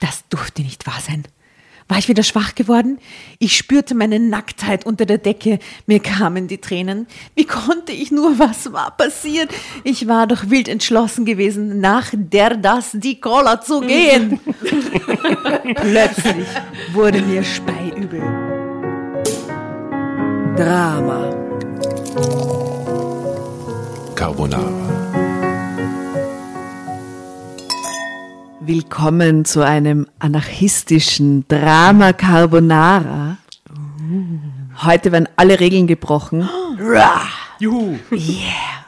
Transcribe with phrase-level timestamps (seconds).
[0.00, 1.24] Das durfte nicht wahr sein.
[1.88, 2.98] War ich wieder schwach geworden?
[3.38, 5.58] Ich spürte meine Nacktheit unter der Decke.
[5.86, 7.06] Mir kamen die Tränen.
[7.34, 8.38] Wie konnte ich nur?
[8.38, 9.50] Was war passiert?
[9.84, 14.38] Ich war doch wild entschlossen gewesen, nach der das die Cola zu gehen.
[15.76, 16.48] Plötzlich
[16.92, 18.20] wurde mir speiübel.
[20.56, 21.30] Drama.
[24.14, 24.97] Carbonara.
[28.68, 33.38] Willkommen zu einem anarchistischen Drama Carbonara.
[34.84, 36.46] Heute werden alle Regeln gebrochen.
[37.60, 37.98] Juhu!
[38.10, 38.84] Yeah!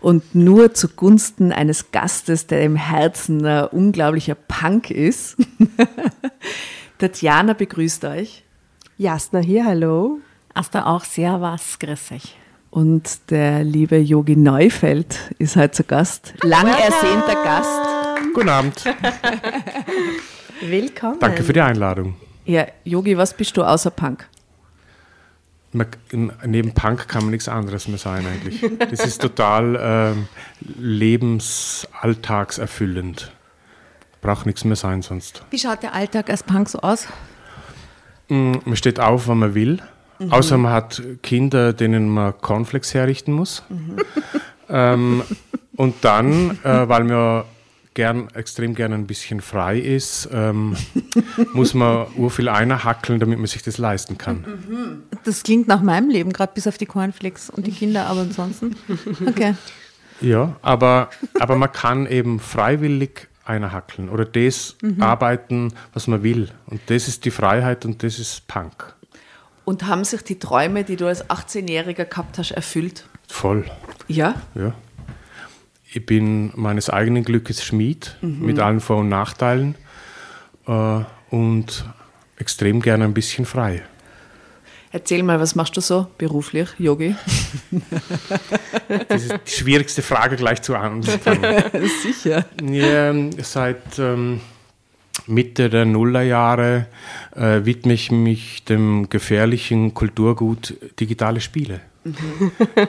[0.00, 5.36] Und nur zugunsten eines Gastes, der im Herzen ein unglaublicher Punk ist.
[6.98, 8.44] Tatjana begrüßt euch.
[8.98, 10.20] Jasna hier, hallo.
[10.54, 12.36] Asta auch sehr was, grüß euch.
[12.70, 16.34] Und der liebe Yogi Neufeld ist heute zu Gast.
[16.42, 17.93] Lang ersehnter Gast.
[18.34, 18.84] Guten Abend.
[20.60, 21.18] Willkommen.
[21.20, 22.14] Danke für die Einladung.
[22.44, 24.28] Ja, Yogi, was bist du außer Punk?
[25.72, 25.86] Man,
[26.44, 28.60] neben Punk kann man nichts anderes mehr sein eigentlich.
[28.90, 30.28] Das ist total ähm,
[30.78, 33.32] lebensalltagserfüllend.
[34.20, 35.42] Braucht nichts mehr sein sonst.
[35.50, 37.08] Wie schaut der Alltag als Punk so aus?
[38.28, 39.80] Mm, Man steht auf, wann man will.
[40.30, 43.62] Außer man hat Kinder, denen man Cornflakes herrichten muss.
[44.68, 45.22] ähm,
[45.76, 47.42] und dann, äh, weil man
[47.94, 50.76] gern, extrem gern ein bisschen frei ist, ähm,
[51.54, 54.44] muss man urviel einer hackeln, damit man sich das leisten kann.
[55.24, 58.76] Das klingt nach meinem Leben, gerade bis auf die Cornflakes und die Kinder, aber ansonsten.
[59.26, 59.54] Okay.
[60.20, 66.48] Ja, aber, aber man kann eben freiwillig einer hackeln oder das arbeiten, was man will.
[66.66, 68.94] Und das ist die Freiheit und das ist Punk.
[69.64, 73.06] Und haben sich die Träume, die du als 18-Jähriger gehabt hast, erfüllt?
[73.28, 73.64] Voll.
[74.08, 74.34] Ja?
[74.54, 74.74] Ja.
[75.94, 79.76] Ich bin meines eigenen Glückes Schmied mit allen Vor- und Nachteilen
[80.66, 81.00] äh,
[81.30, 81.84] und
[82.36, 83.82] extrem gerne ein bisschen frei.
[84.90, 87.14] Erzähl mal, was machst du so beruflich, Yogi?
[89.08, 91.62] Das ist die schwierigste Frage gleich zu anfangen.
[92.02, 92.44] Sicher.
[92.60, 93.14] Ja,
[93.44, 94.40] seit ähm,
[95.28, 96.86] Mitte der Nullerjahre
[97.36, 101.80] äh, widme ich mich dem gefährlichen Kulturgut digitale Spiele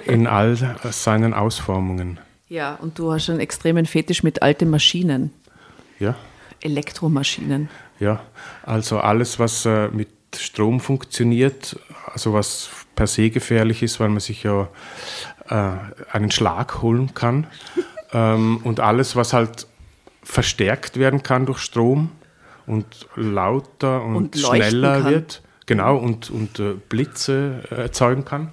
[0.07, 0.57] in all
[0.89, 2.19] seinen Ausformungen.
[2.47, 5.31] Ja, und du hast einen extremen Fetisch mit alten Maschinen,
[5.99, 6.15] Ja,
[6.61, 7.69] Elektromaschinen.
[7.99, 8.21] ja.
[8.63, 11.79] Also alles, was äh, mit Strom funktioniert,
[12.11, 14.67] also was per se gefährlich ist, weil man sich ja
[15.49, 15.71] äh,
[16.11, 17.47] einen Schlag holen kann.
[18.13, 19.67] ähm, und alles, was halt
[20.23, 22.11] verstärkt werden kann durch Strom
[22.67, 25.11] und lauter und, Und schneller kann.
[25.11, 28.51] wird, genau, und, und äh, Blitze äh, erzeugen kann.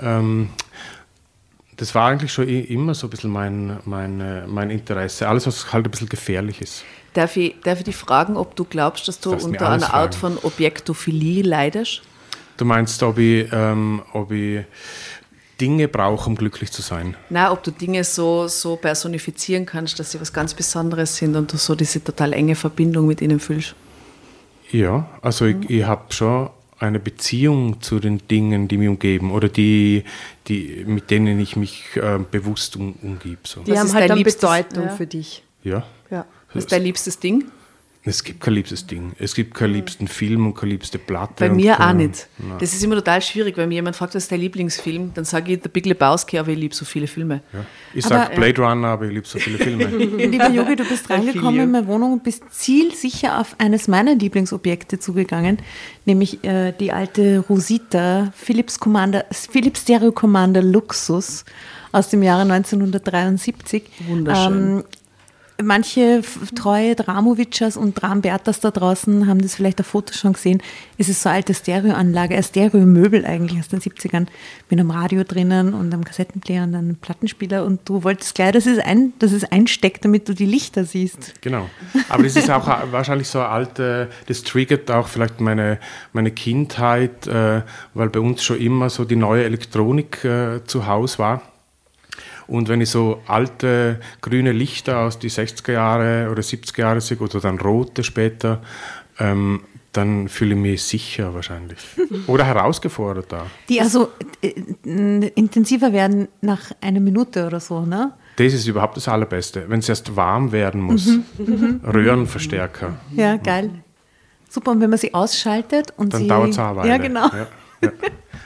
[0.00, 0.50] Ähm,
[1.76, 5.28] das war eigentlich schon i- immer so ein bisschen mein, mein, äh, mein Interesse.
[5.28, 6.84] Alles, was halt ein bisschen gefährlich ist.
[7.12, 10.36] Darf ich, darf ich dich fragen, ob du glaubst, dass du unter einer Art fragen.
[10.36, 12.02] von Objektophilie leidest?
[12.56, 14.64] Du meinst, ob ich, ähm, ob ich
[15.60, 17.14] Dinge brauche, um glücklich zu sein?
[17.30, 21.52] Na, ob du Dinge so, so personifizieren kannst, dass sie was ganz Besonderes sind und
[21.52, 23.74] du so diese total enge Verbindung mit ihnen fühlst.
[24.70, 29.48] Ja, also ich, ich habe schon eine Beziehung zu den Dingen, die mich umgeben oder
[29.48, 30.04] die,
[30.48, 33.38] die, mit denen ich mich äh, bewusst um, umgebe.
[33.44, 33.62] So.
[33.62, 34.96] Die Was haben ist halt liebstes- Bedeutung ja.
[34.96, 35.42] für dich.
[35.64, 35.84] Ja.
[36.10, 36.26] Ja.
[36.52, 37.44] Was ist dein liebstes Ding?
[38.08, 39.12] Es gibt kein liebstes Ding.
[39.18, 41.34] Es gibt keinen liebsten Film und keine liebste Platte.
[41.38, 42.28] Bei mir auch nicht.
[42.38, 42.56] Nein.
[42.60, 45.54] Das ist immer total schwierig, wenn mir jemand fragt, was ist dein Lieblingsfilm, dann sage
[45.54, 47.42] ich The Big Lebowski, aber ich liebe so viele Filme.
[47.52, 47.64] Ja.
[47.94, 49.84] Ich sage Blade Runner, aber ich liebe so viele Filme.
[49.86, 55.00] Lieber Yogi, du bist reingekommen in meine Wohnung und bist zielsicher auf eines meiner Lieblingsobjekte
[55.00, 55.58] zugegangen,
[56.04, 61.44] nämlich äh, die alte Rosita Philips, Commander, Philips Stereo Commander Luxus
[61.90, 63.82] aus dem Jahre 1973.
[64.06, 64.78] Wunderschön.
[64.78, 64.84] Ähm,
[65.62, 66.22] Manche
[66.54, 70.62] treue Dramowitschers und Drambertas da draußen haben das vielleicht auf Fotos schon gesehen.
[70.98, 74.26] Es ist so eine alte Stereoanlage, ein Stereomöbel eigentlich aus den 70ern
[74.68, 78.66] mit einem Radio drinnen und einem Kassettenplayer und einem Plattenspieler und du wolltest gleich, dass
[78.66, 81.40] es, ein, dass es einsteckt, damit du die Lichter siehst.
[81.40, 81.70] Genau.
[82.10, 85.78] Aber das ist auch wahrscheinlich so eine alte, das triggert auch vielleicht meine,
[86.12, 87.62] meine Kindheit, äh,
[87.94, 91.42] weil bei uns schon immer so die neue Elektronik äh, zu Hause war.
[92.48, 97.18] Und wenn ich so alte grüne Lichter aus die 60er Jahre oder 70er Jahre sehe
[97.18, 98.62] oder dann rote später,
[99.18, 99.62] ähm,
[99.96, 101.78] dann fühle ich mich sicher wahrscheinlich.
[102.26, 103.46] Oder herausgefordert da.
[103.68, 104.10] Die also
[104.42, 104.50] äh,
[105.34, 108.12] intensiver werden nach einer Minute oder so, ne?
[108.36, 109.64] Das ist überhaupt das Allerbeste.
[109.68, 111.08] Wenn es erst warm werden muss.
[111.38, 112.96] Röhrenverstärker.
[113.14, 113.70] Ja, geil.
[114.50, 116.28] Super, und wenn man sie ausschaltet und Dann sie...
[116.28, 116.88] dauert es eine Weile.
[116.88, 117.28] Ja, genau.
[117.28, 117.46] Ja,
[117.82, 117.92] ja.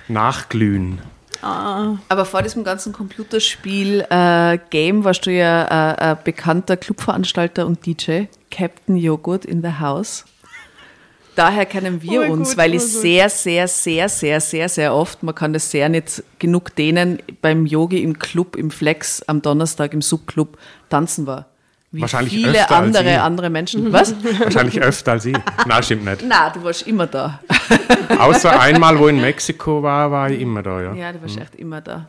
[0.08, 1.00] Nachglühen.
[1.43, 8.27] Aber vor diesem ganzen Computerspiel-Game warst du ja äh, ein bekannter Clubveranstalter und DJ.
[8.50, 10.25] Captain Joghurt in the house.
[11.37, 12.91] Daher kennen wir Voll uns, gut, weil ich gut.
[12.91, 17.67] sehr, sehr, sehr, sehr, sehr, sehr oft, man kann das sehr nicht genug dehnen, beim
[17.67, 21.47] Yogi im Club, im Flex, am Donnerstag im Subclub tanzen war.
[21.92, 23.92] Wie Wahrscheinlich viele öfter als andere, andere Menschen.
[23.92, 24.14] Was?
[24.38, 25.37] Wahrscheinlich öfter als ich.
[25.66, 26.25] Nein, stimmt nicht.
[26.26, 27.40] Na, du warst immer da.
[28.19, 30.94] Außer einmal, wo ich in Mexiko war, war ich immer da, ja.
[30.94, 32.06] Ja, du warst echt immer da.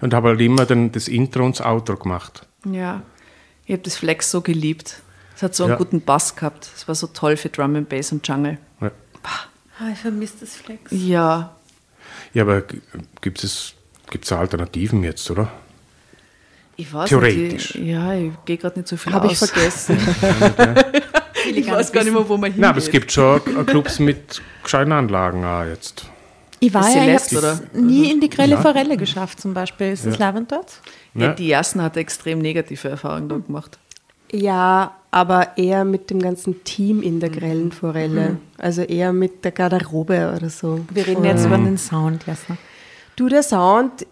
[0.00, 2.46] Und habe halt immer dann das Intro und das Outro gemacht.
[2.64, 3.02] Ja,
[3.66, 5.02] ich habe das Flex so geliebt.
[5.36, 5.76] Es hat so einen Ja.
[5.76, 6.70] guten Bass gehabt.
[6.74, 8.56] Es war so toll für Drum and Bass und Jungle.
[8.80, 8.90] Ja,
[9.24, 10.90] Ah, ich vermisse das Flex.
[10.90, 11.54] Ja,
[12.32, 12.62] ja aber
[13.20, 13.74] gibt es
[14.10, 15.50] gibt's Alternativen jetzt, oder?
[16.76, 17.74] Ich weiß Theoretisch.
[17.74, 17.84] nicht.
[17.86, 19.98] ich- Ja, ich gehe gerade nicht so viel Habe ich vergessen.
[21.54, 22.60] ich weiß gar nicht mehr, wo man hingeht.
[22.60, 26.06] Nein, aber es gibt schon Clubs mit gescheiten Anlagen auch jetzt.
[26.60, 29.88] Ich war Ist ja, ich Celeste, hab's nie in die grelle Forelle geschafft zum Beispiel.
[29.92, 30.26] Ist das Ja.
[30.26, 30.80] Lavend dort?
[31.14, 31.32] Ja, Ja.
[31.34, 33.78] die Jassen hat extrem negative Erfahrungen da gemacht.
[34.30, 38.36] Ja, aber eher mit dem ganzen Team in der grellen Forelle.
[38.58, 40.86] Also eher mit der Garderobe oder so.
[40.90, 42.56] Wir reden jetzt über den Sound, Jasna.
[43.16, 44.06] Du, der Sound,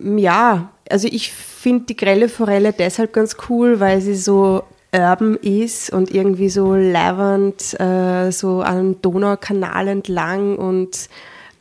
[0.00, 5.90] ja, also ich finde die grelle Forelle deshalb ganz cool, weil sie so urban ist
[5.90, 11.08] und irgendwie so lavend, äh, so am Donaukanal entlang und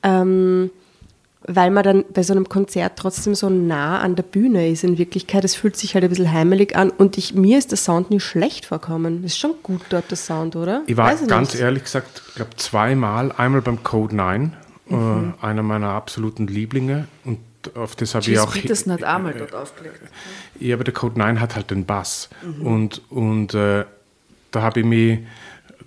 [0.04, 0.70] ähm,
[1.50, 4.98] weil man dann bei so einem Konzert trotzdem so nah an der Bühne ist in
[4.98, 5.46] Wirklichkeit.
[5.46, 8.20] Es fühlt sich halt ein bisschen heimelig an und ich, mir ist der Sound nie
[8.20, 9.24] schlecht vorkommen.
[9.24, 10.84] Ist schon gut dort, der Sound, oder?
[10.88, 11.62] Ich war Weiß ganz nicht.
[11.62, 14.54] ehrlich gesagt, ich glaube zweimal, einmal beim Code 9,
[14.90, 14.96] äh,
[15.42, 17.08] einer meiner absoluten Lieblinge.
[17.24, 17.40] Und
[17.76, 18.54] auf das habe ich auch.
[18.54, 20.02] Peterson hat auch mal dort aufgelegt.
[20.60, 22.30] Ja, aber der Code 9 hat halt den Bass.
[22.60, 23.86] Und, und äh,
[24.52, 25.20] da habe ich mich,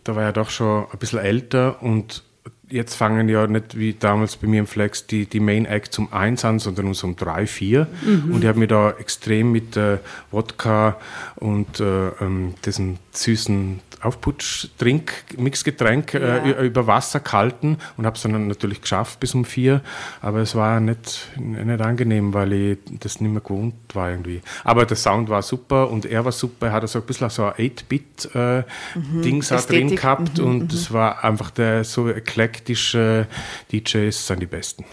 [0.05, 2.23] da war ja doch schon ein bisschen älter und
[2.71, 6.13] jetzt fangen ja nicht wie damals bei mir im Flex die, die Main Act um
[6.13, 7.87] 1 an, sondern um so um 3, 4.
[8.33, 9.99] Und ich habe mich da extrem mit äh,
[10.31, 10.97] Wodka
[11.37, 16.39] und äh, ähm, diesem süßen Aufputsch-Drink, Mixgetränk Ja.
[16.39, 19.81] äh, über Wasser kalten und habe es dann natürlich geschafft bis um 4.
[20.23, 24.41] Aber es war nicht, nicht angenehm, weil ich das nicht mehr gewohnt war irgendwie.
[24.65, 26.69] Aber der Sound war super und er war super.
[26.69, 30.01] Er hat so ein bisschen so ein 8-Bit-Dings auch drin Ästhetik.
[30.01, 33.27] gehabt und es war einfach der so eklektische
[33.73, 34.85] DJs sind die besten.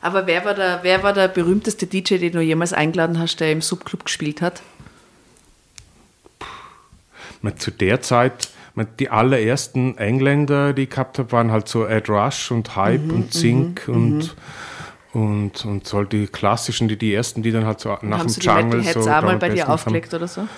[0.00, 3.52] Aber wer war, der, wer war der berühmteste DJ, den du jemals eingeladen hast, der
[3.52, 4.60] im Subclub gespielt hat?
[7.42, 11.86] Man, zu der Zeit, man, die allerersten Engländer, die ich gehabt habe, waren halt so
[11.86, 14.34] Ed Rush und Hype und Zink und,
[15.12, 18.40] und, und so die klassischen, die, die ersten, die dann halt so nach Haben dem
[18.40, 19.74] die Jungle Metalheads so auch mal bei dir gemacht haben.
[19.74, 20.48] aufgelegt oder so?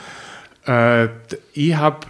[0.66, 1.08] Äh,
[1.52, 2.06] ich habe,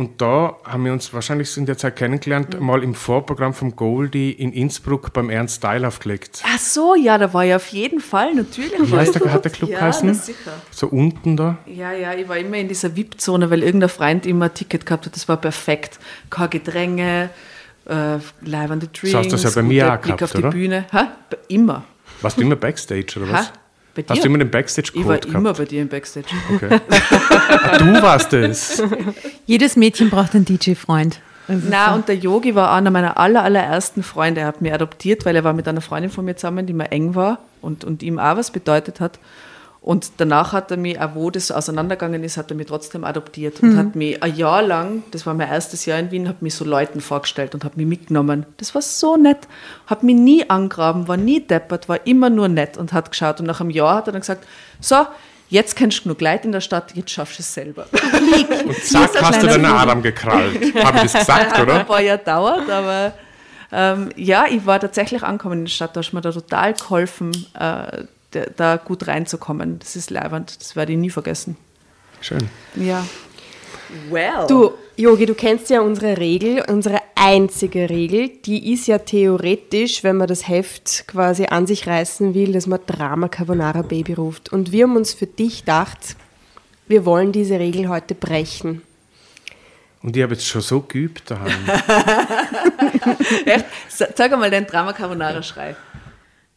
[0.00, 2.66] und da haben wir uns wahrscheinlich in der Zeit kennengelernt, Mhm.
[2.66, 6.42] mal im Vorprogramm vom Goldie in Innsbruck beim Ernst Style aufgelegt.
[6.44, 8.72] Ach so, ja, da war ich auf jeden Fall, natürlich.
[8.80, 10.14] Wie heißt der, hat der Club ja, geheißen?
[10.14, 10.52] sicher.
[10.70, 11.58] So unten da.
[11.66, 15.06] Ja, ja, ich war immer in dieser VIP-Zone, weil irgendein Freund immer ein Ticket gehabt
[15.06, 15.14] hat.
[15.14, 16.00] Das war perfekt.
[16.30, 17.30] Kein Gedränge,
[17.86, 20.38] äh, leibende Drinks, So hast du das ja bei mir auch Blick gehabt, auf die
[20.38, 20.50] oder?
[20.50, 20.84] Bühne.
[20.92, 21.12] Ha?
[21.48, 21.84] Immer.
[22.22, 23.46] Warst du immer Backstage oder was?
[23.48, 23.52] Ha?
[24.02, 24.18] Bei dir?
[24.18, 26.26] Hast du immer den Ich war Backstage-Code immer bei dir im Backstage.
[26.54, 26.80] Okay.
[26.90, 28.82] ah, du warst es.
[29.46, 31.20] Jedes Mädchen braucht einen DJ-Freund.
[31.48, 31.94] Na, so.
[31.96, 34.42] und der Yogi war einer meiner aller, allerersten Freunde.
[34.42, 36.92] Er hat mich adoptiert, weil er war mit einer Freundin von mir zusammen, die mir
[36.92, 39.18] eng war und, und ihm auch was bedeutet hat.
[39.82, 43.62] Und danach hat er mich, auch wo das auseinandergegangen ist, hat er mich trotzdem adoptiert
[43.62, 46.54] und hat mich ein Jahr lang, das war mein erstes Jahr in Wien, hat mich
[46.54, 48.44] so Leuten vorgestellt und hat mich mitgenommen.
[48.58, 49.48] Das war so nett.
[49.86, 53.40] Hat mich nie angraben, war nie deppert, war immer nur nett und hat geschaut.
[53.40, 54.46] Und nach einem Jahr hat er dann gesagt,
[54.80, 55.06] so,
[55.48, 57.86] jetzt kennst du genug Leute in der Stadt, jetzt schaffst du es selber.
[58.66, 60.74] Und zack, hast du deinen Adam gekrallt.
[60.74, 61.84] Habe ich das gesagt, ein oder?
[61.84, 63.12] paar Jahre dauert, aber
[63.72, 66.74] ähm, ja, ich war tatsächlich angekommen in der Stadt, da hast du mir da total
[66.74, 69.78] geholfen, äh, da, gut reinzukommen.
[69.78, 71.56] Das ist leibend, das werde ich nie vergessen.
[72.20, 72.48] Schön.
[72.76, 73.04] Ja.
[74.08, 74.46] Well.
[74.48, 80.16] Du, Yogi, du kennst ja unsere Regel, unsere einzige Regel, die ist ja theoretisch, wenn
[80.16, 84.52] man das Heft quasi an sich reißen will, dass man Drama Carbonara Baby ruft.
[84.52, 86.16] Und wir haben uns für dich gedacht,
[86.86, 88.82] wir wollen diese Regel heute brechen.
[90.02, 91.50] Und ich habe jetzt schon so geübt daheim.
[93.44, 93.64] Echt?
[93.88, 95.74] Sa- Sag einmal deinen Drama Carbonara Schrei.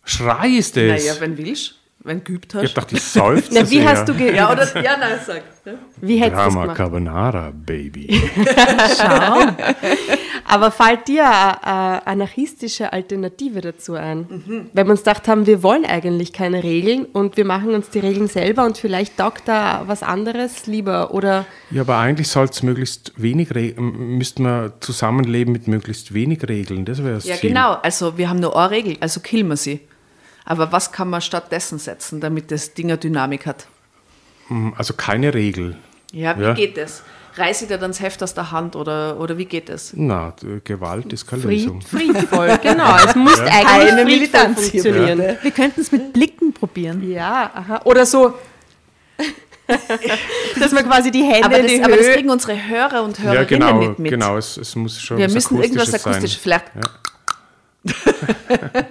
[0.04, 0.84] Schrei ist das.
[0.84, 2.76] Naja, wenn willst, wenn du geübt ich habe hast.
[2.76, 3.90] gedacht, ich seufze Na, wie sehr.
[3.90, 4.36] hast du geübt?
[4.36, 4.84] Ja, oder?
[4.84, 5.44] Ja, nein, sag.
[5.66, 5.74] Ja.
[6.02, 6.76] Wie hättest du gemacht?
[6.76, 8.22] Carbonara, Baby.
[8.98, 9.46] Schau.
[10.46, 14.70] Aber fällt dir eine, eine anarchistische Alternative dazu ein?
[14.74, 18.00] Weil wir uns gedacht haben, wir wollen eigentlich keine Regeln und wir machen uns die
[18.00, 22.62] Regeln selber und vielleicht taugt da was anderes lieber oder Ja, aber eigentlich soll es
[22.62, 26.84] möglichst wenig Regeln, müsste man zusammenleben mit möglichst wenig Regeln.
[26.84, 27.52] Das wäre das ja, Ziel.
[27.52, 27.76] genau.
[27.82, 29.80] Also wir haben nur eine Regel, also killen wir sie.
[30.46, 33.68] Aber was kann man stattdessen setzen, damit das Ding eine Dynamik hat?
[34.78, 35.78] Also keine Regel.
[36.12, 36.54] Ja, wie Ja.
[36.54, 37.02] geht das?
[37.36, 39.94] Reiße ich dir dann das Heft aus der Hand oder, oder wie geht das?
[39.96, 40.34] Na,
[40.64, 41.82] Gewalt ist keine Fried, Lösung.
[41.82, 42.96] friedvoll, genau.
[42.98, 45.38] Es muss Eine eigentlich friedvoll Militanz hier funktionieren.
[45.42, 47.10] Wir könnten es mit Blicken probieren.
[47.10, 47.82] Ja, aha.
[47.86, 48.36] Oder so,
[50.60, 53.18] dass man quasi die Hände Aber in das, die aber das kriegen unsere Hörer und
[53.20, 54.12] Hörerinnen Ja, genau, nicht mit.
[54.12, 54.38] genau.
[54.38, 56.66] Es, es muss schon Wir was müssen irgendwas Akustisches Akustisches, vielleicht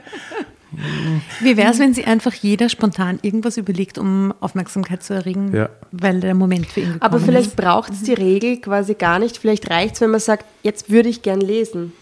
[1.41, 5.69] Wie wäre es, wenn sie einfach jeder spontan irgendwas überlegt, um Aufmerksamkeit zu erregen, Ja.
[5.91, 7.57] weil der Moment für ihn gekommen Aber vielleicht ist?
[7.57, 9.39] braucht es die Regel quasi gar nicht.
[9.39, 11.93] Vielleicht reicht es, wenn man sagt, jetzt würde ich gern lesen.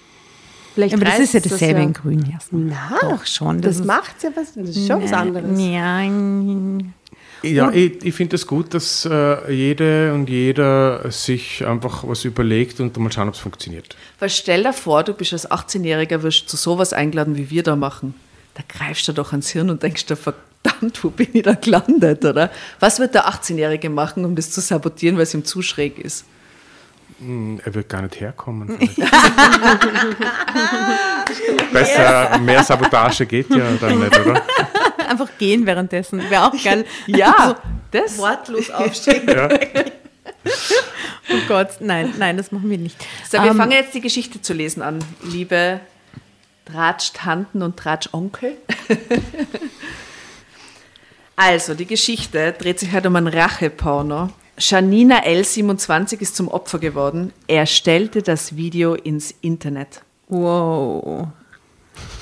[0.75, 2.69] Vielleicht aber das ist ja dasselbe ja- in Grün, Jasmin.
[2.71, 3.61] Na, Doch schon.
[3.61, 5.59] Das, ist- macht ja was, das ist schon was anderes.
[5.61, 6.01] Ja,
[7.43, 12.81] Ja, ich, ich finde es gut, dass äh, jede und jeder sich einfach was überlegt
[12.81, 13.97] und mal schauen, ob es funktioniert.
[14.19, 17.77] Weil stell dir vor, du bist als 18-Jähriger, wirst zu sowas eingeladen, wie wir da
[17.77, 18.15] machen.
[18.61, 22.23] Da greifst du doch ans Hirn und denkst dir, verdammt, wo bin ich da gelandet,
[22.25, 22.51] oder?
[22.79, 26.27] Was wird der 18-Jährige machen, um das zu sabotieren, weil es ihm zu schräg ist?
[27.21, 28.69] Hm, Er wird gar nicht herkommen.
[31.73, 34.43] Besser, mehr Sabotage geht ja dann nicht, oder?
[35.09, 36.29] einfach gehen währenddessen.
[36.31, 36.85] Wäre auch geil.
[37.07, 37.57] Ja,
[37.91, 38.19] das.
[38.19, 39.27] Wortlos aufstehen.
[39.29, 39.49] Ja.
[41.33, 42.97] Oh Gott, nein, nein, das machen wir nicht.
[43.31, 45.81] So, wir Ähm, fangen jetzt die Geschichte zu lesen an, liebe
[46.71, 48.53] Tratsch-Tanten und Tratsch-Onkel.
[51.37, 54.31] also, die Geschichte dreht sich halt um einen Racheporno.
[54.59, 57.33] Janina L27 ist zum Opfer geworden.
[57.47, 60.03] Er stellte das Video ins Internet.
[60.29, 61.29] Wow.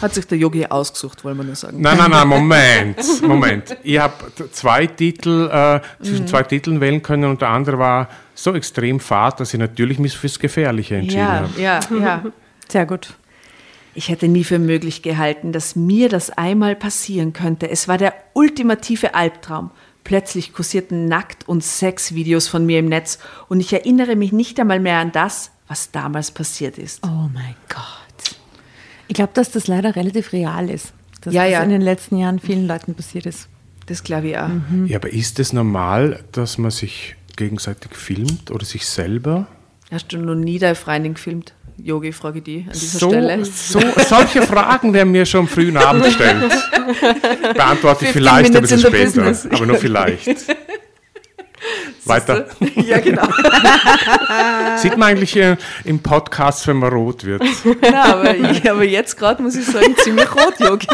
[0.01, 1.81] Hat sich der Yogi ausgesucht, wollen wir nur sagen.
[1.81, 3.77] Nein, nein, nein, Moment, Moment.
[3.83, 4.15] Ich habe
[4.53, 9.41] zwei Titel, äh, zwischen zwei Titeln wählen können und der andere war so extrem fad,
[9.41, 11.61] dass ich natürlich mich fürs Gefährliche entschieden Ja, habe.
[11.61, 12.23] ja, ja.
[12.69, 13.15] Sehr gut.
[13.99, 17.69] Ich hätte nie für möglich gehalten, dass mir das einmal passieren könnte.
[17.69, 19.73] Es war der ultimative Albtraum.
[20.05, 24.79] Plötzlich kursierten Nackt- und Sexvideos von mir im Netz und ich erinnere mich nicht einmal
[24.79, 27.05] mehr an das, was damals passiert ist.
[27.05, 28.37] Oh mein Gott.
[29.09, 30.93] Ich glaube, dass das leider relativ real ist.
[31.23, 31.63] Dass Ja, das ja.
[31.65, 33.49] in den letzten Jahren vielen Leuten passiert ist.
[33.87, 34.49] Das glaube ich auch.
[34.87, 39.49] Ja, aber ist es normal, dass man sich gegenseitig filmt oder sich selber?
[39.91, 41.53] Hast du noch nie deine Freundin gefilmt?
[41.81, 43.45] Yogi, frage die an dieser So, Stelle.
[43.45, 46.43] so, solche Fragen werden mir schon am frühen Abend gestellt.
[47.55, 49.47] Beantworte 15 ich vielleicht ein bisschen später, business.
[49.51, 50.29] aber nur vielleicht.
[52.05, 52.47] Weiter.
[52.77, 53.23] ja, genau.
[54.77, 57.43] Sieht man eigentlich äh, im Podcast, wenn man rot wird?
[57.83, 60.87] Ja, aber, ich, aber jetzt gerade muss ich sagen, ziemlich rot, Yogi.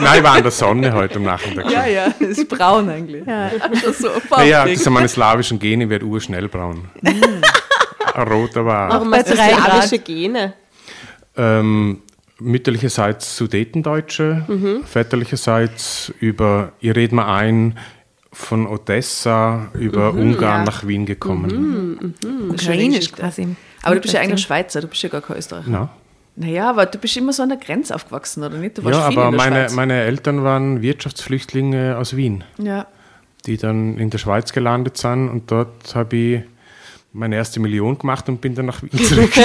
[0.00, 1.70] Nein, ich war an der Sonne heute am Nachmittag.
[1.70, 3.26] Ja, ja, es ist braun eigentlich.
[3.26, 3.50] Ja.
[3.92, 6.88] so Naja, das sind meine slawischen Gene, wird urschnell braun.
[8.16, 8.90] Rot aber auch.
[8.94, 10.54] Warum hast du drei slawische Gene?
[11.36, 12.02] Ähm,
[12.40, 17.78] mütterlicherseits Sudetendeutsche, väterlicherseits über, ihr redet mal ein,
[18.32, 22.14] von Odessa über Ungarn nach Wien gekommen.
[22.48, 23.48] Ukrainisch quasi.
[23.82, 25.68] Aber du bist ja eigentlich Schweizer, du bist ja gar kein Österreicher.
[25.70, 25.88] Na?
[26.36, 28.78] Naja, aber du bist immer so an der Grenze aufgewachsen, oder nicht?
[28.78, 29.72] Du warst Ja, viel aber in der meine, Schweiz.
[29.74, 32.86] meine Eltern waren Wirtschaftsflüchtlinge aus Wien, Ja.
[33.46, 36.42] die dann in der Schweiz gelandet sind und dort habe ich
[37.12, 39.32] meine erste Million gemacht und bin dann nach Wien zurück.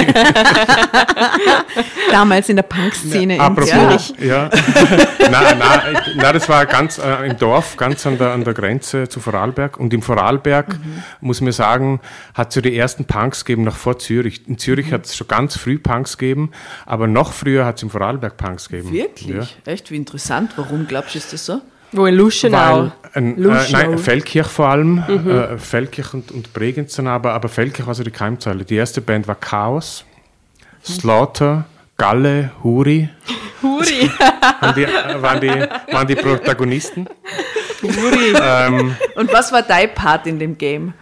[2.10, 3.68] Damals in der Punk-Szene in Apropos,
[4.08, 4.14] Zürich.
[4.20, 4.48] ja.
[5.30, 9.08] nein, nein, nein, das war ganz äh, im Dorf, ganz an der, an der Grenze
[9.08, 9.78] zu Vorarlberg.
[9.78, 11.02] Und im Vorarlberg, Mhm.
[11.20, 12.00] muss man sagen,
[12.34, 14.46] hat es so die ersten Punks gegeben noch vor Zürich.
[14.46, 14.58] In Mhm.
[14.58, 16.50] Zürich hat es schon ganz früh Punks gegeben,
[16.86, 18.92] aber noch früher hat es im Vorarlberg Punks gegeben.
[18.92, 19.28] Wirklich?
[19.64, 19.72] Ja.
[19.72, 19.90] Echt?
[19.90, 20.52] Wie interessant.
[20.56, 21.60] Warum glaubst du, ist das so?
[21.96, 22.82] Wo in Luschenau.
[22.82, 27.86] Weil, ein, äh, nein, Feldkirch vor allem, äh, Feldkirch und, und Bregenz aber, aber Feldkirch
[27.86, 28.64] war so die Keimzeile.
[28.64, 30.04] Die erste Band war Chaos,
[30.84, 31.64] Slaughter,
[31.96, 33.08] Galle, Huri.
[33.62, 34.10] Huri.
[34.60, 34.86] waren die,
[35.22, 37.08] waren die, waren die Protagonisten.
[37.82, 40.92] Ähm, Und was war dein Part in dem Game?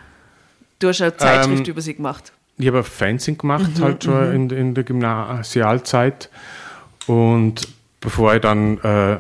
[0.79, 2.33] Du hast eine Zeitschrift Ähm, über sie gemacht.
[2.59, 6.29] ich habe Fencing gemacht, halt schon in, in der Gymnasialzeit.
[7.07, 7.69] Und
[8.01, 9.19] bevor ich dann äh,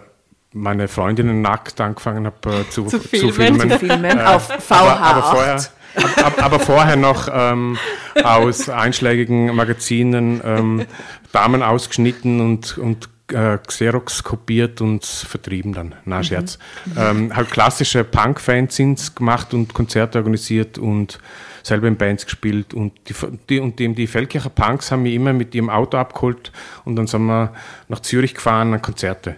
[0.54, 3.32] meine Freundinnen nackt angefangen habe äh, zu, zu, filmen.
[3.32, 3.70] filmen.
[3.70, 4.70] Zu filmen auf VH8.
[4.70, 5.54] aber, aber, vorher,
[5.96, 7.76] ab, ab, aber vorher noch ähm,
[8.23, 10.87] aus einschlägigen Magazinen ähm,
[11.32, 15.94] Damen ausgeschnitten und, und äh, Xerox kopiert und vertrieben dann.
[16.04, 16.58] Na, Scherz.
[16.96, 21.18] Ähm, halt klassische Punk-Fanzines gemacht und Konzerte organisiert und
[21.62, 23.14] selber in Bands gespielt und die,
[23.49, 26.52] die, und die, die Feldkircher Punks haben mich immer mit ihrem Auto abgeholt
[26.84, 27.54] und dann sind wir
[27.88, 29.37] nach Zürich gefahren an Konzerte.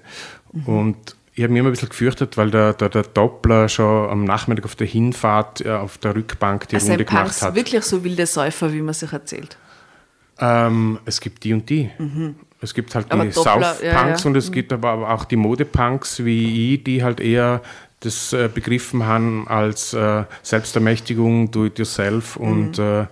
[0.64, 4.24] Und ich habe mich immer ein bisschen gefürchtet, weil der, der, der Doppler schon am
[4.24, 7.54] Nachmittag auf der Hinfahrt äh, auf der Rückbank die Also Runde ein Punks gemacht hat.
[7.54, 9.58] wirklich so wilde Säufer, wie man sich erzählt.
[10.38, 11.90] Ähm, es gibt die und die.
[12.60, 14.16] Es gibt halt Aber die South-Punks ja, ja.
[14.24, 17.60] und es gibt aber auch die Mode-Punks wie ich, die halt eher
[18.00, 23.06] das äh, begriffen haben als äh, Selbstermächtigung, do it yourself und äh,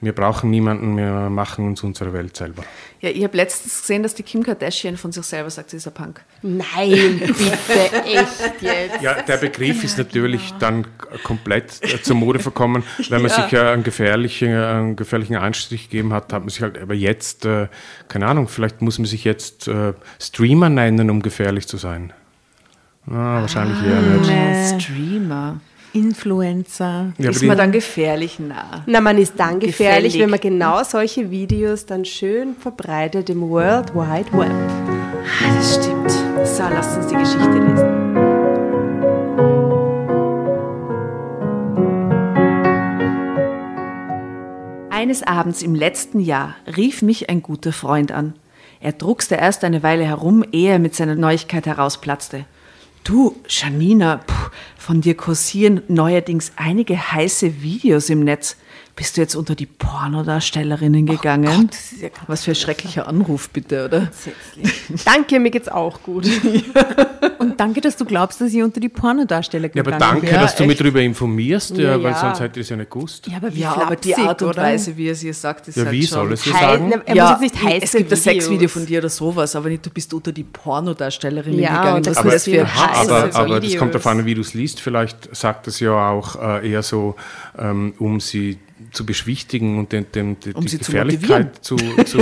[0.00, 2.62] wir brauchen niemanden, wir machen uns unsere Welt selber.
[3.00, 5.86] Ja, ich habe letztens gesehen, dass die Kim Kardashian von sich selber sagt, sie ist
[5.88, 6.20] ein Punk.
[6.42, 9.02] Nein, bitte, echt jetzt.
[9.02, 12.82] Ja, der Begriff ist natürlich dann k- komplett äh, zur Mode verkommen.
[13.08, 16.78] Wenn man sich ja einen gefährlichen, einen gefährlichen Einstich gegeben hat, hat man sich halt,
[16.78, 17.68] aber jetzt, äh,
[18.08, 22.12] keine Ahnung, vielleicht muss man sich jetzt äh, Streamer nennen, um gefährlich zu sein.
[23.06, 24.30] Ah, wahrscheinlich eher nicht.
[24.30, 25.60] Äh, Streamer.
[25.98, 27.12] Influencer.
[27.18, 28.82] Ja, ist man dann gefährlich nah.
[28.86, 30.22] Na, man ist dann gefährlich, Gefällig.
[30.22, 34.50] wenn man genau solche Videos dann schön verbreitet im World Wide Web.
[34.50, 36.10] Ah, das stimmt.
[36.46, 37.98] So, lasst uns die Geschichte lesen.
[44.90, 48.34] Eines Abends im letzten Jahr rief mich ein guter Freund an.
[48.80, 52.44] Er druckste erst eine Weile herum, ehe er mit seiner Neuigkeit herausplatzte.
[53.04, 54.37] Du, Janina, puh,
[54.76, 58.56] von dir kursieren neuerdings einige heiße Videos im Netz.
[58.98, 61.70] Bist du jetzt unter die Pornodarstellerinnen gegangen?
[62.26, 64.08] Was für ein schrecklicher Anruf, bitte, oder?
[65.04, 66.26] Danke, mir geht's auch gut.
[67.38, 70.34] Und danke, dass du glaubst, dass ich unter die Pornodarsteller Ja, gegangen aber danke, bin.
[70.40, 72.18] dass du mich darüber informierst, ja, Ja, weil ja.
[72.20, 73.28] sonst hätte ich es ja nicht gewusst.
[73.28, 74.62] Ja, aber wie Ja, aber die Art und oder?
[74.62, 76.18] Weise, wie er es ihr sagt, ist Ja, halt wie schon...
[76.18, 76.88] soll es ihr sagen?
[76.90, 78.16] na, er ja, muss jetzt nicht heiße es gibt ein.
[78.18, 82.02] Sexvideo von dir oder sowas, aber nicht, du bist unter die Pornodarstellerin Ja, gegangen.
[82.02, 84.54] das ist Aber, das für Aha, aber, aber das kommt darauf an, wie du es
[84.54, 84.80] liest.
[84.80, 87.14] Vielleicht sagt es ja auch äh, eher so,
[87.56, 88.58] ähm, um sie
[88.92, 92.18] zu beschwichtigen und den, den, die, Um die sie zu Gefährlichkeit zu, zu,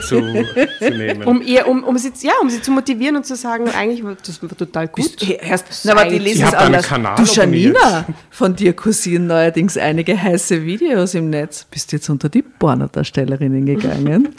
[0.00, 0.44] zu,
[0.80, 1.24] zu nehmen.
[1.24, 4.42] Um, ihr, um, um, sie, ja, um sie zu motivieren und zu sagen, eigentlich das
[4.42, 5.16] war total gut.
[5.16, 6.86] Bist, hey, erst, na, aber die lesen es anders.
[6.86, 11.66] Kanal du, Janina, von dir kursieren neuerdings einige heiße Videos im Netz.
[11.70, 14.28] Bist du jetzt unter die Pornodarstellerinnen gegangen?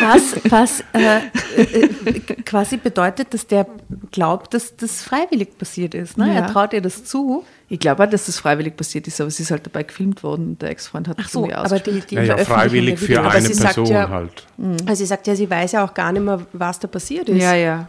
[0.00, 1.18] Was, was äh,
[1.56, 3.66] äh, quasi bedeutet, dass der
[4.12, 6.16] glaubt, dass das freiwillig passiert ist.
[6.16, 6.28] Ne?
[6.28, 6.34] Ja.
[6.34, 7.44] Er traut ihr das zu.
[7.70, 10.48] Ich glaube auch, dass das freiwillig passiert ist, aber es ist halt dabei gefilmt worden
[10.48, 13.46] und der Ex-Freund hat Ach so, aber die, die naja, Veröffentlichung freiwillig für Aber eine
[13.46, 14.46] sie sagt Person ja- halt.
[14.86, 17.42] Also sie sagt ja, sie weiß ja auch gar nicht mehr, was da passiert ist.
[17.42, 17.88] Ja, ja.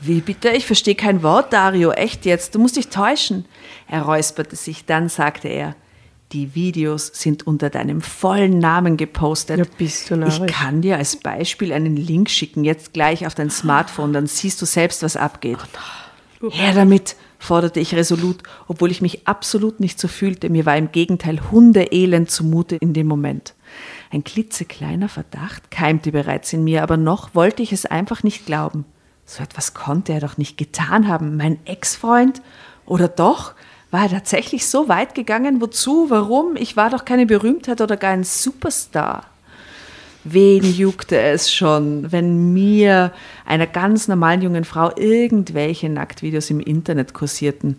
[0.00, 0.48] Wie bitte?
[0.50, 1.92] Ich verstehe kein Wort, Dario.
[1.92, 2.54] Echt jetzt?
[2.54, 3.44] Du musst dich täuschen.
[3.88, 5.76] Er räusperte sich, dann sagte er,
[6.32, 9.58] die Videos sind unter deinem vollen Namen gepostet.
[9.58, 10.52] Ja, bist du ich narrisch.
[10.52, 14.66] kann dir als Beispiel einen Link schicken, jetzt gleich auf dein Smartphone, dann siehst du
[14.66, 15.58] selbst, was abgeht.
[16.50, 20.48] Her damit, forderte ich resolut, obwohl ich mich absolut nicht so fühlte.
[20.48, 23.54] Mir war im Gegenteil hundeelend zumute in dem Moment.
[24.10, 28.84] Ein klitzekleiner Verdacht keimte bereits in mir, aber noch wollte ich es einfach nicht glauben.
[29.24, 31.36] So etwas konnte er doch nicht getan haben.
[31.36, 32.42] Mein Ex-Freund?
[32.86, 33.54] Oder doch?
[33.90, 35.60] War er tatsächlich so weit gegangen?
[35.60, 36.06] Wozu?
[36.08, 36.56] Warum?
[36.56, 39.26] Ich war doch keine Berühmtheit oder gar ein Superstar.
[40.24, 43.12] Wen juckte es schon, wenn mir,
[43.44, 47.78] einer ganz normalen jungen Frau, irgendwelche Nacktvideos im Internet kursierten?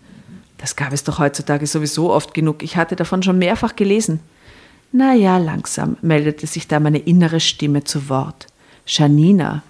[0.58, 2.62] Das gab es doch heutzutage sowieso oft genug.
[2.62, 4.20] Ich hatte davon schon mehrfach gelesen.
[4.92, 8.46] Na ja, langsam meldete sich da meine innere Stimme zu Wort.
[8.86, 9.62] Janina,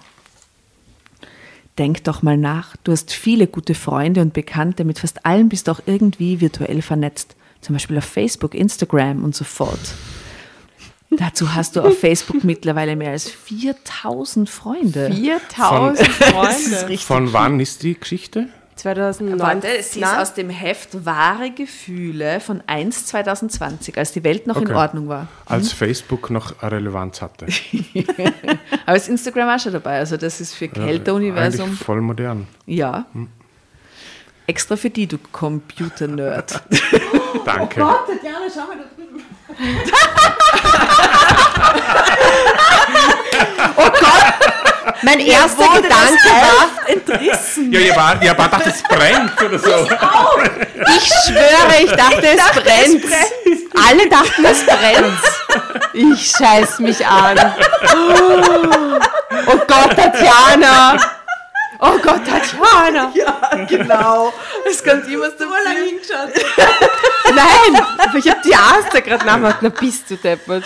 [1.79, 2.75] denk doch mal nach.
[2.83, 4.83] Du hast viele gute Freunde und Bekannte.
[4.83, 7.35] Mit fast allen bist du auch irgendwie virtuell vernetzt.
[7.61, 9.79] Zum Beispiel auf Facebook, Instagram und so fort.
[11.11, 15.11] Dazu hast du auf Facebook mittlerweile mehr als 4000 Freunde.
[15.13, 16.87] 4000 Freunde.
[16.89, 18.47] richtig Von wann ist die Geschichte?
[18.75, 19.39] 2009.
[19.39, 24.57] Warte, sie ist aus dem Heft Wahre Gefühle von 1 2020, als die Welt noch
[24.57, 24.75] in Okay.
[24.75, 25.27] Ordnung war.
[25.45, 27.45] Als Facebook noch Relevanz hatte.
[28.85, 31.67] Aber ist Instagram auch schon dabei, also das ist für Kälteuniversum.
[31.67, 32.47] Eigentlich voll modern.
[32.65, 33.05] Ja.
[34.47, 36.61] Extra für die, du Computer-Nerd.
[37.45, 37.79] Danke.
[37.79, 38.77] Tatjana, schau mal
[39.57, 40.45] da drüben.
[45.01, 47.71] Mein erster Gedanke war, entrissen.
[47.71, 49.87] Ja, ihr war, ihr war dachte, es brennt oder so.
[50.97, 53.05] ich schwöre, ich dachte, es brennt.
[53.87, 55.19] Alle dachten, es brennt.
[55.93, 57.37] Ich scheiß mich an.
[59.47, 60.97] Oh Gott, Tatjana.
[61.87, 63.11] Oh Gott, Tatjana.
[63.15, 64.33] Ja, genau.
[64.69, 66.29] Es kommt immer so lange hingeschaut.
[67.35, 69.57] Nein, aber ich habe die Aster gerade nachgemacht.
[69.61, 70.63] Na, bist du deppert.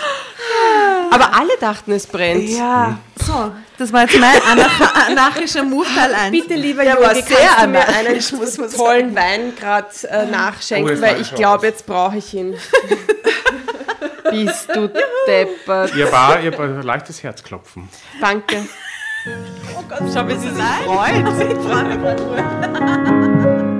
[1.10, 2.48] Aber alle dachten, es brennt.
[2.48, 2.98] Ja.
[3.26, 6.30] So, das war jetzt mein anarch- anarchischer Move Teil 1.
[6.32, 9.88] Bitte, lieber Der Junge, war kannst sehr du mir einen muss man tollen Wein gerade
[10.04, 12.56] äh, Oh, nachschenken, jetzt weil ich glaube, jetzt brauche ich ihn.
[14.30, 14.88] Bist du
[15.26, 15.94] deppert.
[15.96, 17.88] Ihr war, ihr war ein leichtes Herzklopfen.
[18.20, 18.66] Danke.
[19.76, 21.26] Oh Gott, schau, wie sie sich freut.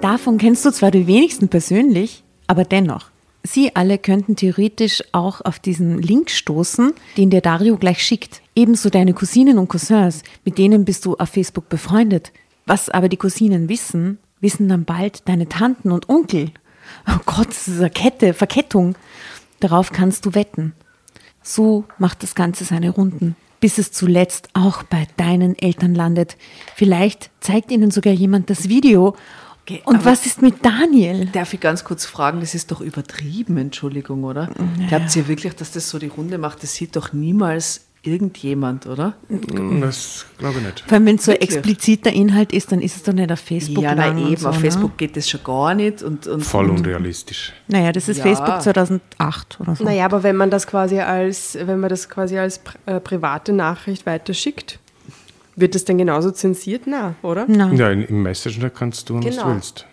[0.00, 3.10] Davon kennst du zwar die wenigsten persönlich, aber dennoch.
[3.44, 8.40] Sie alle könnten theoretisch auch auf diesen Link stoßen, den der Dario gleich schickt.
[8.54, 12.32] Ebenso deine Cousinen und Cousins, mit denen bist du auf Facebook befreundet.
[12.66, 16.52] Was aber die Cousinen wissen, wissen dann bald deine Tanten und Onkel.
[17.08, 18.94] Oh Gott, das ist eine Kette, Verkettung.
[19.60, 20.72] Darauf kannst du wetten.
[21.42, 26.36] So macht das Ganze seine Runden, bis es zuletzt auch bei deinen Eltern landet.
[26.76, 29.16] Vielleicht zeigt ihnen sogar jemand das Video.
[29.84, 31.26] Und aber- was ist mit Daniel?
[31.26, 34.50] Darf ich ganz kurz fragen, das ist doch übertrieben, Entschuldigung, oder?
[34.88, 36.62] Glaubt ihr wirklich, dass das so die Runde macht?
[36.62, 39.14] Das sieht doch niemals irgendjemand, oder?
[39.80, 40.80] Das glaube ich nicht.
[40.80, 41.50] Vor allem, wenn es so Wirklich?
[41.52, 43.82] expliziter Inhalt ist, dann ist es doch nicht auf Facebook.
[43.84, 44.36] ja, nein, und eben.
[44.36, 44.60] so, auf ne?
[44.62, 46.02] Facebook geht das schon gar nicht.
[46.02, 47.52] Und, und, Voll und unrealistisch.
[47.68, 48.24] Naja, das ist Ja.
[48.24, 49.84] Facebook 2008 oder so.
[49.84, 54.04] Naja, aber wenn man das quasi als, wenn man das quasi als äh, private Nachricht
[54.04, 54.78] weiterschickt,
[55.54, 56.82] wird das dann genauso zensiert?
[56.86, 57.44] Na, oder?
[57.46, 57.72] Na.
[57.72, 59.44] Ja, in, im Messenger kannst du, was Genau.
[59.44, 59.86] du willst.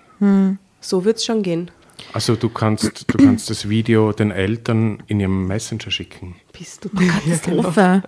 [0.81, 1.69] So wird es schon gehen.
[2.13, 6.35] Also du kannst, du kannst das Video den Eltern in ihrem Messenger schicken.
[6.57, 8.03] Bist du Katastrophe.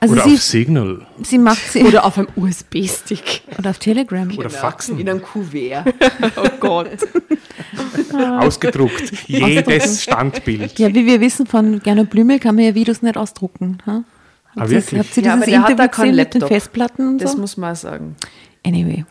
[0.00, 1.06] Also Oder sie, auf Signal.
[1.22, 3.42] sie macht sie Oder auf einem USB-Stick.
[3.58, 4.30] oder auf Telegram.
[4.36, 4.98] Oder Faxen.
[4.98, 5.94] in einem Kuvert.
[6.36, 6.88] Oh Gott.
[8.12, 9.12] Ausgedruckt.
[9.26, 10.78] Jedes Standbild.
[10.78, 13.78] Ja, wie wir wissen von Gernot Blümel kann man ja Videos nicht ausdrucken.
[13.86, 14.04] Ha?
[14.54, 15.00] Ah, Habt ihr- wirklich?
[15.00, 16.48] Habt ihr Ja, aber dieses hat Interview da keinen gesehen mit den Laptop.
[16.48, 17.38] Festplatten und Das so?
[17.38, 18.16] muss man sagen.
[18.64, 19.04] Anyway.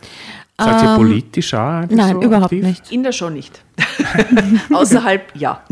[0.63, 2.63] Seid ihr Ähm, politisch auch Nein, so überhaupt aktiv?
[2.63, 2.91] nicht.
[2.91, 3.61] In der Show nicht.
[4.73, 5.63] Außerhalb, ja.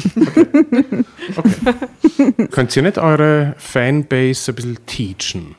[2.51, 5.55] Könnt ihr nicht eure Fanbase ein bisschen teachen,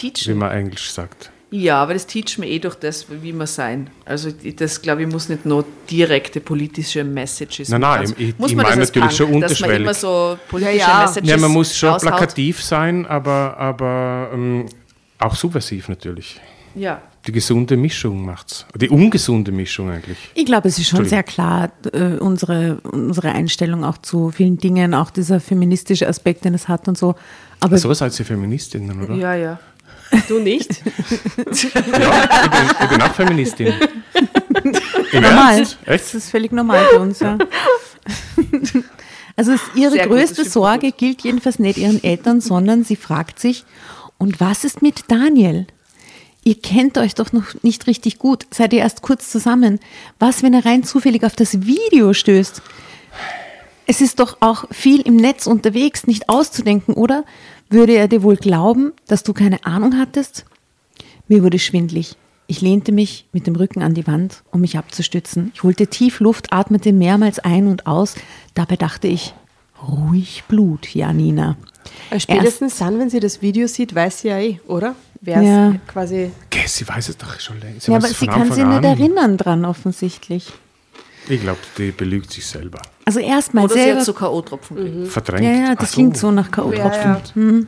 [0.00, 0.38] wie Teachen.
[0.38, 1.30] man Englisch sagt?
[1.50, 3.88] Ja, aber das teacht mir eh durch das, wie wir sein.
[4.04, 8.36] Also ich- das, glaube ich, muss nicht nur direkte politische Messages Nein, nein, also, ich-
[8.38, 9.80] muss ich man meine natürlich schon Punk, Dass man unterschwellig.
[9.82, 11.06] immer so politische Ja, ja.
[11.06, 12.08] Messages Ja, man muss schon raushaut.
[12.10, 14.66] plakativ sein, aber, aber ähm,
[15.20, 16.40] auch subversiv natürlich.
[16.74, 17.00] Ja.
[17.26, 18.66] Die gesunde Mischung macht's.
[18.74, 20.18] Die ungesunde Mischung eigentlich.
[20.34, 24.94] Ich glaube, es ist schon sehr klar, äh, unsere, unsere Einstellung auch zu vielen Dingen,
[24.94, 27.14] auch dieser feministische Aspekt, den es hat und so.
[27.60, 29.14] Aber So seid ihr Feministinnen, oder?
[29.14, 29.58] Ja, ja.
[30.28, 30.82] Du nicht?
[31.46, 33.66] Ja, ich, bin, ich bin auch Feministin.
[35.12, 35.58] Im normal.
[35.58, 35.78] Ernst?
[35.84, 36.14] Das Echt?
[36.14, 37.38] ist völlig normal für uns, ja.
[39.36, 42.96] Also es, ihre Sehr gut, größte stimmt Sorge gilt jedenfalls nicht ihren Eltern, sondern sie
[42.96, 43.64] fragt sich,
[44.18, 45.66] und was ist mit Daniel?
[46.44, 49.80] Ihr kennt euch doch noch nicht richtig gut, seid ihr erst kurz zusammen.
[50.18, 52.60] Was, wenn er rein zufällig auf das Video stößt?
[53.86, 57.24] Es ist doch auch viel im Netz unterwegs, nicht auszudenken, oder?
[57.70, 60.44] Würde er dir wohl glauben, dass du keine Ahnung hattest?
[61.28, 62.16] Mir wurde schwindlig.
[62.46, 65.50] Ich lehnte mich mit dem Rücken an die Wand, um mich abzustützen.
[65.54, 68.16] Ich holte tief Luft, atmete mehrmals ein und aus.
[68.52, 69.34] Dabei dachte ich,
[69.88, 71.56] ruhig Blut, Janina.
[72.10, 74.94] Äh, Spätestens dann, wenn sie das Video sieht, weiß sie ja eh, oder?
[75.24, 75.74] Wer es Ja.
[75.86, 76.30] quasi.
[76.50, 77.88] Gell, sie weiß es doch schon längst.
[77.88, 78.84] Ja, aber sie kann Anfang sich nicht an.
[78.84, 80.52] erinnern dran, offensichtlich.
[81.28, 82.82] Ich glaube, die belügt sich selber.
[83.06, 83.98] Also erstmal Oder sie selber.
[84.00, 85.08] hat so K.O.-Tropfen gekriegt.
[85.08, 85.44] Verdrängt.
[85.44, 87.04] ja, ja, das klingt so nach K.O.-Tropfen.
[87.04, 87.66] Ja, Mhm.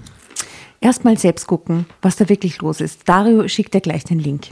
[0.81, 3.09] Erstmal selbst gucken, was da wirklich los ist.
[3.09, 4.49] Dario schickt dir gleich den Link.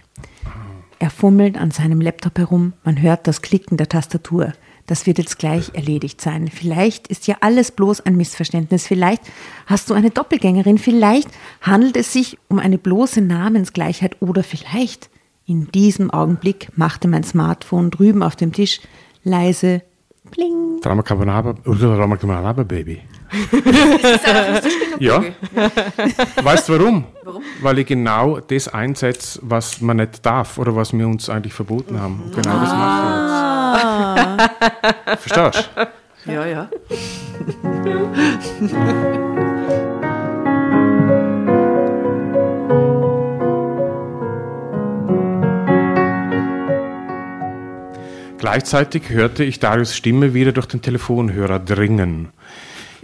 [0.99, 2.73] Er fummelt an seinem Laptop herum.
[2.83, 4.55] Man hört das Klicken der Tastatur.
[4.87, 6.49] Das wird jetzt gleich erledigt sein.
[6.49, 8.87] Vielleicht ist ja alles bloß ein Missverständnis.
[8.87, 9.23] Vielleicht
[9.67, 10.77] hast du eine Doppelgängerin.
[10.77, 11.29] Vielleicht
[11.63, 14.21] handelt es sich um eine bloße Namensgleichheit.
[14.21, 15.09] Oder vielleicht
[15.47, 18.81] in diesem Augenblick machte mein Smartphone drüben auf dem Tisch
[19.23, 19.83] leise
[20.31, 20.81] Bling.
[20.83, 23.01] Drama Carbonara, Drama Carbonara Baby.
[24.99, 25.25] Ja.
[26.43, 27.05] Weißt du warum?
[27.23, 27.43] Warum?
[27.61, 32.01] Weil ich genau das einsetze, was man nicht darf oder was wir uns eigentlich verboten
[32.01, 32.23] haben.
[32.25, 33.01] Und Genau das mache
[33.77, 34.43] ich
[35.17, 35.21] jetzt.
[35.23, 36.33] Verstehst du?
[36.33, 36.69] Ja, ja.
[48.39, 52.29] Gleichzeitig hörte ich Darius Stimme wieder durch den Telefonhörer dringen.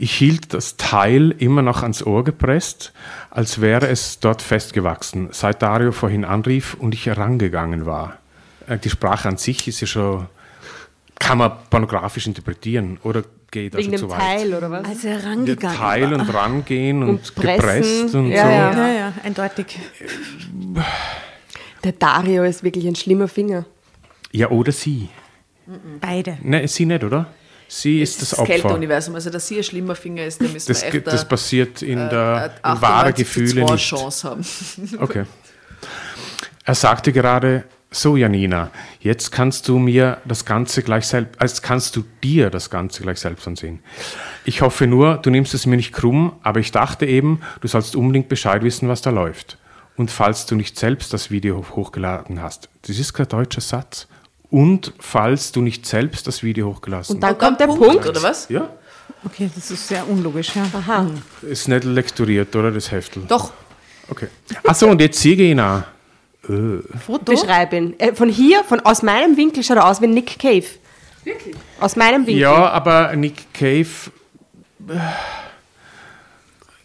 [0.03, 2.95] Ich hielt das Teil immer noch ans Ohr gepresst,
[3.31, 8.17] als wäre es dort festgewachsen, seit Dario vorhin anrief und ich herangegangen war.
[8.67, 10.27] Äh, Die Sprache an sich ist ja schon,
[11.19, 14.21] kann man pornografisch interpretieren oder geht also Wegen zu dem weit?
[14.21, 14.85] Teil, oder was?
[14.87, 17.57] Als er Der rangegangen Teil und rangehen und, Und pressen.
[17.61, 18.49] gepresst und Ja, so.
[18.51, 18.73] ja.
[18.73, 19.79] Ja, ja, eindeutig.
[21.85, 23.67] Der Dario ist wirklich ein schlimmer Finger.
[24.33, 25.09] Ja, oder sie.
[26.01, 26.39] Beide.
[26.43, 27.27] Ne, sie nicht, oder?
[27.73, 28.53] Sie ist das, das Opfer.
[28.53, 29.15] Kälteuniversum.
[29.15, 32.09] Also, dass sie ein schlimmer Finger ist, da müssen Das, echt das passiert in äh,
[32.11, 33.85] der in wahre 98 zu Gefühle 2 nicht.
[33.85, 34.45] Chance haben.
[34.99, 35.25] Okay.
[36.65, 41.95] Er sagte gerade, so Janina, jetzt kannst du mir das Ganze gleich selbst, als kannst
[41.95, 43.81] du dir das Ganze gleich selbst ansehen.
[44.45, 47.95] Ich hoffe nur, du nimmst es mir nicht krumm, aber ich dachte eben, du sollst
[47.95, 49.59] unbedingt Bescheid wissen, was da läuft.
[49.97, 54.09] Und falls du nicht selbst das Video hochgeladen hast, das ist kein deutscher Satz,
[54.51, 58.07] und falls du nicht selbst das Video hochgelassen Und dann Und dann kommt der Punkt.
[58.09, 58.49] oder was?
[58.49, 58.69] Ja,
[59.23, 60.63] Okay, das ist sehr unlogisch, ja.
[60.73, 61.07] Aha.
[61.43, 63.23] ist nicht lektoriert, oder, das Heftel?
[63.29, 63.53] Doch.
[64.09, 64.29] Okay.
[64.65, 65.83] Achso, und jetzt sehe ich ihn auch.
[67.05, 67.33] Foto?
[67.33, 67.95] Beschreib ihn.
[68.01, 70.65] Äh, von hier, von aus meinem Winkel schaut er aus wie Nick Cave.
[71.23, 71.55] Wirklich?
[71.79, 72.41] Aus meinem Winkel.
[72.41, 73.87] Ja, aber Nick Cave.
[74.89, 74.95] Äh,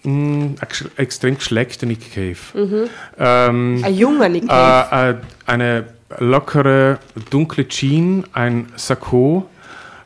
[0.08, 2.90] mh, gesch- extrem geschleckter Nick Cave.
[3.18, 4.96] Ähm, Ein junger Nick Cave.
[4.96, 5.86] äh, äh, eine
[6.20, 7.00] lockere,
[7.30, 9.50] dunkle Jean, ein Sakko,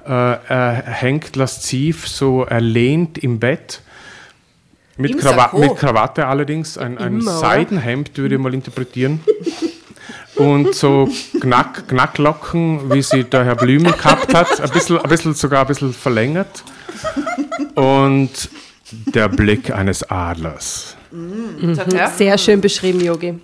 [0.06, 3.82] äh, er hängt lasziv, so er lehnt im Bett.
[4.98, 5.60] Mit, Im Krawa Sakko?
[5.60, 7.38] mit Krawatte allerdings, ein, ein Immer?
[7.38, 9.22] Seidenhemd würde ich mal interpretieren.
[10.36, 11.10] Und so
[11.41, 15.67] Knack, Knacklocken, wie sie der Herr Blümel gehabt hat, ein bisschen, ein bisschen sogar ein
[15.67, 16.63] bisschen verlängert.
[17.76, 18.50] Und
[18.91, 20.95] der Blick eines Adlers.
[21.91, 22.12] Her.
[22.15, 23.39] Sehr schön beschrieben, Yogi.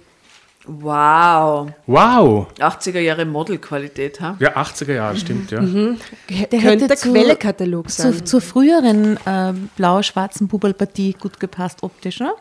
[0.67, 1.69] Wow.
[1.85, 2.47] Wow!
[2.59, 4.35] 80er Jahre Modelqualität, ha?
[4.39, 5.59] Ja, 80er Jahre, stimmt, ja.
[5.61, 5.95] Der
[6.29, 8.13] hätte könnte der zu- Quellekatalog sein.
[8.13, 12.35] Zu, zur früheren äh, blau-schwarzen Bubalpartie gut gepasst optisch, oder?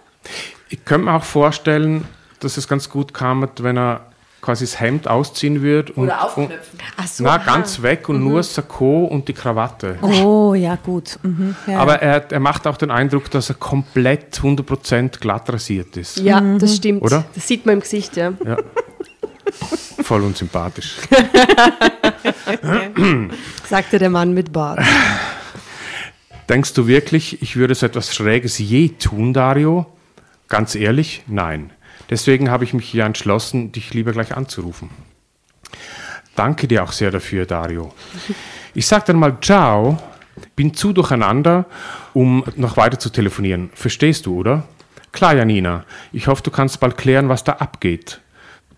[0.71, 2.05] Ich könnte mir auch vorstellen,
[2.41, 4.07] dass es ganz gut kam, wenn er
[4.45, 6.79] quasi das Hemd ausziehen würde und, Oder und aufknöpfen.
[6.97, 7.45] Ach so, na, aha.
[7.45, 9.99] ganz weg und nur Sakko und die Krawatte.
[10.03, 11.19] Oh, ja, gut.
[11.23, 11.79] Mhm, ja.
[11.79, 16.19] Aber er, er macht auch den Eindruck, dass er komplett 100% glatt rasiert ist.
[16.19, 17.03] Ja, das stimmt.
[17.03, 17.25] Oder?
[17.35, 18.35] Das sieht man im Gesicht, ja.
[18.45, 18.59] Ja.
[20.03, 20.99] Voll unsympathisch.
[23.69, 24.81] Sagte der Mann mit Bart.
[26.51, 29.87] Denkst du wirklich, ich würde so etwas Schräges je tun, Dario?
[30.49, 31.71] Ganz ehrlich, nein.
[32.11, 34.91] Deswegen habe ich mich hier entschlossen, dich lieber gleich anzurufen.
[36.37, 37.93] Danke dir auch sehr dafür, Dario.
[38.75, 39.99] Ich sag dann mal Ciao,
[40.57, 41.67] bin zu durcheinander,
[42.13, 43.71] um noch weiter zu telefonieren.
[43.75, 44.65] Verstehst du, oder?
[45.13, 45.85] Klar, Janina.
[46.13, 48.21] Ich hoffe, du kannst bald klären, was da abgeht.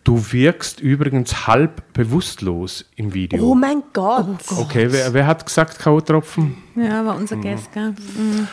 [0.05, 3.43] Du wirkst übrigens halb bewusstlos im Video.
[3.43, 4.39] Oh mein Gott.
[4.57, 6.53] okay, wer, wer hat gesagt K.O.-Tropfen?
[6.77, 7.91] ja, war unser Gast, gell?
[7.91, 8.47] Mhm.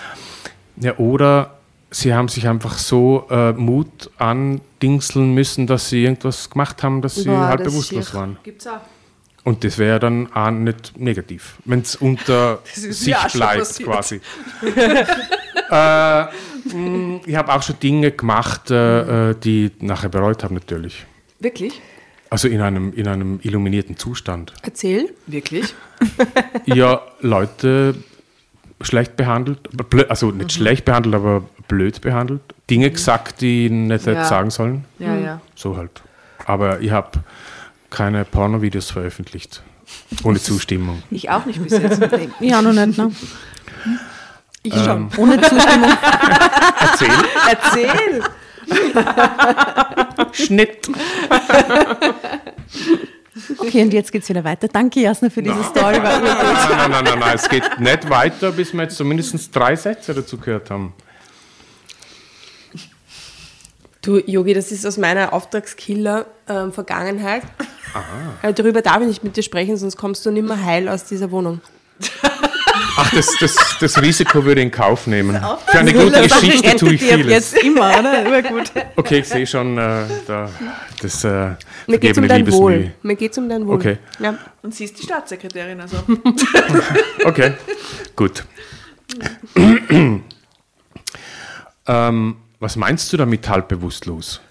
[0.78, 1.60] Ja, oder
[1.94, 7.16] sie haben sich einfach so äh, Mut andingseln müssen, dass sie irgendwas gemacht haben, dass
[7.16, 8.20] sie Boah, halt das bewusstlos schier.
[8.20, 8.38] waren.
[8.44, 8.82] Gibt's auch.
[9.46, 13.90] Und das wäre dann auch nicht negativ, wenn es unter sich bleibt passiert.
[13.90, 14.22] quasi.
[15.70, 16.24] äh,
[16.76, 21.06] mh, ich habe auch schon Dinge gemacht, äh, äh, die ich nachher bereut habe natürlich.
[21.40, 21.82] Wirklich?
[22.30, 24.54] Also in einem, in einem illuminierten Zustand.
[24.64, 25.14] Erzähl.
[25.28, 25.76] Wirklich?
[26.66, 27.96] Ja, Leute
[28.82, 29.60] schlecht behandelt,
[30.10, 30.38] also Mhm.
[30.38, 32.42] nicht schlecht behandelt, aber blöd behandelt.
[32.70, 34.26] Dinge gesagt, die ich nicht hätte Ja.
[34.26, 34.86] sagen sollen.
[35.00, 35.42] Ja, ja.
[35.56, 36.02] So halt.
[36.46, 37.10] Aber ich habe
[37.90, 39.62] keine Pornovideos veröffentlicht.
[40.24, 41.04] Ohne Zustimmung.
[41.12, 42.02] Ich auch nicht bis jetzt.
[42.40, 43.12] Ja, noch nicht, ne?
[44.64, 44.84] Ich Ähm.
[44.84, 45.10] schon.
[45.18, 45.90] Ohne Zustimmung.
[46.80, 47.10] Erzähl.
[47.50, 48.24] Erzähl!
[50.32, 50.90] Schnitt.
[53.58, 54.68] Okay, und jetzt geht's wieder weiter.
[54.68, 56.00] Danke, Jasna, für diese Story.
[56.00, 57.36] Nein, nein, nein, nein, nein.
[57.36, 60.94] Es geht nicht weiter, bis wir jetzt zumindest drei Sätze dazu gehört haben.
[64.02, 67.44] Du, Yogi, das ist aus meiner Auftragskiller-Vergangenheit.
[68.42, 71.06] Äh, darüber darf ich nicht mit dir sprechen, sonst kommst du nicht mehr heil aus
[71.06, 71.62] dieser Wohnung.
[72.98, 75.40] Ach, das, das, das Risiko würde ich in Kauf nehmen.
[75.68, 77.54] Für eine gute Geschichte tue ich vieles.
[77.54, 78.30] jetzt immer, oder?
[78.30, 78.72] Urgut.
[78.96, 80.50] Okay, ich sehe schon äh, da,
[81.02, 81.52] das äh,
[81.88, 82.92] Mir geht es um dein Wohl.
[83.02, 83.76] Mir geht es um dein Wohl.
[83.76, 83.98] Okay.
[84.20, 84.38] Ja.
[84.62, 85.98] Und sie ist die Staatssekretärin, also.
[87.26, 87.54] Okay,
[88.16, 88.44] gut.
[91.88, 94.42] ähm, was meinst du damit halb bewusstlos?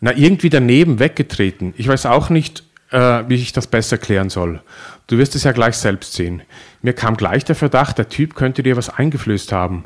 [0.00, 1.74] Na, irgendwie daneben weggetreten.
[1.76, 4.62] Ich weiß auch nicht, äh, wie ich das besser erklären soll.
[5.06, 6.42] Du wirst es ja gleich selbst sehen.
[6.82, 9.84] Mir kam gleich der Verdacht, der Typ könnte dir was eingeflößt haben.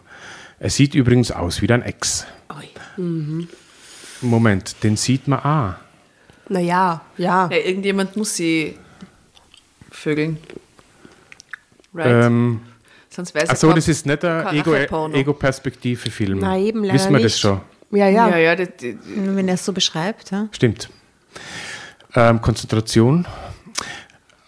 [0.59, 2.27] Er sieht übrigens aus wie dein Ex.
[4.23, 5.81] Moment, den sieht man ah.
[6.49, 7.49] Naja, ja.
[7.51, 8.77] Ja, irgendjemand muss sie
[9.91, 10.39] vögeln.
[11.95, 12.27] Right?
[12.27, 12.61] Ähm,
[13.09, 15.09] Sonst weiß achso, das ist nicht ein kein Ego-.
[15.13, 16.39] Ego-Perspektive-Film.
[16.39, 17.41] Na eben, leider Wissen wir das nicht.
[17.41, 17.61] schon?
[17.91, 18.29] Ja, ja.
[18.29, 20.49] Ja, ja, die, die, Wenn er es so beschreibt, ja.
[20.53, 20.91] Stimmt.
[22.15, 23.27] Ähm, Konzentration.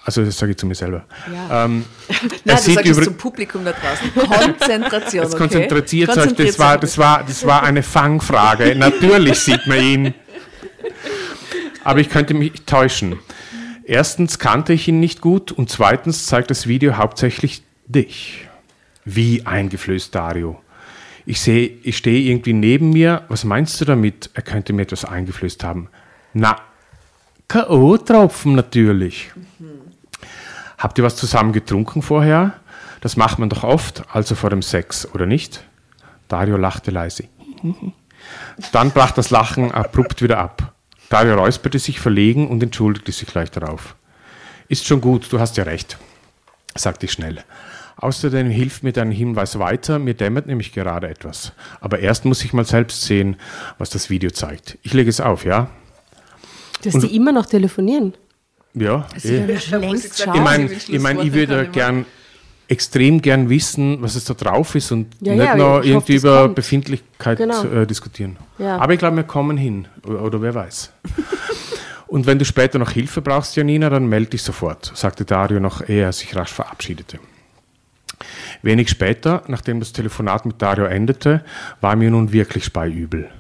[0.05, 1.05] Also das sage ich zu mir selber.
[1.33, 1.65] Ja.
[1.65, 4.13] Ähm, Nein, er sagst es übrig- zum Publikum da draußen.
[4.15, 5.37] Konzentration, okay?
[5.37, 8.75] konzentriert euch, Konzentriert das war, das, war, das war eine Fangfrage.
[8.77, 10.15] Natürlich sieht man ihn.
[11.85, 13.19] Aber ich könnte mich täuschen.
[13.85, 18.47] Erstens kannte ich ihn nicht gut und zweitens zeigt das Video hauptsächlich dich.
[19.05, 20.61] Wie eingeflößt, Dario.
[21.25, 23.23] Ich sehe, ich stehe irgendwie neben mir.
[23.29, 24.31] Was meinst du damit?
[24.35, 25.89] Er könnte mir etwas eingeflößt haben.
[26.35, 26.59] Na,
[27.49, 29.31] K.O.-Tropfen natürlich.
[30.77, 32.55] Habt ihr was zusammen getrunken vorher?
[33.01, 35.65] Das macht man doch oft, also vor dem Sex, oder nicht?
[36.29, 37.25] Dario lachte leise.
[38.73, 40.75] Dann brach das Lachen abrupt wieder ab.
[41.09, 43.97] Dario räusperte sich verlegen und entschuldigte sich gleich darauf.
[44.69, 45.99] Ist schon gut, du hast ja recht,
[46.75, 47.43] sagte ich schnell.
[47.97, 51.53] Außerdem hilft mir dein Hinweis weiter, mir dämmert nämlich gerade etwas.
[51.81, 53.37] Aber erst muss ich mal selbst sehen,
[53.79, 54.79] was das Video zeigt.
[54.83, 55.69] Ich lege es auf, ja?
[56.85, 58.15] Dass die immer noch telefonieren.
[58.75, 59.09] Ja.
[59.25, 59.45] eh.
[59.77, 62.07] längst Ich meine, ich, mein, ich würde gern
[62.69, 66.15] extrem gern wissen, was es da drauf ist und Ja, nicht ja, nur hoffe, irgendwie
[66.15, 66.55] das über kommt.
[66.55, 67.65] Befindlichkeit Genau.
[67.65, 68.37] äh, diskutieren.
[68.59, 68.77] Ja.
[68.77, 69.89] Aber ich glaube, wir kommen hin.
[70.07, 70.93] Oder, oder wer weiß.
[72.07, 75.89] und wenn du später noch Hilfe brauchst, Janina, dann melde dich sofort, sagte Dario noch,
[75.89, 77.19] ehe er sich rasch verabschiedete.
[78.63, 81.45] Wenig später, nachdem das Telefonat mit Dario endete,
[81.81, 83.31] war mir nun wirklich speiübel.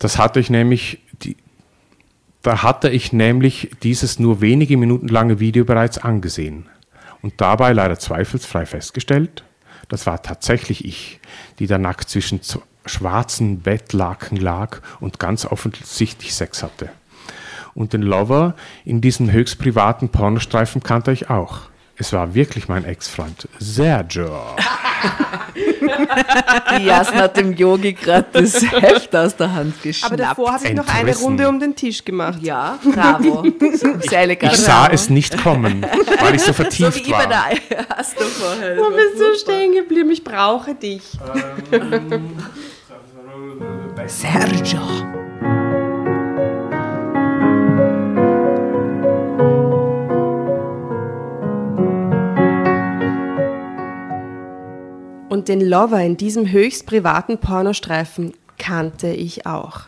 [0.00, 1.36] Das hatte ich nämlich, die,
[2.42, 6.66] da hatte ich nämlich dieses nur wenige Minuten lange Video bereits angesehen
[7.22, 9.44] und dabei leider zweifelsfrei festgestellt,
[9.88, 11.20] das war tatsächlich ich,
[11.58, 12.40] die da nackt zwischen
[12.84, 16.90] schwarzen Bettlaken lag und ganz offensichtlich Sex hatte.
[17.74, 18.54] Und den Lover
[18.84, 21.62] in diesem höchst privaten Pornostreifen kannte ich auch.
[22.00, 24.30] Es war wirklich mein Ex-Freund, Sergio.
[26.78, 30.12] Die Jasna hat dem Yogi gerade das Heft aus der Hand geschnappt.
[30.12, 31.24] Aber davor habe ich noch eine Entrissen.
[31.24, 32.38] Runde um den Tisch gemacht.
[32.40, 33.44] Ja, bravo.
[34.08, 34.52] Sehr elegant.
[34.52, 35.84] Ich sah es nicht kommen,
[36.20, 37.26] weil ich so so vertieft wie ich bei war.
[37.28, 38.76] der Jasna vorher.
[38.76, 40.10] Wo bist du stehen geblieben?
[40.10, 41.02] Ich brauche dich.
[44.06, 45.17] Sergio.
[55.48, 59.82] Den Lover in diesem höchst privaten Pornostreifen kannte ich auch.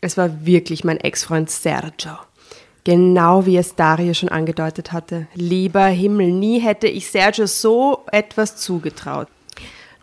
[0.00, 2.18] Es war wirklich mein Ex-Freund Sergio.
[2.84, 5.26] Genau wie es Dario schon angedeutet hatte.
[5.34, 9.26] Lieber Himmel, nie hätte ich Sergio so etwas zugetraut.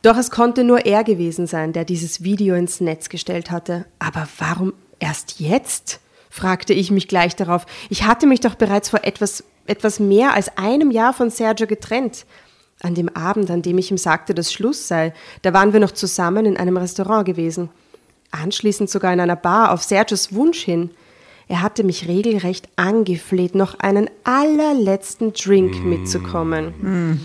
[0.01, 3.85] Doch es konnte nur er gewesen sein, der dieses Video ins Netz gestellt hatte.
[3.99, 6.01] Aber warum erst jetzt?
[6.29, 7.65] fragte ich mich gleich darauf.
[7.89, 12.25] Ich hatte mich doch bereits vor etwas, etwas mehr als einem Jahr von Sergio getrennt.
[12.83, 15.91] An dem Abend, an dem ich ihm sagte, dass Schluss sei, da waren wir noch
[15.91, 17.69] zusammen in einem Restaurant gewesen.
[18.31, 20.89] Anschließend sogar in einer Bar auf Sergios Wunsch hin.
[21.47, 27.19] Er hatte mich regelrecht angefleht, noch einen allerletzten Drink mitzukommen.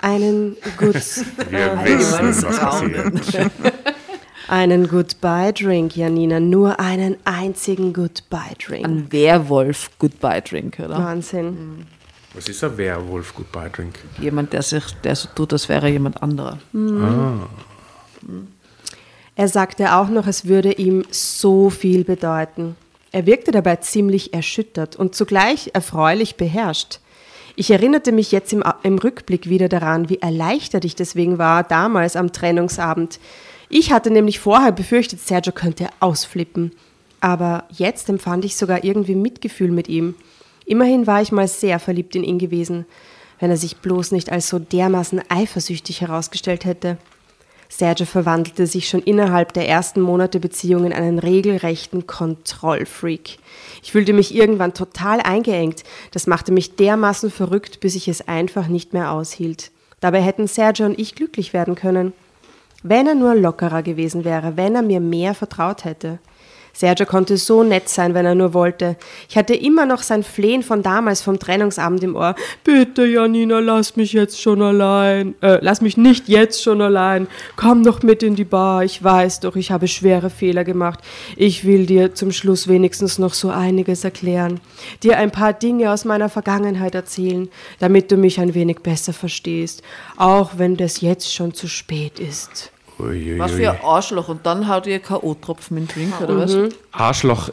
[0.00, 0.94] Einen Good,
[1.50, 3.52] Wir wissen, was passiert.
[4.48, 6.40] einen Goodbye-Drink, Janina.
[6.40, 8.86] Nur einen einzigen Goodbye-Drink.
[8.86, 10.96] Ein Werwolf Goodbye Drink, oder?
[10.96, 11.86] Wahnsinn.
[12.36, 13.98] Was ist ein Werwolf Goodbye Drink?
[14.20, 16.58] Jemand, der sich, der so tut, als wäre er jemand anderer.
[19.34, 22.76] Er sagte auch noch, es würde ihm so viel bedeuten.
[23.10, 27.00] Er wirkte dabei ziemlich erschüttert und zugleich erfreulich beherrscht.
[27.54, 32.16] Ich erinnerte mich jetzt im, im Rückblick wieder daran, wie erleichtert ich deswegen war damals
[32.16, 33.18] am Trennungsabend.
[33.70, 36.72] Ich hatte nämlich vorher befürchtet, Sergio könnte ausflippen.
[37.20, 40.14] Aber jetzt empfand ich sogar irgendwie Mitgefühl mit ihm.
[40.66, 42.84] Immerhin war ich mal sehr verliebt in ihn gewesen,
[43.38, 46.98] wenn er sich bloß nicht als so dermaßen eifersüchtig herausgestellt hätte.
[47.68, 53.38] Sergio verwandelte sich schon innerhalb der ersten Monate Beziehung in einen regelrechten Kontrollfreak.
[53.82, 55.82] Ich fühlte mich irgendwann total eingeengt.
[56.12, 59.70] Das machte mich dermaßen verrückt, bis ich es einfach nicht mehr aushielt.
[60.00, 62.12] Dabei hätten Sergio und ich glücklich werden können.
[62.82, 66.18] Wenn er nur lockerer gewesen wäre, wenn er mir mehr vertraut hätte.
[66.76, 68.96] Sergio konnte so nett sein, wenn er nur wollte.
[69.30, 72.34] Ich hatte immer noch sein Flehen von damals vom Trennungsabend im Ohr.
[72.64, 75.34] Bitte, Janina, lass mich jetzt schon allein.
[75.40, 77.28] Äh, lass mich nicht jetzt schon allein.
[77.56, 78.84] Komm doch mit in die Bar.
[78.84, 80.98] Ich weiß doch, ich habe schwere Fehler gemacht.
[81.34, 84.60] Ich will dir zum Schluss wenigstens noch so einiges erklären.
[85.02, 89.82] Dir ein paar Dinge aus meiner Vergangenheit erzählen, damit du mich ein wenig besser verstehst.
[90.18, 92.70] Auch wenn das jetzt schon zu spät ist.
[92.98, 93.38] Uiuiui.
[93.38, 94.28] Was für ein Arschloch.
[94.28, 96.56] Und dann haut ihr K.O.-Tropfen in den Drink, oder was?
[96.92, 97.50] Arschloch,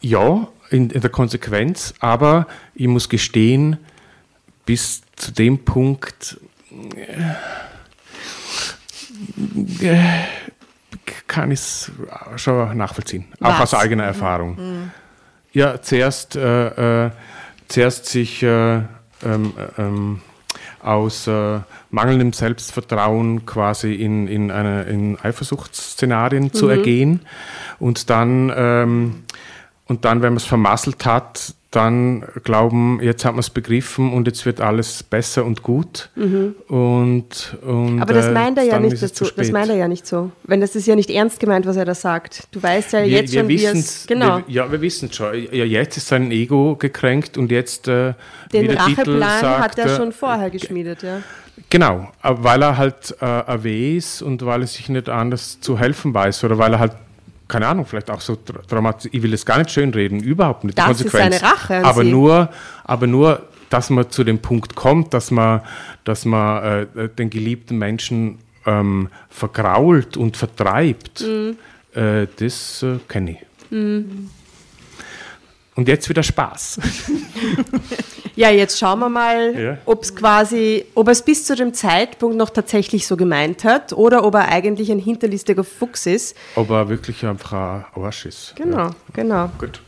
[0.00, 3.78] ja, in, in der Konsequenz, aber ich muss gestehen,
[4.66, 6.38] bis zu dem Punkt
[6.96, 7.34] äh,
[9.86, 10.18] äh,
[11.26, 11.92] kann ich es
[12.36, 13.74] schon nachvollziehen, auch Was?
[13.74, 14.90] aus eigener Erfahrung.
[15.52, 17.10] Ja, zuerst, äh, äh,
[17.68, 18.84] zuerst sich äh, ähm,
[19.22, 20.20] äh, ähm,
[20.84, 27.20] aus äh, mangelndem Selbstvertrauen quasi in, in, eine, in Eifersuchtsszenarien zu ergehen.
[27.78, 29.24] Und dann, ähm,
[29.86, 34.26] und dann, wenn man es vermasselt hat, dann glauben, jetzt hat man es begriffen und
[34.26, 36.10] jetzt wird alles besser und gut.
[36.14, 39.24] Und, und, Aber das äh, meint er ja nicht dazu.
[39.24, 40.30] zu Das meint er ja nicht so.
[40.44, 42.48] Wenn das ist ja nicht ernst gemeint, was er da sagt.
[42.52, 44.06] Du weißt ja wir, jetzt wir schon, wie es.
[44.06, 44.38] Genau.
[44.38, 45.34] Wir, ja, wir wissen schon.
[45.52, 48.14] Ja, jetzt ist sein Ego gekränkt und jetzt, äh,
[48.52, 51.22] Den Racheplan sagt, hat er äh, schon vorher geschmiedet, ja.
[51.70, 55.78] Genau, äh, weil er halt äh, AW ist und weil er sich nicht anders zu
[55.78, 56.92] helfen weiß oder weil er halt,
[57.48, 58.36] keine Ahnung, vielleicht auch so
[58.68, 60.78] dramatisch, ich will es gar nicht schönreden, überhaupt nicht.
[60.78, 61.40] Das ist Konsequenz.
[61.40, 62.10] seine Rache an aber Sie.
[62.10, 62.48] nur,
[62.84, 65.60] aber nur dass man zu dem Punkt kommt, dass man,
[66.04, 71.56] dass man äh, den geliebten Menschen ähm, vergrault und vertreibt, Mhm.
[72.00, 73.38] äh, das äh, kenne ich.
[75.76, 76.80] Und jetzt wieder Spaß.
[78.36, 79.78] Ja, jetzt schauen wir mal, Ja.
[79.86, 83.92] ob es quasi, ob er es bis zu dem Zeitpunkt noch tatsächlich so gemeint hat
[83.92, 86.36] oder ob er eigentlich ein hinterlistiger Fuchs ist.
[86.56, 88.56] Ob er wirklich einfach ein Arsch ist.
[88.56, 88.90] Genau, Ja.
[89.12, 89.50] genau.
[89.56, 89.80] Gut.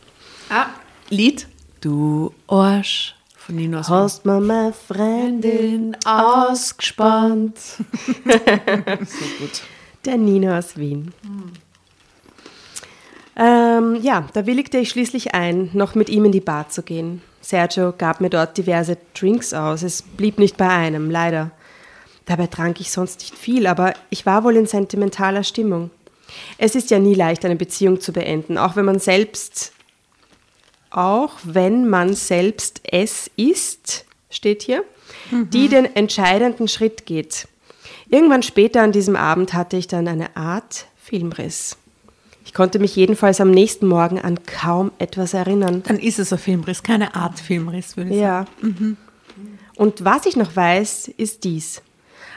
[0.48, 0.66] Ah,
[1.08, 1.48] Lied.
[1.80, 7.58] Du Arsch von Nino aus Hast mir meine Freundin ausgespannt.
[7.58, 7.82] so
[9.40, 9.62] gut.
[10.04, 11.12] Der Nino aus Wien.
[13.36, 17.20] Ähm, ja, da willigte ich schließlich ein, noch mit ihm in die Bar zu gehen.
[17.42, 19.82] Sergio gab mir dort diverse Drinks aus.
[19.82, 21.50] Es blieb nicht bei einem, leider.
[22.24, 25.90] Dabei trank ich sonst nicht viel, aber ich war wohl in sentimentaler Stimmung.
[26.58, 29.72] Es ist ja nie leicht, eine Beziehung zu beenden, auch wenn man selbst,
[30.90, 34.82] auch wenn man selbst es ist, steht hier,
[35.30, 37.46] die den entscheidenden Schritt geht.
[38.08, 41.76] Irgendwann später an diesem Abend hatte ich dann eine Art Filmriss.
[42.46, 45.82] Ich konnte mich jedenfalls am nächsten Morgen an kaum etwas erinnern.
[45.84, 48.46] Dann ist es ein Filmriss, keine Art Filmriss, würde ich sagen.
[48.62, 49.44] Ja.
[49.74, 51.82] Und was ich noch weiß, ist dies.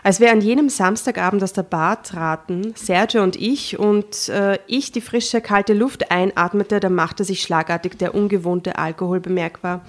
[0.01, 4.91] Als wir an jenem Samstagabend aus der Bar traten, Sergio und ich, und äh, ich
[4.91, 9.86] die frische, kalte Luft einatmete, da machte sich schlagartig der ungewohnte Alkohol bemerkbar.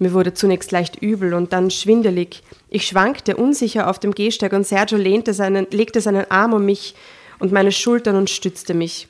[0.00, 2.42] Mir wurde zunächst leicht übel und dann schwindelig.
[2.70, 6.96] Ich schwankte unsicher auf dem Gehsteig und Sergio lehnte seinen, legte seinen Arm um mich
[7.38, 9.06] und meine Schultern und stützte mich.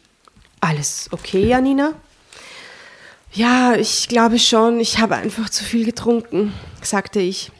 [0.65, 1.93] Alles okay, Janina?
[3.33, 7.53] Ja, ich glaube schon, ich habe einfach zu viel getrunken, sagte ich.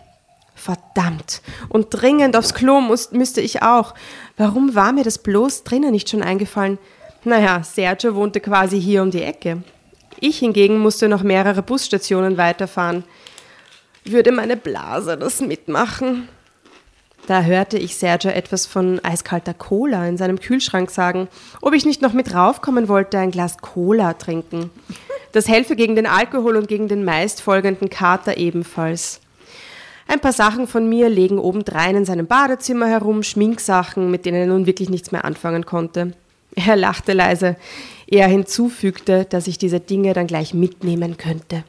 [0.55, 1.43] Verdammt.
[1.69, 3.93] Und dringend aufs Klo muss, müsste ich auch.
[4.39, 6.79] Warum war mir das bloß drinnen nicht schon eingefallen?
[7.25, 9.63] Naja, Sergio wohnte quasi hier um die Ecke.
[10.19, 13.05] Ich hingegen musste noch mehrere Busstationen weiterfahren.
[14.07, 16.31] Würde meine Blase das mitmachen?
[17.27, 21.29] Da hörte ich Sergio etwas von eiskalter Cola in seinem Kühlschrank sagen,
[21.63, 24.71] ob ich nicht noch mit raufkommen wollte, ein Glas Cola trinken.
[25.33, 29.21] Das helfe gegen den Alkohol und gegen den meist folgenden Kater ebenfalls.
[30.07, 34.47] Ein paar Sachen von mir legen obendrein in seinem Badezimmer herum, Schminksachen, mit denen er
[34.47, 36.13] nun wirklich nichts mehr anfangen konnte.
[36.55, 37.57] Er lachte leise.
[38.07, 41.65] Er hinzufügte, dass ich diese Dinge dann gleich mitnehmen könnte.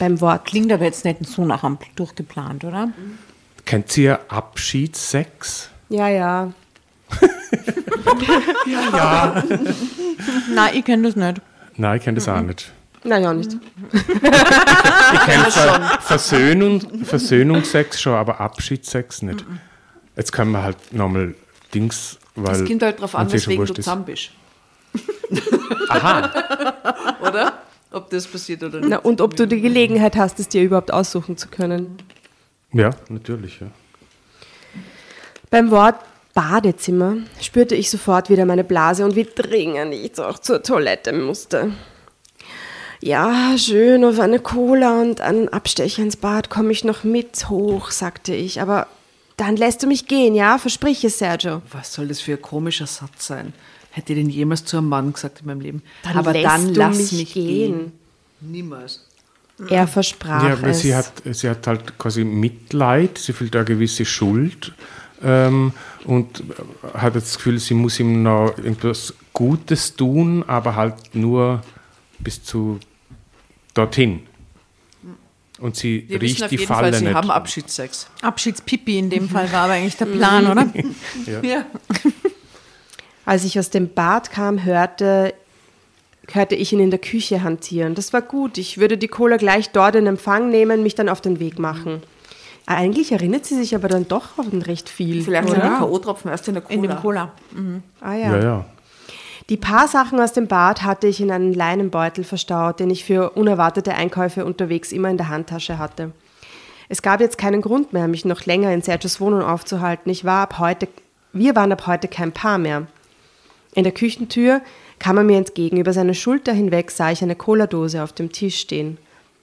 [0.00, 2.88] Beim Wort Klingt aber jetzt nicht so nach einem durchgeplant, oder?
[3.70, 5.70] Kennt ihr Abschiedssex?
[5.90, 6.52] Ja, ja.
[10.52, 11.40] Nein, ich kenne das nicht.
[11.76, 12.72] Nein, ich kenne das auch nicht.
[13.04, 13.56] Nein, auch nicht.
[13.92, 19.44] Ich kenne Ver Versöhnung, Versöhnungsex schon, aber Abschiedssex nicht.
[20.16, 21.36] Jetzt können wir halt nochmal
[21.72, 22.58] Dings, weil.
[22.58, 24.30] Das kommt halt darauf an, weswegen du zusammen bist.
[25.90, 27.52] Aha, Oder?
[27.92, 28.88] Ob das passiert oder nicht.
[28.88, 31.98] Na, und ob du die Gelegenheit hast, es dir überhaupt aussuchen zu können.
[32.72, 33.68] Ja, natürlich, ja.
[35.50, 35.96] Beim Wort
[36.34, 41.72] Badezimmer spürte ich sofort wieder meine Blase und wie dringend ich auch zur Toilette musste.
[43.02, 47.90] Ja, schön, auf eine Cola und einen Abstecher ins Bad komme ich noch mit hoch,
[47.90, 48.60] sagte ich.
[48.60, 48.86] Aber
[49.38, 50.58] dann lässt du mich gehen, ja?
[50.58, 51.62] Versprich es, Sergio.
[51.72, 53.54] Was soll das für ein komischer Satz sein?
[53.90, 55.82] Hätte ich den jemals zu einem Mann gesagt in meinem Leben?
[56.02, 57.46] Dann Aber lässt dann du lass mich mich, gehen.
[57.46, 57.92] gehen.
[58.40, 59.06] Niemals.
[59.68, 60.80] Er versprach Ja, weil es.
[60.80, 64.72] sie hat, sie hat halt quasi Mitleid, sie fühlt eine gewisse Schuld
[65.22, 65.72] ähm,
[66.04, 66.42] und
[66.94, 71.62] hat das Gefühl, sie muss ihm noch etwas Gutes tun, aber halt nur
[72.18, 72.80] bis zu
[73.74, 74.22] dorthin.
[75.58, 77.14] Und sie Wir wissen riecht auf die jeden Falle Fall, sie nicht.
[77.14, 78.06] haben Abschiedssex.
[78.22, 80.66] Abschiedspipi in dem Fall war aber eigentlich der Plan, oder?
[81.42, 81.66] Ja.
[83.26, 85.34] Als ich aus dem Bad kam, hörte,
[86.34, 87.94] hörte ich ihn in der Küche hantieren.
[87.94, 88.58] Das war gut.
[88.58, 92.02] Ich würde die Cola gleich dort in Empfang nehmen, mich dann auf den Weg machen.
[92.66, 95.22] Eigentlich erinnert sie sich aber dann doch an recht viel.
[95.22, 95.60] Vielleicht oder?
[95.60, 96.74] sind die K.O.-Tropfen erst in der Cola.
[96.74, 97.32] In dem Cola.
[98.00, 98.64] Ah ja, ja.
[99.48, 103.30] Die paar Sachen aus dem Bad hatte ich in einen Leinenbeutel verstaut, den ich für
[103.30, 106.12] unerwartete Einkäufe unterwegs immer in der Handtasche hatte.
[106.88, 110.10] Es gab jetzt keinen Grund mehr, mich noch länger in Sergios Wohnung aufzuhalten.
[110.10, 110.86] Ich war ab heute,
[111.32, 112.86] wir waren ab heute kein Paar mehr.
[113.74, 114.60] In der Küchentür
[115.00, 115.78] kam er mir entgegen.
[115.78, 118.98] Über seine Schulter hinweg sah ich eine Cola-Dose auf dem Tisch stehen.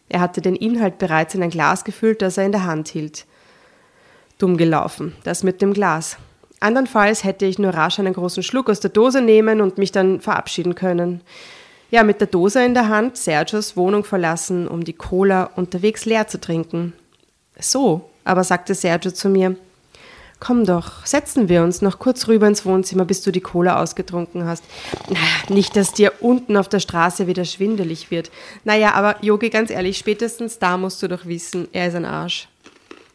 [0.08, 3.26] Er hatte den Inhalt bereits in ein Glas gefüllt, das er in der Hand hielt.
[4.38, 6.18] Dumm gelaufen, das mit dem Glas.
[6.60, 10.22] Andernfalls hätte ich nur rasch einen großen Schluck aus der Dose nehmen und mich dann
[10.22, 11.22] verabschieden können.
[11.92, 16.28] Ja, mit der Dose in der Hand Sergios Wohnung verlassen, um die Cola unterwegs leer
[16.28, 16.94] zu trinken.
[17.60, 19.56] So, aber sagte Sergio zu mir,
[20.40, 24.46] Komm doch, setzen wir uns noch kurz rüber ins Wohnzimmer, bis du die Cola ausgetrunken
[24.46, 24.64] hast.
[25.10, 25.20] Naja,
[25.50, 28.30] nicht, dass dir unten auf der Straße wieder schwindelig wird.
[28.64, 32.48] Naja, aber Yogi, ganz ehrlich, spätestens da musst du doch wissen, er ist ein Arsch.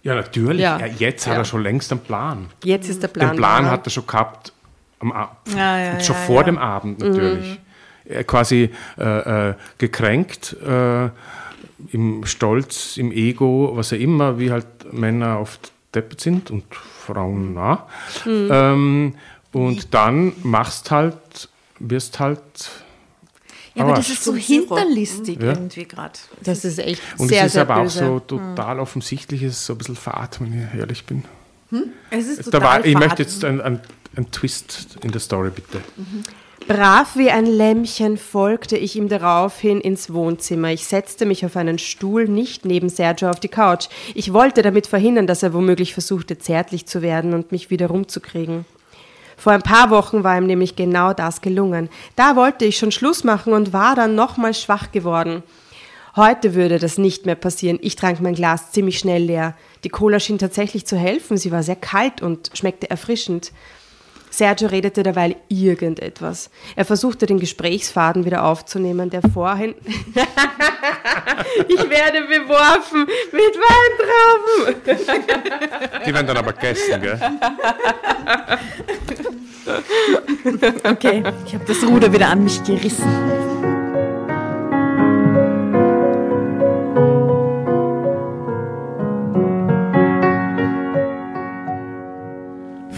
[0.03, 0.63] Ja, natürlich.
[0.63, 0.81] Ja.
[0.81, 1.41] Ja, jetzt hat Ja.
[1.41, 2.47] er schon längst einen Plan.
[2.65, 3.31] Jetzt ist der Plan.
[3.31, 3.71] Den Plan da.
[3.71, 4.53] hat er schon gehabt
[4.99, 6.43] am Ab Ja, ja, schon ja, vor ja.
[6.43, 7.61] dem Abend natürlich.
[8.05, 11.09] Er quasi äh, äh, gekränkt, äh,
[11.93, 16.65] im Stolz, im Ego, was er immer, wie halt Männer oft deppert sind und
[17.07, 17.87] Frauen nah.
[18.27, 19.15] Ähm,
[19.53, 21.49] und dann machst halt,
[21.79, 22.41] wirst halt
[23.75, 25.49] Ja, aber Aber das ist so hinterlistig Ja.
[25.53, 26.19] irgendwie gerade.
[26.43, 28.05] Das ist echt und sehr, es ist sehr aber böse.
[28.05, 31.25] auch so total offensichtlich, es ist so ein bisschen fad, wenn ich ehrlich bin.
[32.11, 33.81] Es ist Da total war, ich möchte jetzt einen ein,
[34.31, 35.81] Twist in der Story, bitte.
[36.67, 40.71] Brav wie ein Lämmchen folgte ich ihm daraufhin ins Wohnzimmer.
[40.71, 43.89] Ich setzte mich auf einen Stuhl, nicht neben Sergio auf die Couch.
[44.15, 48.65] Ich wollte damit verhindern, dass er womöglich versuchte, zärtlich zu werden und mich wieder rumzukriegen.
[49.37, 51.89] Vor ein paar Wochen war ihm nämlich genau das gelungen.
[52.17, 55.43] Da wollte ich schon Schluss machen und war dann nochmal schwach geworden.
[56.15, 57.79] Heute würde das nicht mehr passieren.
[57.81, 59.57] Ich trank mein Glas ziemlich schnell leer.
[59.83, 61.39] Die Cola schien tatsächlich zu helfen.
[61.39, 63.51] Sie war sehr kalt und schmeckte erfrischend.
[64.33, 66.51] Sergio redete derweil irgendetwas.
[66.75, 69.75] Er versuchte den Gesprächsfaden wieder aufzunehmen, der vorhin.
[71.69, 74.83] ich werde beworfen mit Weintrauben.
[76.07, 77.21] Die werden dann aber gegessen, gell?
[80.83, 83.62] Okay, ich habe das Ruder wieder an mich gerissen.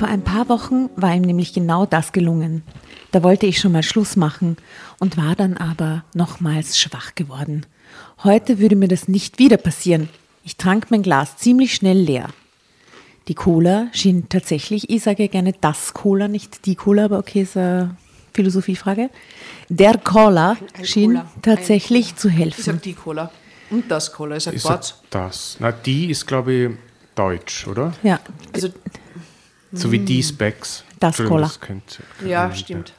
[0.05, 2.62] Vor ein paar Wochen war ihm nämlich genau das gelungen.
[3.11, 4.59] Da wollte ich schon mal Schluss machen
[5.00, 7.64] und war dann aber nochmals schwach geworden.
[8.22, 10.11] Heute würde mir das nicht wieder passieren.
[10.42, 12.28] Ich trank mein Glas ziemlich schnell leer.
[13.28, 17.57] Die Cola schien tatsächlich, ich sage gerne das Cola, nicht die Cola, aber okay, ist
[17.57, 17.96] eine
[18.34, 19.09] Philosophiefrage.
[19.70, 21.32] Der Cola schien Cola.
[21.40, 22.62] Tatsächlich zu Ich helfen.
[22.62, 23.30] sag die Cola.
[23.70, 24.36] Und das Cola.
[24.36, 24.92] Ich sag Ich sag Quatsch.
[25.09, 25.57] das.
[25.61, 26.70] Na, die ist, glaube ich,
[27.14, 27.94] deutsch, oder?
[28.02, 28.20] Ja,
[28.52, 28.68] Also,
[29.75, 30.85] So wie die Specs.
[31.01, 31.43] Das Cola.
[31.47, 32.93] Das könnte, ja, könnte- stimmt.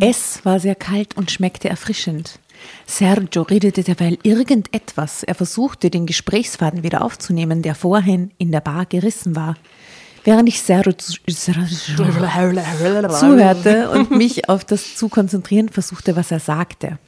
[0.00, 2.38] es war sehr kalt und schmeckte erfrischend.
[2.86, 5.22] Sergio redete derweil irgendetwas.
[5.22, 9.56] Er versuchte, den Gesprächsfaden wieder aufzunehmen, der vorhin in der Bar gerissen war.
[10.24, 10.92] Während ich Sergio
[13.08, 16.98] zuhörte und mich auf das zu konzentrieren versuchte, was er sagte.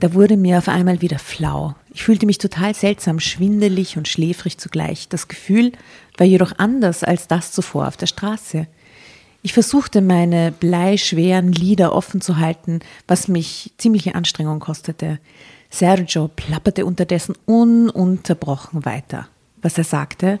[0.00, 1.74] Da wurde mir auf einmal wieder flau.
[1.92, 5.08] Ich fühlte mich total seltsam, schwindelig und schläfrig zugleich.
[5.08, 5.72] Das Gefühl
[6.16, 8.68] war jedoch anders als das zuvor auf der Straße.
[9.42, 15.18] Ich versuchte, meine bleischweren Lider offen zu halten, was mich ziemliche Anstrengung kostete.
[15.70, 19.28] Sergio plapperte unterdessen ununterbrochen weiter.
[19.62, 20.38] Was er sagte,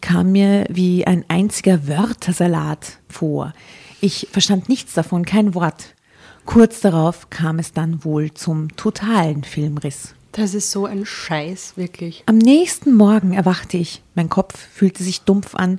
[0.00, 3.52] kam mir wie ein einziger Wörtersalat vor.
[4.00, 5.94] Ich verstand nichts davon, kein Wort.
[6.48, 10.14] Kurz darauf kam es dann wohl zum totalen Filmriss.
[10.32, 12.22] Das ist so ein Scheiß, wirklich.
[12.24, 14.02] Am nächsten Morgen erwachte ich.
[14.14, 15.78] Mein Kopf fühlte sich dumpf an,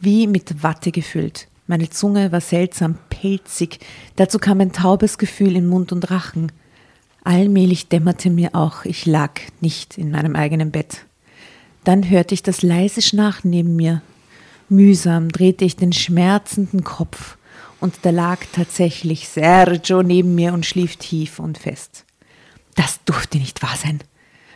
[0.00, 1.46] wie mit Watte gefüllt.
[1.66, 3.80] Meine Zunge war seltsam pelzig.
[4.16, 6.52] Dazu kam ein taubes Gefühl in Mund und Rachen.
[7.22, 11.04] Allmählich dämmerte mir auch, ich lag nicht in meinem eigenen Bett.
[11.84, 14.00] Dann hörte ich das leise Schnarchen neben mir.
[14.70, 17.36] Mühsam drehte ich den schmerzenden Kopf
[17.80, 22.04] und da lag tatsächlich Sergio neben mir und schlief tief und fest.
[22.74, 24.00] Das durfte nicht wahr sein.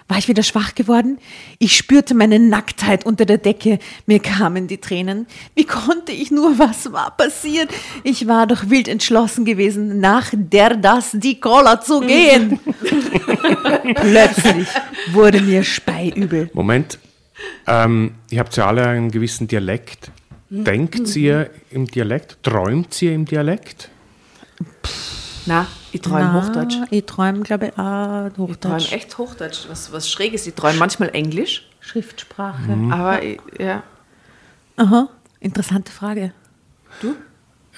[0.09, 1.19] War ich wieder schwach geworden?
[1.59, 3.79] Ich spürte meine Nacktheit unter der Decke.
[4.07, 5.27] Mir kamen die Tränen.
[5.55, 6.59] Wie konnte ich nur?
[6.59, 7.71] Was war passiert?
[8.03, 12.61] Ich war doch wild entschlossen gewesen, nach der das die Cola zu gehen.
[13.95, 14.69] Plötzlich
[15.13, 16.51] wurde mir speiübel.
[16.53, 16.99] Moment.
[17.67, 20.11] Ähm, ihr habt ja alle einen gewissen Dialekt.
[20.55, 22.37] Denkt ihr im Dialekt?
[22.43, 23.89] Träumt ihr im Dialekt?
[25.47, 26.75] Na, ich träume Hochdeutsch.
[26.91, 28.93] Ich träume, glaube ich, auch Ich träume Hochdeutsch.
[28.93, 29.61] echt Hochdeutsch.
[29.69, 30.47] Was, was Schräges.
[30.47, 31.67] Ich träume manchmal Englisch.
[31.81, 32.71] Schriftsprache.
[32.91, 33.83] Aber ich, ja.
[34.77, 35.09] Aha,
[35.41, 36.33] interessante Frage.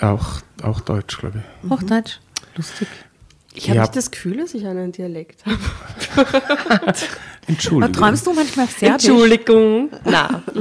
[0.00, 1.70] Auch, auch Deutsch, glaube ich.
[1.70, 2.18] Hochdeutsch.
[2.56, 2.88] Lustig.
[3.54, 3.82] Ich habe Ja.
[3.82, 5.58] nicht das Gefühl, dass ich einen Dialekt habe.
[6.68, 6.92] Aber
[7.46, 7.92] Entschuldigung.
[7.92, 9.04] träumst du manchmal auf Serbisch?
[9.06, 9.90] Entschuldigung.
[10.04, 10.42] Na,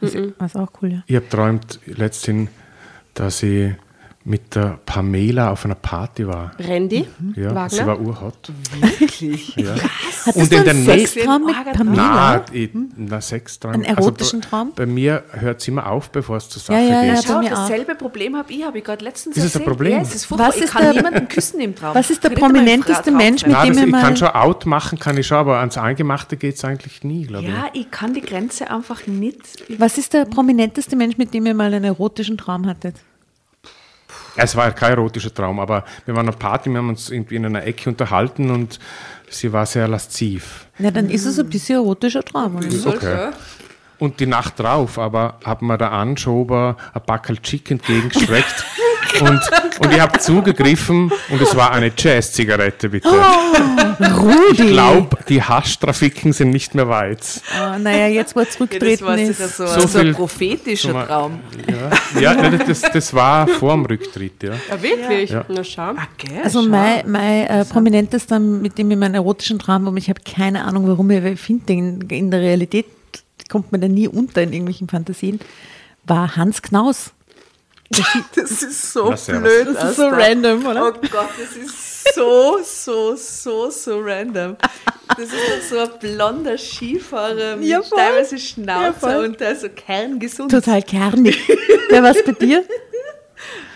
[0.00, 1.02] Das ist auch cool, ja.
[1.06, 2.50] Ich habe träumt letztens,
[3.14, 3.72] dass ich
[4.30, 6.52] mit der Pamela auf einer Party war.
[6.60, 7.04] Randy
[7.34, 7.68] Ja, Wagner.
[7.68, 8.52] sie war urhot.
[8.80, 9.56] Wirklich?
[9.56, 9.74] Ja.
[10.24, 11.96] Hattest Und in der nächsten- Sextraum mit Pamela?
[11.96, 13.72] Na, ich- na Sextraum.
[13.74, 14.72] Einen erotischen bei, Traum?
[14.76, 17.22] Bei mir hört es immer auf, bevor es zur Sache Ja, ja, ja, geht.
[17.26, 17.50] bei Schau, mir auch.
[17.68, 19.64] dasselbe Problem habe ich, habe ich gerade letztens Ist es ein.
[19.64, 19.92] Problem?
[19.94, 20.48] Ja, es ist furchtbar.
[20.48, 21.94] Was ich ist kann der- niemanden küssen im Traum.
[21.96, 24.28] Was ist der Ich prominenteste Mensch, mit Na, dem das, ihr ich mal- kann schon
[24.28, 27.50] out machen, kann ich schon, aber ans Eingemachte geht es eigentlich nie, glaube ich.
[27.52, 29.40] Ja, ich kann die Grenze einfach nicht.
[29.78, 32.94] Was ist der prominenteste Mensch, mit dem ihr mal einen erotischen Traum hattet?
[34.36, 37.46] Es war kein erotischer Traum, aber wir waren auf Party, wir haben uns irgendwie in
[37.46, 38.78] einer Ecke unterhalten und
[39.28, 40.66] sie war sehr lasziv.
[40.78, 42.56] Na, dann ist es ein bisschen erotischer Traum.
[42.56, 42.70] Oder?
[42.70, 42.90] so.
[42.90, 43.30] Okay.
[43.98, 48.64] Und die Nacht drauf aber hat mir der Anschober ein Backel Chicken entgegengestreckt
[49.20, 49.40] und,
[49.80, 53.08] und ich habe zugegriffen und es war eine Jazz-Zigarette, bitte.
[53.08, 54.36] Rudi!
[54.52, 57.20] Ich glaube, die Haschtrafiken sind nicht mehr weit.
[57.58, 59.56] Oh, naja, jetzt wo er Ja, das ist.
[59.56, 61.40] so, So so, viel- ein prophetischer mal- Traum.
[62.20, 64.52] Ja, ja das, das war vor dem Rücktritt, ja.
[64.68, 65.30] Ja, wirklich?
[65.30, 65.44] Ja.
[65.48, 65.82] Na schau.
[65.96, 66.68] Ah, gell, Also schau.
[66.68, 70.86] mein, mein äh, prominentester, mit dem ich meinen erotischen Traum habe, ich habe keine Ahnung,
[70.88, 72.86] warum ich, ich finde, den in der Realität
[73.50, 75.40] kommt man da nie unter in irgendwelchen Fantasien,
[76.04, 77.12] war Hans Knaus.
[78.34, 79.42] Das ist so servus.
[79.42, 79.74] blöd.
[79.76, 80.86] Das ist so random, oder?
[80.88, 84.56] Oh Gott, das ist so, so, so, so random.
[85.08, 89.24] Das ist so ein blonder Skifahrer mit Ja, teilweise Ja, Schnauzer voll.
[89.24, 90.50] und der ist so kerngesund.
[90.52, 91.36] Total kernig.
[91.88, 92.64] Wer was bei dir?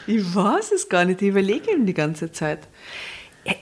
[0.07, 2.59] Ich weiß es gar nicht, ich überlege ihm die ganze Zeit.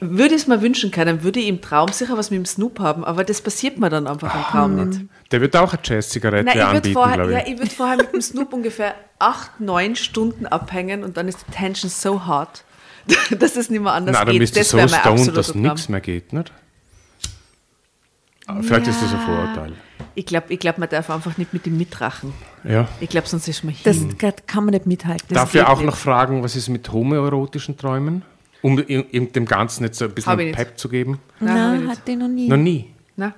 [0.00, 2.78] Würde ich es mir wünschen können, würde ich im Traum sicher was mit dem Snoop
[2.78, 5.00] haben, aber das passiert mir dann einfach im Traum nicht.
[5.32, 7.52] Der wird auch eine Jazz-Zigarette Nein, ich würde anbieten, vorher, glaube ja, ich.
[7.54, 11.52] ich würd vorher mit dem Snoop ungefähr acht, neun Stunden abhängen und dann ist die
[11.52, 12.64] Tension so hart,
[13.38, 14.40] dass es nicht mehr anders Nein, dann geht.
[14.40, 16.52] bist du das so stoned, dass nichts mehr geht, nicht?
[18.60, 19.72] Vielleicht ist das ein Vorurteil.
[20.14, 22.34] Ich glaube, ich glaub, man darf einfach nicht mit ihm mitrachen.
[22.64, 22.86] Ja.
[23.00, 24.16] Ich glaube, sonst ist man Das hin.
[24.46, 25.34] kann man nicht mithalten.
[25.34, 25.86] Darf ich auch nicht.
[25.86, 28.22] noch fragen, was ist mit homoerotischen Träumen?
[28.62, 30.54] Um dem Ganzen jetzt so ein bisschen nicht.
[30.56, 31.18] Pep zu geben?
[31.40, 31.54] Nein,
[31.84, 32.48] Nein, hat den noch nie.
[32.48, 32.88] Noch nie.
[33.14, 33.34] Nein,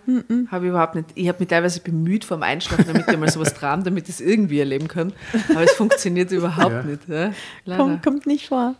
[0.53, 1.09] habe ich überhaupt nicht.
[1.17, 4.21] Ich habe mich teilweise bemüht vorm Einschlafen, damit ich mal sowas träume, damit ich es
[4.21, 5.13] irgendwie erleben kann.
[5.51, 6.83] Aber es funktioniert überhaupt Ja.
[6.85, 7.33] nicht.
[7.67, 7.77] Ja?
[7.77, 8.77] Kommt, kommt nicht vor.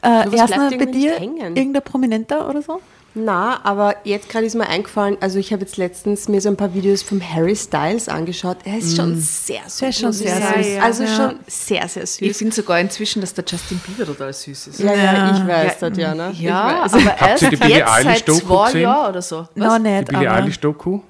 [0.00, 2.80] Äh, was Erstmal bei dir irgendein Prominenter oder so?
[3.24, 6.56] Na, aber jetzt gerade ist mir eingefallen, also ich habe jetzt letztens mir so ein
[6.56, 8.58] paar Videos vom Harry Styles angeschaut.
[8.64, 9.78] Er ist schon sehr süß.
[9.78, 10.82] Der ist schon ich sehr süß.
[10.82, 11.16] Also Ja.
[11.16, 12.36] schon sehr, sehr Ich süß.
[12.38, 14.80] finde sogar inzwischen, dass der Justin Bieber total süß ist.
[14.80, 15.36] Ja, ja, Ja.
[15.36, 15.98] ich weiß Ja, das.
[15.98, 16.94] Ja, ich, weiß.
[16.94, 18.78] aber erst die Billie jetzt seit zwei?
[18.78, 19.48] Jahren oder so.
[19.54, 21.00] Noch Die nicht, Billie aber Eilish-Doku?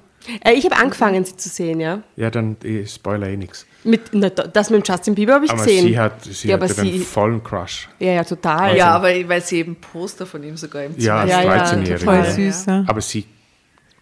[0.43, 2.01] Äh, ich habe angefangen, sie zu sehen, ja.
[2.15, 3.65] Ja, dann ich spoiler eh nichts.
[3.83, 5.87] Mit, na, das mit dem Justin Bieber habe ich Aber gesehen.
[5.87, 7.87] sie hat, sie ja, hatte aber sie, vollen Crush.
[7.99, 8.75] ja, ja, total.
[8.75, 11.63] Ja, aber weil sie eben Poster von ihm sogar im Ja, Zimmer als Ja, ja,
[11.65, 12.05] 13-Jährige.
[12.05, 12.65] voll süß.
[12.65, 12.83] Ja.
[12.87, 13.25] Aber sie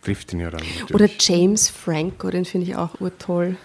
[0.04, 0.94] trifft ihn ja dann natürlich.
[0.96, 3.56] Oder James Franco, den finde ich auch urtoll.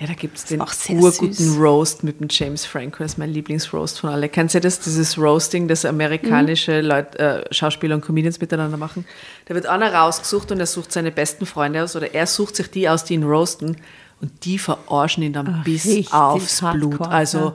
[0.00, 1.58] Ja, da gibt es den auch sehr urguten süß.
[1.58, 3.02] Roast mit dem James Franco.
[3.02, 4.30] Das ist mein Lieblingsroast von alle.
[4.30, 4.80] Kennst du das?
[4.80, 9.04] Dieses Roasting, das amerikanische Leute, äh, Schauspieler und Comedians miteinander machen.
[9.44, 12.70] Da wird einer rausgesucht und er sucht seine besten Freunde aus oder er sucht sich
[12.70, 13.76] die aus, die ihn roasten
[14.22, 17.06] und die verarschen ihn dann Ach, bis aufs hardcore, Blut.
[17.06, 17.54] Also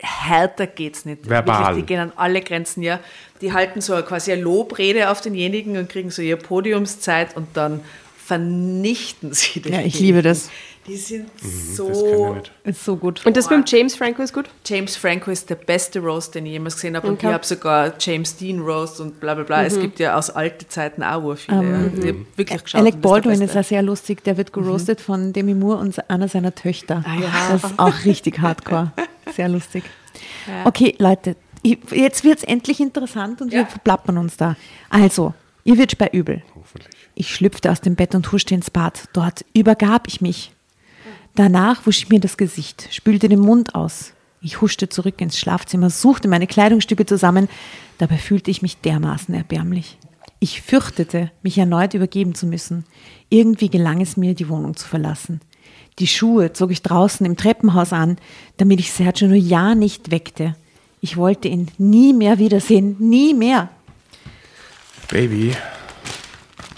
[0.00, 1.30] härter geht's nicht.
[1.30, 1.60] Verbal.
[1.60, 2.98] Wirklich, die gehen an alle Grenzen, ja.
[3.40, 7.82] Die halten so quasi eine Lobrede auf denjenigen und kriegen so ihre Podiumszeit und dann
[8.16, 9.72] vernichten sie den.
[9.72, 10.50] Ja, ich liebe das.
[10.88, 12.36] Die sind Mhm, ich so.
[12.64, 13.24] Ist so gut.
[13.26, 14.46] Und das mit dem James Franco ist gut?
[14.66, 17.06] James Franco ist der beste Roast, den ich jemals gesehen habe.
[17.06, 17.26] Und Okay.
[17.28, 19.60] ich habe sogar James Dean Roast und bla bla bla.
[19.60, 19.66] Mhm.
[19.66, 21.62] Es gibt ja aus alten Zeiten auch viele.
[21.62, 21.86] ja.
[21.86, 22.80] Ich hab wirklich geschaut.
[22.80, 24.24] Alec Baldwin ist auch sehr lustig.
[24.24, 27.04] Der wird geroastet von Demi Moore und einer seiner Töchter.
[27.06, 27.30] Ah, ja.
[27.52, 28.92] Das ist auch richtig hardcore.
[29.36, 29.84] Sehr lustig.
[30.64, 34.56] Okay, Leute, ich- jetzt wird es endlich interessant und wir verplappern uns da.
[34.88, 35.34] Also,
[35.64, 36.42] ihr wird bei übel.
[36.54, 36.94] Hoffentlich.
[37.14, 39.04] Ich schlüpfte aus dem Bett und huschte ins Bad.
[39.12, 40.52] Dort übergab ich mich.
[41.34, 44.12] Danach wusch ich mir das Gesicht, spülte den Mund aus.
[44.40, 47.48] Ich huschte zurück ins Schlafzimmer, suchte meine Kleidungsstücke zusammen.
[47.98, 49.98] Dabei fühlte ich mich dermaßen erbärmlich.
[50.40, 52.84] Ich fürchtete, mich erneut übergeben zu müssen.
[53.28, 55.40] Irgendwie gelang es mir, die Wohnung zu verlassen.
[55.98, 58.18] Die Schuhe zog ich draußen im Treppenhaus an,
[58.56, 60.54] damit ich Sergio nur ja nicht weckte.
[61.00, 63.68] Ich wollte ihn nie mehr wiedersehen, nie mehr.
[65.08, 65.56] Baby,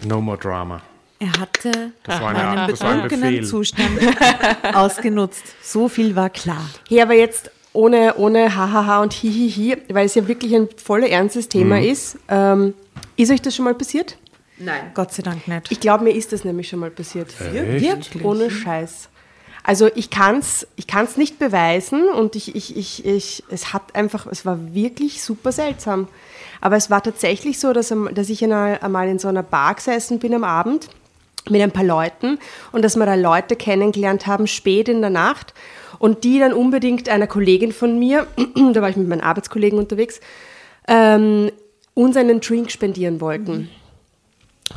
[0.06, 0.80] no more drama.
[1.20, 3.44] Er hatte Das war eine- meinen das war ein betrunkenen.
[3.44, 3.90] Zustand
[4.74, 5.42] ausgenutzt.
[5.62, 6.64] So viel war klar.
[6.88, 11.48] Hey, aber jetzt ohne, ohne Hahaha und Hihihi, weil es ja wirklich ein voll ernstes
[11.48, 11.82] Thema Mhm.
[11.84, 12.18] ist.
[12.28, 12.74] Ähm,
[13.16, 14.16] ist euch das schon mal passiert?
[14.58, 14.90] Nein.
[14.94, 15.70] Gott sei Dank nicht.
[15.70, 17.28] Ich glaube, mir ist das nämlich schon mal passiert.
[17.40, 17.52] Echt?
[17.82, 18.24] Wirklich?
[18.24, 19.08] Ohne Scheiß.
[19.62, 23.94] Also ich kann es ich kann's nicht beweisen und ich, ich, ich, ich, es hat
[23.94, 26.08] einfach, es war wirklich super seltsam.
[26.62, 30.18] Aber es war tatsächlich so, dass, dass ich einmal einmal in so einer Bar gesessen
[30.18, 30.88] bin am Abend
[31.48, 32.38] mit ein paar Leuten
[32.72, 35.54] und dass wir da Leute kennengelernt haben, spät in der Nacht
[35.98, 38.26] und die dann unbedingt einer Kollegin von mir,
[38.72, 40.20] da war ich mit meinen Arbeitskollegen unterwegs,
[40.88, 41.50] ähm,
[41.94, 43.70] uns einen Drink spendieren wollten.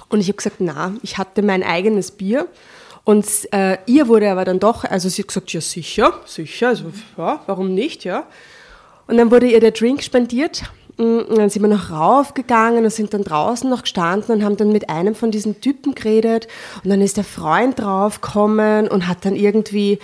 [0.10, 2.48] Und ich habe gesagt, na, ich hatte mein eigenes Bier.
[3.04, 6.86] Und äh, ihr wurde aber dann doch, also sie hat gesagt, ja sicher, sicher, also
[7.18, 8.26] ja, warum nicht, ja.
[9.08, 10.64] Und dann wurde ihr der Drink spendiert.
[10.98, 14.72] Und dann sind wir noch raufgegangen und sind dann draußen noch gestanden und haben dann
[14.72, 16.48] mit einem von diesen Typen geredet.
[16.84, 20.00] Und dann ist der Freund draufgekommen und hat dann irgendwie,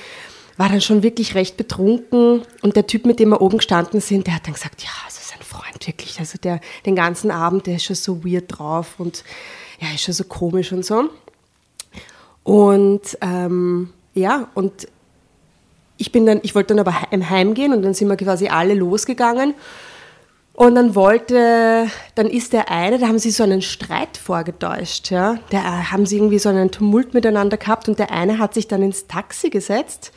[0.58, 2.42] war dann schon wirklich recht betrunken.
[2.62, 5.20] Und der Typ, mit dem wir oben gestanden sind, der hat dann gesagt, ja, also
[5.22, 9.24] sein Freund wirklich, also der den ganzen Abend, der ist schon so weird drauf und
[9.80, 11.10] ja, ist schon so komisch und so.
[12.44, 14.88] Und ähm, ja, und
[15.98, 19.54] ich bin dann, ich wollte dann aber heimgehen und dann sind wir quasi alle losgegangen.
[20.60, 25.38] Und dann wollte, dann ist der eine, da haben sie so einen Streit vorgetäuscht, ja.
[25.52, 28.84] Da haben sie irgendwie so einen Tumult miteinander gehabt und der eine hat sich dann
[28.84, 30.12] ins Taxi gesetzt.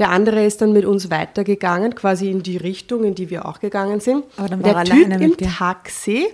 [0.00, 3.60] Der andere ist dann mit uns weitergegangen, quasi in die Richtung, in die wir auch
[3.60, 4.24] gegangen sind.
[4.36, 5.48] Aber dann war der er Typ im dir.
[5.48, 6.26] Taxi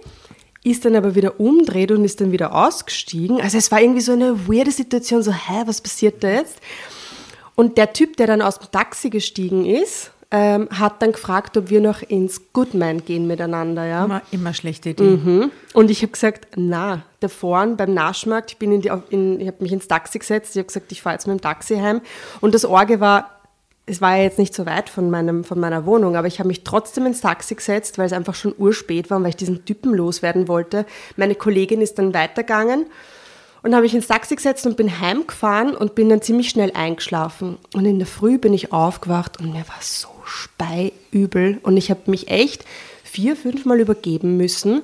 [0.62, 3.42] ist dann aber wieder umdreht und ist dann wieder ausgestiegen.
[3.42, 6.56] Also es war irgendwie so eine weirde Situation, so, hä, was passiert da jetzt?
[7.56, 11.70] Und der Typ, der dann aus dem Taxi gestiegen ist, ähm, hat dann gefragt, ob
[11.70, 14.04] wir noch ins Goodman gehen miteinander, ja.
[14.04, 15.02] Immer, immer schlechte Idee.
[15.02, 15.50] Mhm.
[15.72, 19.46] Und ich habe gesagt, na, da vorne beim Naschmarkt, ich bin in die, in, ich
[19.46, 22.00] habe mich ins Taxi gesetzt, ich habe gesagt, ich fahre jetzt mit dem Taxi heim.
[22.40, 23.30] Und das Orge war,
[23.86, 26.48] es war ja jetzt nicht so weit von, meinem, von meiner Wohnung, aber ich habe
[26.48, 29.64] mich trotzdem ins Taxi gesetzt, weil es einfach schon urspät war und weil ich diesen
[29.64, 30.86] Typen loswerden wollte.
[31.16, 32.86] Meine Kollegin ist dann weitergegangen
[33.62, 37.58] und habe ich ins Taxi gesetzt und bin heimgefahren und bin dann ziemlich schnell eingeschlafen.
[37.74, 42.10] Und in der Früh bin ich aufgewacht und mir war so speiübel und ich habe
[42.10, 42.64] mich echt
[43.02, 44.82] vier, fünf Mal übergeben müssen.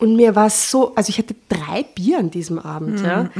[0.00, 3.30] Und mir war so, also ich hatte drei Bier an diesem Abend, ja.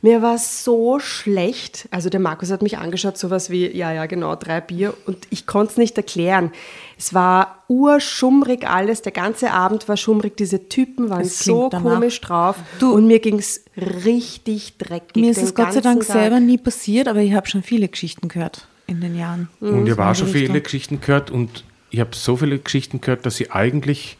[0.00, 1.86] Mir war so schlecht.
[1.90, 4.94] Also der Markus hat mich angeschaut, sowas wie, ja, ja, genau, drei Bier.
[5.04, 6.50] Und ich konnte es nicht erklären.
[6.96, 9.02] Es war urschummrig alles.
[9.02, 10.34] Der ganze Abend war schummrig.
[10.38, 11.92] Diese Typen waren Es so danach.
[11.96, 12.56] komisch drauf.
[12.78, 13.64] Du- und mir ging es
[14.06, 15.16] richtig dreckig.
[15.16, 16.16] Mir ist es Gott sei Dank Tag.
[16.16, 19.48] selber nie passiert, aber ich habe schon viele Geschichten gehört in den Jahren.
[19.60, 20.60] Und ich habe auch schon viele.
[20.60, 24.16] Geschichten gehört und ich habe so viele Geschichten gehört, dass ich eigentlich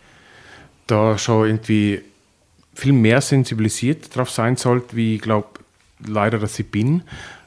[0.87, 2.03] da schon irgendwie
[2.75, 5.49] viel mehr sensibilisiert drauf sein sollte, wie ich glaube
[6.07, 7.03] leider, dass ich bin.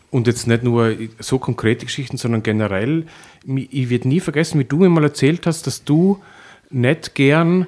[0.09, 3.05] Und jetzt nicht nur so konkrete Geschichten, sondern generell.
[3.45, 6.21] Ich werde nie vergessen, wie du mir mal erzählt hast, dass du
[6.69, 7.65] nicht gern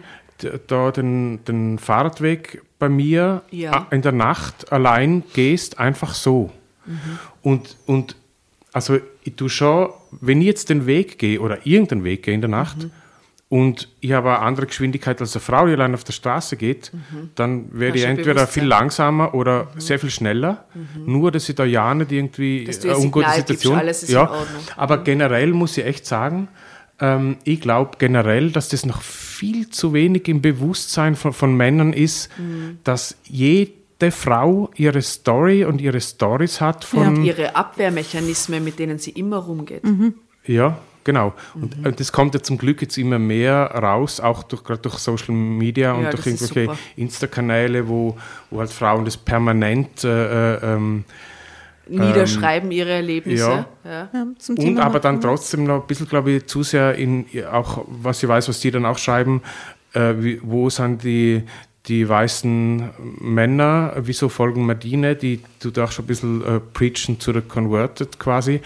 [0.68, 3.88] da den, den Fahrradweg bei mir Ja.
[3.92, 6.52] in der Nacht allein gehst, einfach so.
[7.42, 8.18] Und, und
[8.74, 12.42] also ich tue schon, wenn ich jetzt den Weg gehe oder irgendeinen Weg gehe in
[12.42, 12.92] der Nacht Mhm.
[13.50, 16.92] und ich habe eine andere Geschwindigkeit als eine Frau, die allein auf der Straße geht,
[17.36, 20.66] dann werde ich entweder viel langsamer oder sehr viel schneller.
[21.06, 22.66] Nur, dass ich da ja nicht irgendwie Mhm.
[22.66, 23.78] Dass du ihr eine ungute Signal gibst, Situation.
[23.80, 24.64] alles ist in ja, Ordnung.
[24.76, 26.48] aber generell muss ich echt sagen,
[27.00, 31.94] ähm, ich glaube generell, dass das noch viel zu wenig im Bewusstsein von, von Männern
[31.94, 32.78] ist, Mhm.
[32.84, 33.16] dass
[34.04, 39.38] jede Frau ihre Story und ihre Stories hat von Ihre Abwehrmechanismen, mit denen sie immer
[39.38, 39.84] rumgeht.
[40.46, 41.34] ja, genau.
[41.54, 44.96] Und äh, das kommt ja zum Glück jetzt immer mehr raus, auch durch, gerade durch
[44.96, 46.78] Social Media und Ja, durch irgendwelche.
[46.98, 48.18] Insta-Kanäle, wo,
[48.50, 51.06] wo halt Frauen das permanent äh, äh, ähm,
[51.88, 53.44] Niederschreiben ihre Erlebnisse.
[53.44, 53.66] ja.
[53.84, 54.10] Ja.
[54.14, 57.84] Ja, zum und aber dann trotzdem noch ein bisschen, glaube ich, zu sehr in auch,
[57.88, 59.42] was ich weiß, was die dann auch schreiben,
[59.94, 61.44] äh, wie, wo sind die,
[61.88, 67.34] die weißen Männer, wieso folgen wir die tut auch schon ein bisschen äh, preachen to
[67.34, 68.62] the converted quasi.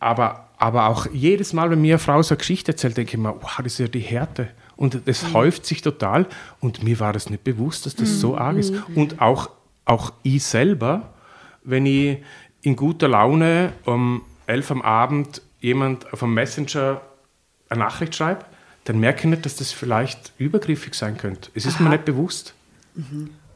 [0.00, 3.18] Aber, aber auch jedes Mal, wenn mir eine Frau so eine Geschichte erzählt, denke ich
[3.18, 4.48] mir, wow, das ist ja die Härte.
[4.76, 5.34] Und das Mhm.
[5.34, 6.26] häuft sich total.
[6.60, 8.72] Und mir war das nicht bewusst, dass das so arg ist.
[8.94, 9.50] Und auch,
[9.84, 11.12] auch ich selber,
[11.64, 12.18] wenn ich
[12.62, 17.00] in guter Laune um elf am Abend jemand auf einem Messenger
[17.68, 18.44] eine Nachricht schreibe,
[18.88, 21.50] dann merke ich nicht, dass das vielleicht übergriffig sein könnte.
[21.54, 22.54] Es ist mir nicht bewusst.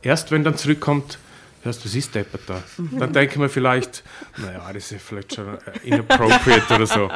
[0.03, 1.19] Erst wenn dann zurückkommt,
[1.63, 2.63] hörst du, was ist deppert da?
[2.99, 4.05] Dann denke ich mir vielleicht,
[4.37, 7.11] naja, das ist vielleicht schon inappropriate oder so.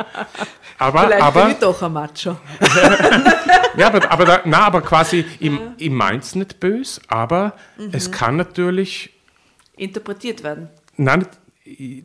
[0.79, 2.39] Aber, Vielleicht aber, bin ich doch ein Macho.
[3.77, 7.53] ja, aber, aber, da, na, aber quasi, ich, ich meine es nicht böse, aber
[7.93, 9.12] es kann natürlich
[9.77, 10.71] Interpretiert werden.
[10.97, 11.27] nein,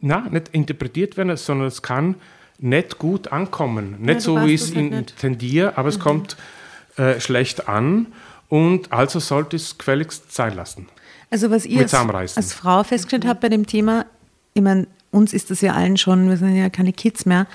[0.02, 2.16] nein, nicht interpretiert werden, sondern es kann
[2.62, 3.96] nicht gut ankommen.
[4.00, 6.38] Nicht du so, wie ich es halt intendiere, aber es kommt
[6.98, 8.08] äh, schlecht an
[8.50, 10.88] und also sollte es gefälligst sein lassen.
[11.30, 14.06] Also was ihr als, als Frau festgestellt habt bei dem Thema,
[14.54, 17.48] ich meine, uns ist das ja allen schon, wir sind ja keine Kids mehr,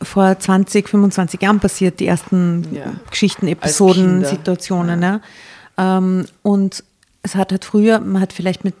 [0.00, 2.94] vor 20, 25 Jahren passiert, die ersten Ja.
[3.10, 4.24] Geschichten, Episoden.
[4.24, 5.02] Situationen.
[5.02, 5.20] Ja.
[5.76, 6.84] Ähm, und
[7.22, 8.74] es hat halt früher, man hat vielleicht mit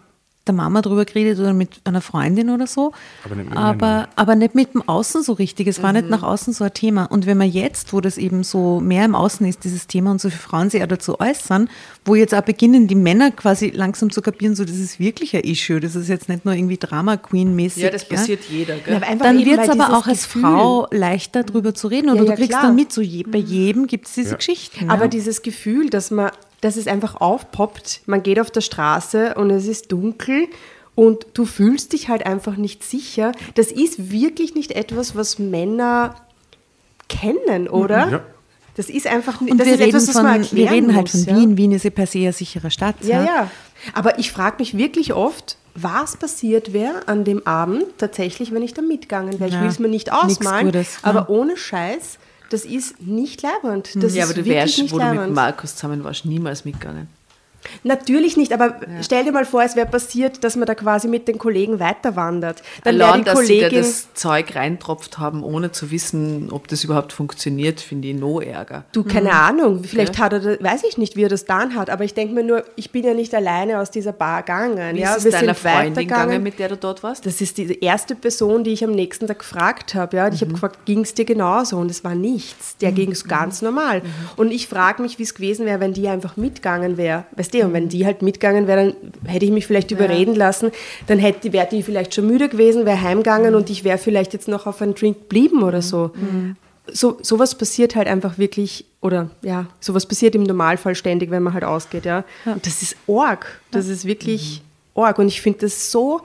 [0.48, 2.92] der Mama drüber geredet oder mit einer Freundin oder so.
[3.24, 5.66] Aber nicht mit aber, aber nicht mit dem Außen so richtig.
[5.68, 7.04] Es war nicht nach außen so ein Thema.
[7.04, 10.20] Und wenn man jetzt, wo das eben so mehr im Außen ist, dieses Thema und
[10.20, 11.68] so viele Frauen sich auch dazu äußern,
[12.04, 15.42] wo jetzt auch beginnen, die Männer quasi langsam zu kapieren, so das ist wirklich ein
[15.44, 15.80] Issue.
[15.80, 17.82] Das ist jetzt nicht nur irgendwie Drama Queen-mäßig.
[17.82, 18.94] Ja, das passiert jeder, gell?
[18.96, 22.10] Einfach Dann wird es aber auch als Gefühl- Frau leichter drüber zu reden.
[22.10, 22.62] Oder Ja, du ja, kriegst klar.
[22.62, 24.36] dann mit, so je, bei jedem gibt es diese Ja.
[24.36, 24.90] Geschichten.
[24.90, 25.08] Aber ja.
[25.08, 26.30] dieses Gefühl, dass man,
[26.60, 30.48] dass es einfach aufpoppt, man geht auf der Straße und es ist dunkel
[30.94, 36.16] und du fühlst dich halt einfach nicht sicher, das ist wirklich nicht etwas, was Männer
[37.08, 38.08] kennen, oder?
[38.10, 38.20] Ja.
[38.76, 41.12] Das ist einfach Und das wir ist reden, etwas, was man von, wir reden halt
[41.12, 41.40] muss, von ja.
[41.40, 41.56] Wien.
[41.56, 42.94] Wien ist ja per se eine sichere Stadt.
[43.02, 43.50] Ja, ja.
[43.92, 48.74] Aber ich frage mich wirklich oft, was passiert wäre an dem Abend tatsächlich, wenn ich
[48.74, 49.48] da mitgegangen wäre.
[49.48, 51.08] Ich Ja, will es mir nicht ausmalen, Gutes, ja.
[51.10, 52.18] aber ohne Scheiß,
[52.50, 53.90] das ist nicht leibend.
[54.02, 55.34] Das ja, aber du wärst, wo du mit.
[55.34, 57.08] Markus zusammen warst, niemals mitgegangen.
[57.82, 61.28] Natürlich nicht, aber stell dir mal vor, es wäre passiert, dass man da quasi mit
[61.28, 62.62] den Kollegen weiter wandert.
[62.84, 66.84] Dann Allein, die dass sie da das Zeug reintropft haben, ohne zu wissen, ob das
[66.84, 68.84] überhaupt funktioniert, finde ich noch ärger.
[68.92, 71.90] Du, keine Ahnung, vielleicht hat er, das- weiß ich nicht, wie er das dann hat,
[71.90, 74.96] aber ich denke mir nur, ich bin ja nicht alleine aus dieser Bar gegangen.
[74.96, 77.26] Wie ja, ist es wir deiner sind Freundin gegangen, mit der du dort warst?
[77.26, 80.16] Das ist die erste Person, die ich am nächsten Tag gefragt habe.
[80.16, 80.28] Ja?
[80.28, 81.76] Ich habe gefragt, ging es dir genauso?
[81.76, 82.76] Und es war nichts.
[82.78, 84.02] Der ging es ganz normal.
[84.36, 87.24] Und ich frage mich, wie es gewesen wäre, wenn die einfach mitgegangen wäre.
[87.48, 90.70] Weißt du, und wenn die halt mitgegangen wäre, dann hätte ich mich vielleicht überreden lassen.
[91.06, 94.48] Dann hätte, wäre die vielleicht schon müde gewesen, wäre heimgegangen und ich wäre vielleicht jetzt
[94.48, 96.10] noch auf einen Drink geblieben oder so.
[96.90, 101.54] So, sowas passiert halt einfach wirklich, oder ja, sowas passiert im Normalfall ständig, wenn man
[101.54, 102.24] halt ausgeht, ja.
[102.44, 103.60] Und das ist Org.
[103.70, 104.62] Das ist wirklich
[104.94, 105.18] Org.
[105.18, 106.20] Und ich finde das so,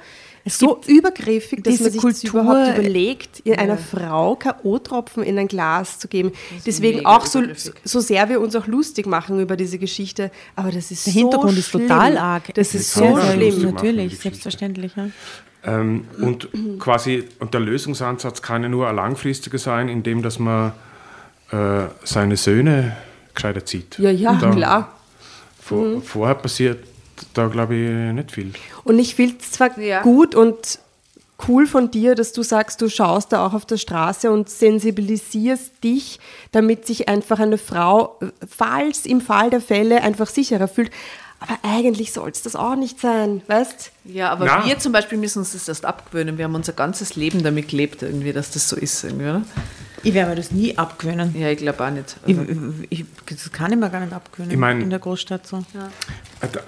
[0.46, 5.48] so übergriffig, dass diese man sich das Kultur- überhaupt überlegt, einer Frau K.O.-Tropfen in ein
[5.48, 6.32] Glas zu geben.
[6.66, 7.42] Deswegen auch so,
[7.86, 11.20] so sehr wir uns auch lustig machen über diese Geschichte, aber das ist Der so
[11.20, 11.88] Hintergrund ist schlimm.
[11.88, 12.54] total arg.
[12.56, 13.56] Das Es ist so schlimm.
[13.64, 14.92] machen, Natürlich, selbstverständlich.
[14.98, 15.08] Ja.
[15.66, 20.74] Ähm, und quasi, und der Lösungsansatz kann ja nur ein langfristiger sein, indem dass man
[21.52, 22.98] äh, seine Söhne
[23.34, 23.98] gescheiter zieht.
[23.98, 25.00] Ja, ja, klar.
[25.62, 26.84] Vor, Vorher passiert
[27.34, 28.54] da, glaube ich, nicht viel.
[28.84, 30.02] Und ich finde es zwar Ja.
[30.02, 30.80] gut und
[31.48, 35.84] cool von dir, dass du sagst, du schaust da auch auf der Straße und sensibilisierst
[35.84, 36.20] dich,
[36.52, 38.18] damit sich einfach eine Frau,
[38.48, 40.92] falls im Fall der Fälle, einfach sicherer fühlt.
[41.40, 43.92] Aber eigentlich soll es das auch nicht sein, weißt?
[44.06, 44.66] Ja, aber Na.
[44.66, 46.38] wir zum Beispiel müssen uns das erst abgewöhnen.
[46.38, 49.04] Wir haben unser ganzes Leben damit gelebt, irgendwie, dass das so ist.
[49.04, 49.42] Irgendwie, oder?
[50.06, 51.34] Ich werde mir das nie abgewöhnen.
[51.38, 52.18] Ja, ich glaube auch nicht.
[52.26, 52.52] Ich, Also,
[52.90, 55.58] ich, das kann ich mir gar nicht abgewöhnen Ich mein- in der Großstadt so.
[55.58, 55.64] Ein-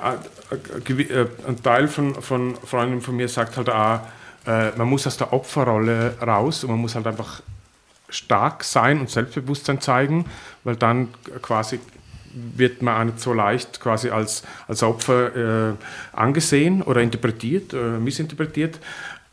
[0.01, 1.25] ein- äh,
[1.61, 3.99] Teil von, von Freunden von mir sagt halt auch,
[4.47, 7.41] äh, man muss aus der Opferrolle raus und man muss halt einfach
[8.07, 10.25] stark sein und Selbstbewusstsein zeigen,
[10.63, 11.09] weil dann
[11.41, 11.79] quasi
[12.55, 15.73] wird man auch nicht so leicht quasi als, als Opfer äh,
[16.13, 18.79] angesehen oder interpretiert, äh, missinterpretiert.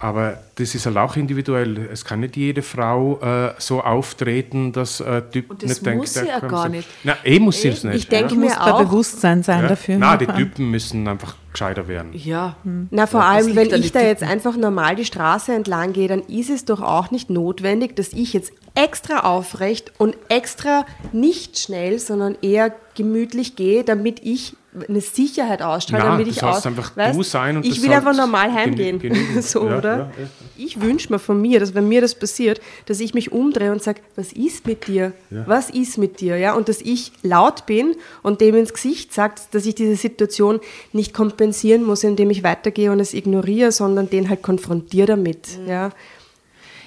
[0.03, 1.88] Aber das ist halt auch individuell.
[1.92, 5.98] Es kann nicht jede Frau äh, so auftreten, dass äh, Typ Und das nicht denkt,
[6.00, 6.88] muss sie ja gar nicht.
[7.05, 7.94] Na, eh muss sie es nicht.
[7.94, 9.68] Ich denke Du mir auch, Bewusstsein sein ja.
[9.68, 9.98] dafür.
[9.98, 10.32] Na, die Ja.
[10.32, 12.11] Typen müssen einfach gescheiter werden.
[12.14, 12.57] ja.
[12.90, 14.32] Na, vor Ja, allem, wenn ich da jetzt Typen.
[14.32, 18.32] einfach normal die Straße entlang gehe, dann ist es doch auch nicht notwendig, dass ich
[18.32, 24.57] jetzt extra aufrecht und extra nicht schnell, sondern eher gemütlich gehe, damit ich
[24.88, 27.92] eine Sicherheit ausstrahle, Na, damit du ich aus, einfach weißt, du sein und ich will
[27.92, 29.00] einfach normal genü- heimgehen,
[29.42, 29.96] so Ja, oder?
[29.96, 30.26] ja, ja.
[30.56, 33.82] Ich wünsche mir von mir, dass wenn mir das passiert, dass ich mich umdrehe und
[33.82, 35.12] sage, was ist mit dir?
[35.30, 35.44] Ja.
[35.46, 36.38] Was ist mit dir?
[36.38, 40.58] Ja, und dass ich laut bin und dem ins Gesicht sage, dass ich diese Situation
[40.92, 45.58] nicht kompensieren muss, indem ich weitergehe und es ignoriere, sondern den halt konfrontiere damit.
[45.66, 45.90] Ja.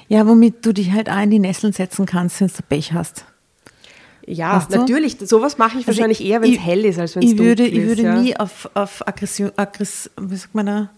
[0.07, 3.25] Ja, womit du dich halt auch in die Nesseln setzen kannst, wenn du Pech hast.
[4.27, 4.77] Ja, Weißt du?
[4.79, 5.17] natürlich.
[5.21, 7.35] Sowas mache ich Also wahrscheinlich eher, wenn es ich- hell ist, als wenn es ich
[7.35, 7.73] dunkel würde, ist.
[7.77, 8.15] Ich würde ja.
[8.15, 10.89] nie auf, auf Aggression, Aggress, wie sagt man da?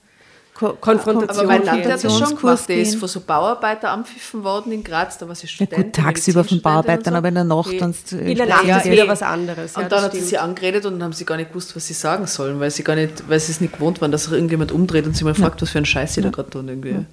[0.53, 2.67] Ko Konfrontation Aber mein Land hat das schon gemacht.
[2.67, 5.17] Der ist von so Bauarbeiter anpfiffen worden in Graz.
[5.19, 5.83] Da war sie Ja Studentin.
[5.83, 7.17] gut, tagsüber von Bauarbeitern, und so.
[7.17, 7.77] aber in der Nacht Okay.
[7.77, 9.75] dann In der Nacht Ja, ist wieder was anderes.
[9.75, 10.29] Und ja, dann das hat sie stimmt.
[10.29, 12.83] sie angeredet und dann haben sie gar nicht gewusst, was sie sagen sollen, weil sie
[12.83, 15.35] gar nicht, weil sie es nicht gewohnt waren, dass sich irgendjemand umdreht und sie mal
[15.35, 16.67] fragt, was für einen Scheiß sie da gerade tun.
[16.69, 17.05] Irgendwie.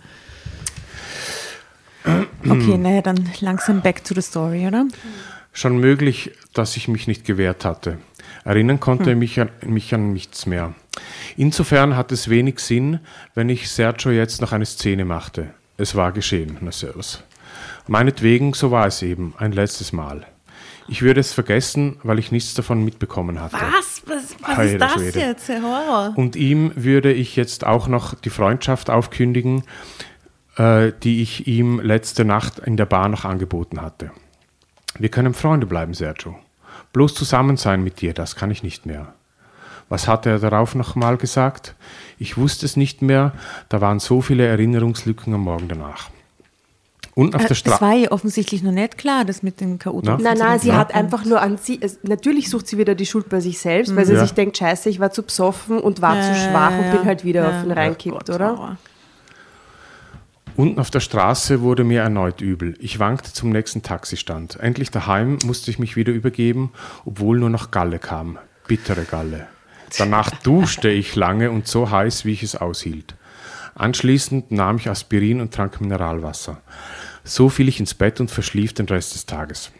[2.49, 4.87] Okay, naja, dann langsam back to the story, oder?
[5.55, 7.99] Schon möglich, dass ich mich nicht gewehrt hatte.
[8.45, 9.19] Erinnern konnte Hm.
[9.21, 10.75] mich, an, mich an nichts mehr.
[11.37, 13.01] Insofern hat es wenig Sinn,
[13.35, 15.55] wenn ich Sergio jetzt noch eine Szene machte.
[15.77, 17.23] Es war geschehen, na servus.
[17.87, 20.27] Meinetwegen, so war es eben, ein letztes Mal.
[20.89, 23.57] Ich würde es vergessen, weil ich nichts davon mitbekommen hatte.
[23.57, 24.03] Was?
[24.07, 25.19] Was, was ist das Schwede.
[25.21, 25.49] jetzt?
[25.49, 26.13] Der Horror.
[26.17, 29.63] Und ihm würde ich jetzt auch noch die Freundschaft aufkündigen,
[30.57, 34.11] äh, die ich ihm letzte Nacht in der Bar noch angeboten hatte.
[34.99, 36.37] Wir können Freunde bleiben, Sergio.
[36.93, 39.15] Bloß zusammen sein mit dir, das kann ich nicht mehr.
[39.89, 41.75] Was hatte er darauf nochmal gesagt?
[42.19, 43.33] Ich wusste es nicht mehr,
[43.69, 46.11] da waren so viele Erinnerungslücken am Morgen danach.
[47.15, 47.81] Und auf Äh, der Straße.
[47.81, 50.17] war ihr offensichtlich noch nicht klar, das mit den ko Na?
[50.21, 51.79] Nein, nein, sie hat einfach nur an sie.
[51.81, 54.21] Es, natürlich sucht sie wieder die Schuld bei sich selbst, weil sie Ja.
[54.21, 57.49] sich denkt, scheiße, ich war zu besoffen und war zu schwach und bin halt wieder
[57.49, 58.77] auf den reinkippt, oder?
[60.57, 62.77] Unten auf der Straße wurde mir erneut übel.
[62.79, 64.55] Ich wankte zum nächsten Taxistand.
[64.61, 66.73] Endlich daheim musste ich mich wieder übergeben,
[67.05, 68.39] obwohl nur noch Galle kam.
[68.69, 69.49] Bittere Galle.
[69.99, 73.17] Danach duschte ich lange und so heiß, wie ich es aushielt.
[73.75, 76.61] Anschließend nahm ich Aspirin und trank Mineralwasser.
[77.25, 79.73] So fiel ich ins Bett und verschlief den Rest des Tages.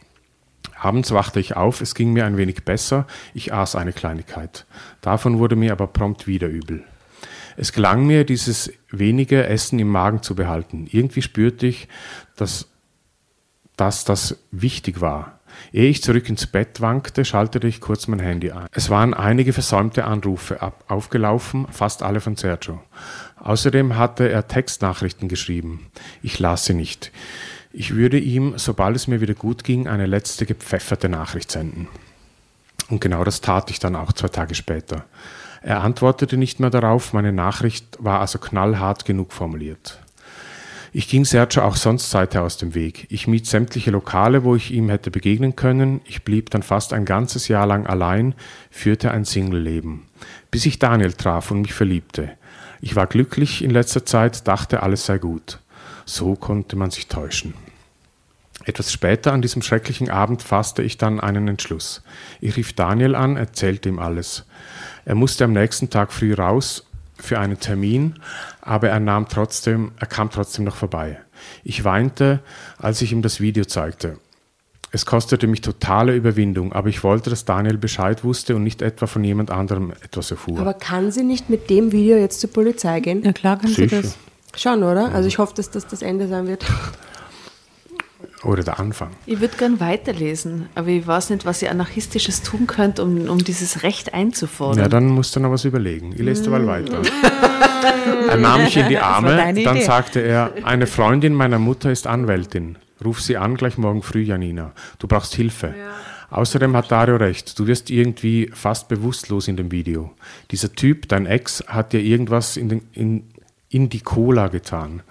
[0.81, 4.67] Abends wachte ich auf, es ging mir ein wenig besser, ich aß eine Kleinigkeit.
[5.03, 6.85] Davon wurde mir aber prompt wieder übel.
[7.57, 10.89] Es gelang mir, dieses wenige Essen im Magen zu behalten.
[10.91, 11.89] Irgendwie spürte ich,
[12.37, 12.69] dass,
[13.77, 15.39] dass das wichtig war.
[15.73, 18.67] Ehe ich zurück ins Bett wankte, schaltete ich kurz mein Handy ein.
[18.73, 22.83] Es waren einige versäumte Anrufe ab, aufgelaufen, fast alle von Sergio.
[23.37, 25.87] Außerdem hatte er Textnachrichten geschrieben.
[26.23, 27.13] Ich las sie nicht.
[27.73, 31.89] Ich würde ihm, sobald es mir wieder gut ging, eine letzte gepfefferte Nachricht senden.
[32.89, 35.05] Und genau das tat ich dann auch zwei Tage später.
[35.65, 39.99] Er antwortete nicht mehr darauf, meine Nachricht war also knallhart genug formuliert.
[40.93, 43.07] Ich ging Sergio auch sonst seither aus dem Weg.
[43.09, 46.03] Ich mied sämtliche Lokale, wo ich ihm hätte begegnen können.
[46.05, 48.35] Ich blieb dann fast ein ganzes Jahr lang allein,
[48.71, 50.03] führte ein Single-Leben.
[50.51, 52.33] Bis ich Daniel traf und mich verliebte.
[52.83, 55.61] Ich war glücklich in letzter Zeit, dachte, alles sei gut.
[56.05, 57.55] So konnte man sich täuschen.
[58.67, 62.03] Etwas später an diesem schrecklichen Abend fasste ich dann einen Entschluss.
[62.43, 64.45] Ich rief Daniel an, erzählte ihm alles.
[65.05, 66.85] Er musste am nächsten Tag früh raus
[67.17, 68.15] für einen Termin,
[68.61, 71.21] aber er, nahm trotzdem, er kam trotzdem noch vorbei.
[71.63, 72.41] Ich weinte,
[72.79, 74.19] als ich ihm das Video zeigte.
[74.91, 79.07] Es kostete mich totale Überwindung, aber ich wollte, dass Daniel Bescheid wusste und nicht etwa
[79.09, 80.61] von jemand anderem etwas erfuhr.
[80.61, 83.25] Aber kann sie nicht mit dem Video jetzt zur Polizei gehen?
[83.25, 84.03] Ja, klar kann sie Sicher.
[84.03, 84.17] das.
[84.57, 85.13] Schon, oder?
[85.13, 86.65] Also ich hoffe, dass das das Ende sein wird.
[88.45, 89.11] Oder der Anfang.
[89.27, 93.39] Ich würde gern weiterlesen, aber ich weiß nicht, was ihr Anarchistisches tun könnt, um, um
[93.43, 94.79] dieses Recht einzufordern.
[94.79, 96.13] Ja, dann musst du noch was überlegen.
[96.13, 97.01] Ich lese mal weiter.
[98.29, 99.85] Er nahm mich in die Arme, dann Idee.
[99.85, 102.79] sagte er, eine Freundin meiner Mutter ist Anwältin.
[103.05, 104.73] Ruf sie an gleich morgen früh, Janina.
[104.99, 105.75] Du brauchst Hilfe.
[106.31, 110.13] Außerdem hat Dario recht, du wirst irgendwie fast bewusstlos in dem Video.
[110.51, 113.31] Dieser Typ, dein Ex, hat dir irgendwas in, den, in,
[113.69, 115.03] in die Cola getan.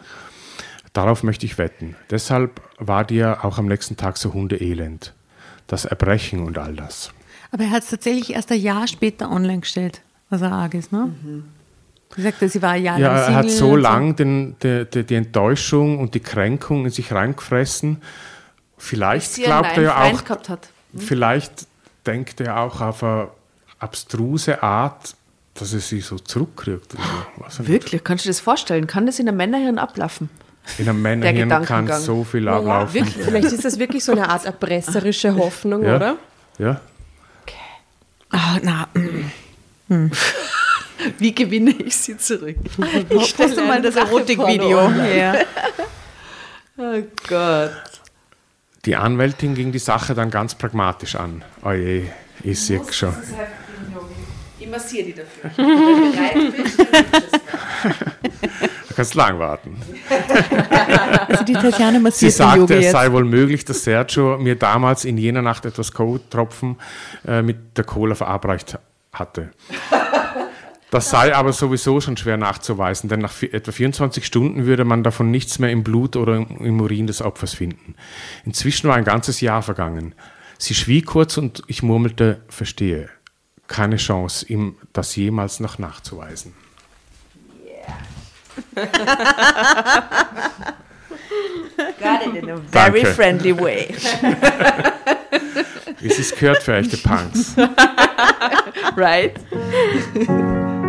[0.91, 1.95] Darauf möchte ich wetten.
[2.09, 5.13] Deshalb war dir auch am nächsten Tag so hundeelend.
[5.67, 7.11] Das Erbrechen und all das.
[7.51, 10.91] Aber er hat es tatsächlich erst ein Jahr später online gestellt, was er arg ist,
[10.91, 11.13] ne?
[12.15, 15.15] Sie sagte, sie war ein Jahr Ja, er hat so lang den, die, die, die
[15.15, 18.01] Enttäuschung und die Kränkung in sich reingefressen.
[18.77, 20.69] Vielleicht glaubt er ja auch, gehabt hat.
[20.97, 21.67] vielleicht
[22.05, 23.29] denkt er auch auf eine
[23.79, 25.15] abstruse Art,
[25.53, 26.95] dass er sie so zurückkriegt.
[27.49, 27.67] So.
[27.67, 28.87] Wirklich, kannst du dir das vorstellen?
[28.87, 30.29] Kann das in einem Männerhirn ablaufen?
[30.77, 32.93] In einem Männerhirn kann so viel ablaufen.
[32.93, 33.25] wirklich.
[33.25, 35.95] Vielleicht ist das wirklich so eine Art erpresserische Hoffnung, Ja.
[35.95, 36.15] oder?
[36.57, 36.81] Ja.
[38.31, 38.87] Ah, na,
[39.89, 40.09] mm.
[41.19, 42.55] Wie gewinne ich sie zurück?
[43.09, 44.89] ich poste mal das Erotikvideo.
[45.15, 45.35] Ja.
[46.77, 47.71] Oh Gott.
[48.85, 51.43] Die Anwältin ging die Sache dann ganz pragmatisch an.
[51.63, 52.09] Oje,
[52.43, 53.13] ich sehe schon.
[54.59, 55.51] Ich massiere die dafür.
[55.55, 56.79] Wenn du bereit bist,
[58.93, 59.75] Du kannst lang warten.
[61.25, 65.03] Also die Tatjana Sie massiert den sagte, es sei wohl möglich, dass Sergio mir damals
[65.05, 66.75] in jener Nacht etwas Kotropfen
[67.25, 68.77] äh, mit der Cola verabreicht
[69.11, 69.51] hatte.
[70.91, 75.31] Das sei aber sowieso schon schwer nachzuweisen, denn nach etwa 24 Stunden würde man davon
[75.31, 77.95] nichts mehr im Blut oder im Urin des Opfers finden.
[78.45, 80.13] Inzwischen war ein ganzes Jahr vergangen.
[80.59, 83.09] Sie schwieg kurz und ich murmelte, verstehe.
[83.67, 86.53] Keine Chance, ihm das jemals noch nachzuweisen.
[91.99, 93.15] Got it in a very Danke.
[93.15, 93.95] friendly way.
[96.05, 97.55] Es ist gehört für echte Punks.
[98.95, 99.33] Right?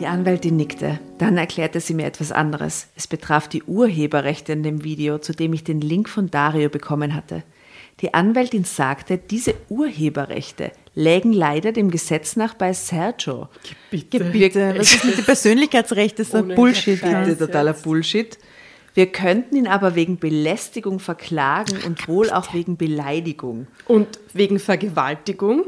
[0.00, 0.98] Die Anwältin nickte.
[1.18, 2.86] Dann erklärte sie mir etwas anderes.
[2.96, 7.14] Es betraf die Urheberrechte in dem Video, zu dem ich den Link von Dario bekommen
[7.14, 7.42] hatte.
[8.00, 13.48] Die Anwältin sagte, diese Urheberrechte lägen leider dem Gesetz nach bei Sergio.
[13.90, 16.24] Bitte, was ist mit den Persönlichkeitsrechten?
[16.24, 17.02] Das ist ein Bullshit.
[17.02, 18.38] Bitte, totaler Bullshit.
[18.94, 23.66] Wir könnten ihn aber wegen Belästigung verklagen und wohl auch wegen Beleidigung.
[23.86, 25.66] Und wegen Vergewaltigung.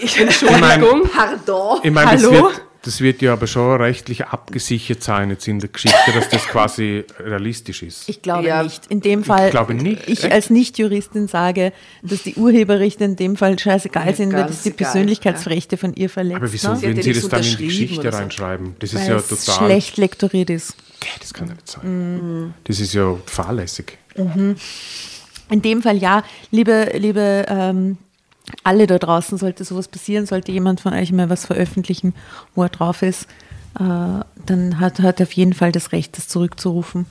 [0.00, 0.18] Ich
[0.60, 0.84] meine,
[1.14, 1.80] Pardon.
[1.84, 2.50] ich meine das, Hallo?
[2.84, 7.04] Das wird ja aber schon rechtlich abgesichert sein jetzt in der Geschichte, dass das quasi
[7.18, 8.08] realistisch ist.
[8.08, 8.62] Ich glaube Ja.
[8.62, 8.86] nicht.
[8.88, 10.08] In dem Fall, glaube nicht.
[10.08, 10.32] ich Echt?
[10.32, 11.72] als Nicht-Juristin sage,
[12.02, 15.94] dass die Urheberrechte in dem Fall scheißegal Ja, sind, weil das die egal, Persönlichkeitsrechte von
[15.94, 16.36] ihr verletzt.
[16.36, 16.82] aber wieso ne?
[16.82, 18.76] Würden ja Sie das dann in die Geschichte reinschreiben?
[18.80, 19.54] Das ist Weil ja es total.
[19.66, 20.74] schlecht lektoriert ist.
[21.00, 22.54] Okay, Das kann ja nicht sein.
[22.64, 23.98] Das ist ja fahrlässig.
[24.16, 27.98] In dem Fall ja, liebe, liebe ähm,
[28.64, 32.14] alle da draußen, sollte sowas passieren, sollte jemand von euch mal was veröffentlichen,
[32.54, 33.24] wo er drauf ist,
[33.78, 33.84] äh,
[34.46, 37.06] dann hat hat er auf jeden Fall das Recht, das zurückzurufen.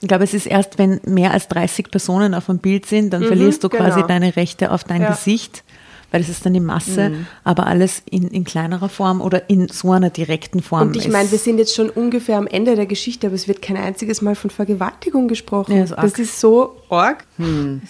[0.00, 3.22] Ich glaube, es ist erst, wenn mehr als 30 Personen auf dem Bild sind, dann
[3.24, 4.06] verlierst du quasi genau.
[4.08, 5.10] deine Rechte auf dein Ja.
[5.12, 5.64] Gesicht,
[6.10, 7.12] weil es ist dann die Masse,
[7.42, 10.88] aber alles in, in kleinerer Form oder in so einer direkten Form.
[10.88, 13.48] Und ich ist- meine, wir sind jetzt schon ungefähr am Ende der Geschichte, aber es
[13.48, 15.76] wird kein einziges Mal von Vergewaltigung gesprochen.
[15.76, 16.02] Ja, ist arg.
[16.02, 17.24] das ist so arg.
[17.38, 17.48] das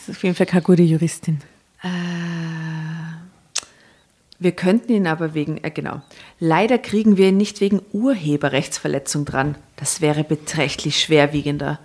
[0.09, 1.39] ist auf jeden Fall keine gute Juristin.
[4.39, 6.03] Wir könnten ihn aber wegen, äh, genau.
[6.39, 9.57] Leider kriegen wir ihn nicht wegen Urheberrechtsverletzung dran.
[9.77, 11.79] Das wäre beträchtlich schwerwiegender.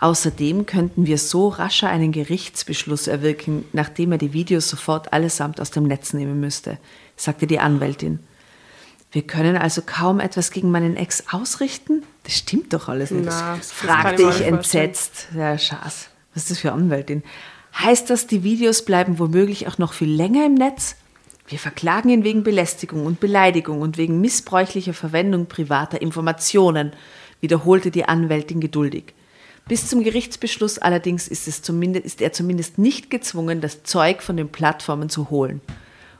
[0.00, 5.70] Außerdem könnten wir so rascher einen Gerichtsbeschluss erwirken, nachdem er die Videos sofort allesamt aus
[5.70, 6.78] dem Netz nehmen müsste,
[7.16, 8.20] sagte die Anwältin.
[9.12, 12.02] Wir können also kaum etwas gegen meinen Ex ausrichten?
[12.24, 13.26] Das stimmt doch alles nicht.
[13.26, 15.28] Na, fragte ich ich entsetzt.
[15.34, 16.08] Ja, Schaß.
[16.34, 17.22] Was ist das für Anwältin?
[17.78, 20.96] Heißt das, die Videos bleiben womöglich auch noch viel länger im Netz?
[21.46, 26.92] Wir verklagen ihn wegen Belästigung und Beleidigung und wegen missbräuchlicher Verwendung privater Informationen,
[27.40, 29.14] wiederholte die Anwältin geduldig.
[29.68, 34.36] Bis zum Gerichtsbeschluss allerdings ist, es zumindest, ist er zumindest nicht gezwungen, das Zeug von
[34.36, 35.60] den Plattformen zu holen.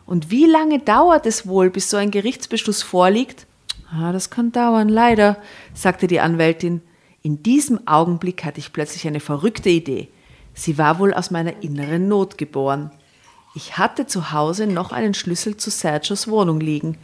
[0.05, 3.47] Und wie lange dauert es wohl, bis so ein Gerichtsbeschluss vorliegt?
[3.91, 5.39] Ah, das kann dauern, leider,
[5.75, 6.83] sagte die Anwältin.
[7.23, 10.09] In diesem Augenblick hatte ich plötzlich eine verrückte Idee.
[10.57, 12.91] Sie war wohl aus meiner inneren Not geboren.
[13.55, 16.97] Ich hatte zu Hause noch einen Schlüssel zu Sergios Wohnung liegen.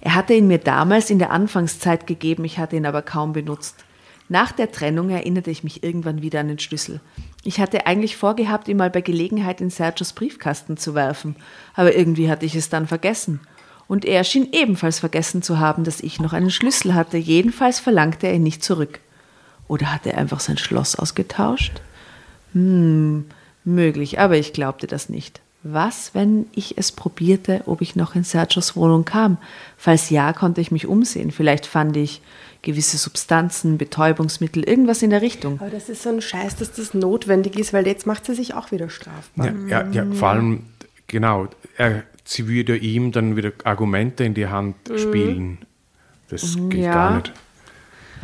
[0.00, 3.84] Er hatte ihn mir damals in der Anfangszeit gegeben, ich hatte ihn aber kaum benutzt.
[4.28, 7.00] Nach der Trennung erinnerte ich mich irgendwann wieder an den Schlüssel.
[7.44, 11.36] Ich hatte eigentlich vorgehabt, ihn mal bei Gelegenheit in Sergios Briefkasten zu werfen,
[11.74, 13.40] aber irgendwie hatte ich es dann vergessen.
[13.88, 18.26] Und er schien ebenfalls vergessen zu haben, dass ich noch einen Schlüssel hatte, jedenfalls verlangte
[18.26, 19.00] er ihn nicht zurück.
[19.68, 21.80] Oder hat er einfach sein Schloss ausgetauscht?
[22.56, 23.26] Hm,
[23.64, 25.42] möglich, aber ich glaubte das nicht.
[25.62, 29.36] Was, wenn ich es probierte, ob ich noch in Sergios Wohnung kam?
[29.76, 31.32] Falls ja, konnte ich mich umsehen.
[31.32, 32.22] Vielleicht fand ich
[32.62, 35.60] gewisse Substanzen, Betäubungsmittel, irgendwas in der Richtung.
[35.60, 38.54] Aber das ist so ein Scheiß, dass das notwendig ist, weil jetzt macht sie sich
[38.54, 39.52] auch wieder strafbar.
[39.68, 40.62] Ja, ja, ja, vor allem,
[41.08, 45.58] genau, er, sie würde ihm dann wieder Argumente in die Hand spielen.
[46.28, 46.94] Das geht ja.
[46.94, 47.32] gar nicht.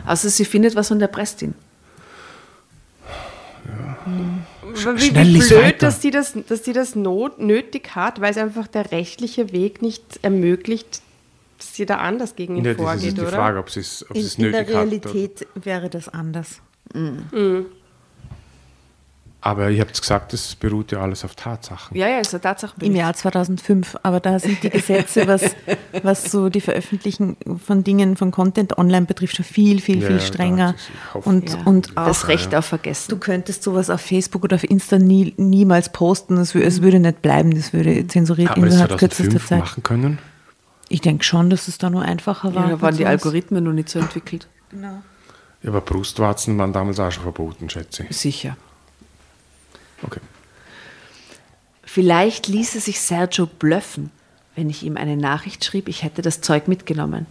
[0.07, 1.55] Also sie findet was und erpresst ihn.
[4.65, 5.79] Wie, Schnell wie lies blöd, weiter.
[5.87, 9.83] dass die das, dass die das not, nötig hat, weil es einfach der rechtliche Weg
[9.83, 11.03] nicht ermöglicht,
[11.59, 13.31] dass sie da anders gegen ihn Ja, das vorgeht, ist die oder?
[13.31, 14.83] Frage, ob sie es, ob sie In, der nötig hat.
[14.83, 16.61] Realität wäre das anders.
[19.45, 21.97] Aber ihr habt gesagt, das beruht ja alles auf Tatsachen.
[21.97, 22.75] Ja, ja, ist eine Tatsache.
[22.81, 25.43] Im Jahr 2005, aber da sind die Gesetze, was,
[26.05, 27.37] was so die Veröffentlichen
[27.67, 30.75] von Dingen, von Content online betrifft, schon viel, viel, Ja, viel strenger.
[30.77, 33.11] es- hoffe- Und, Ja, und auch, das Recht auf Vergessen.
[33.11, 36.39] du könntest sowas auf Facebook oder auf Insta nie, niemals posten.
[36.39, 39.59] Wü- es würde nicht bleiben, das würde zensuriert das innerhalb kürzester 2005 Zeit.
[39.59, 40.19] machen können?
[40.89, 42.65] Ich denke schon, dass es da nur einfacher war.
[42.69, 43.07] ja, da waren die.
[43.07, 44.47] Algorithmen noch nicht so entwickelt.
[44.71, 45.03] Genau.
[45.65, 48.17] Ja, aber Brustwarzen waren damals auch schon verboten, schätze ich.
[48.17, 48.57] Sicher.
[50.03, 50.21] Okay.
[51.83, 54.11] Vielleicht ließe sich Sergio blöffen,
[54.55, 57.27] wenn ich ihm eine Nachricht schrieb, ich hätte das Zeug mitgenommen.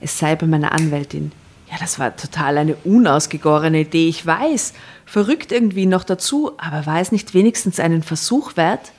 [0.00, 1.32] Es sei bei meiner Anwältin.
[1.70, 4.72] Ja, das war total eine unausgegorene Idee, ich weiß.
[5.04, 8.92] Verrückt irgendwie noch dazu, aber war es nicht wenigstens einen Versuch wert?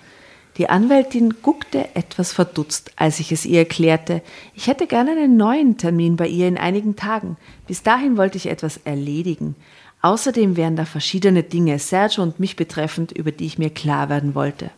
[0.58, 4.24] Die Anwältin guckte etwas verdutzt, als ich es ihr erklärte.
[4.56, 7.38] Ich hätte gerne einen neuen Termin bei ihr in einigen Tagen.
[7.68, 9.56] Bis dahin wollte ich etwas erledigen.
[10.02, 14.36] Außerdem wären da verschiedene Dinge, Sergio und mich betreffend, über die ich mir klar werden
[14.36, 14.70] wollte.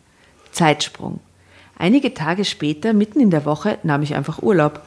[0.51, 1.19] Zeitsprung.
[1.77, 4.81] Einige Tage später, mitten in der Woche, nahm ich einfach Urlaub.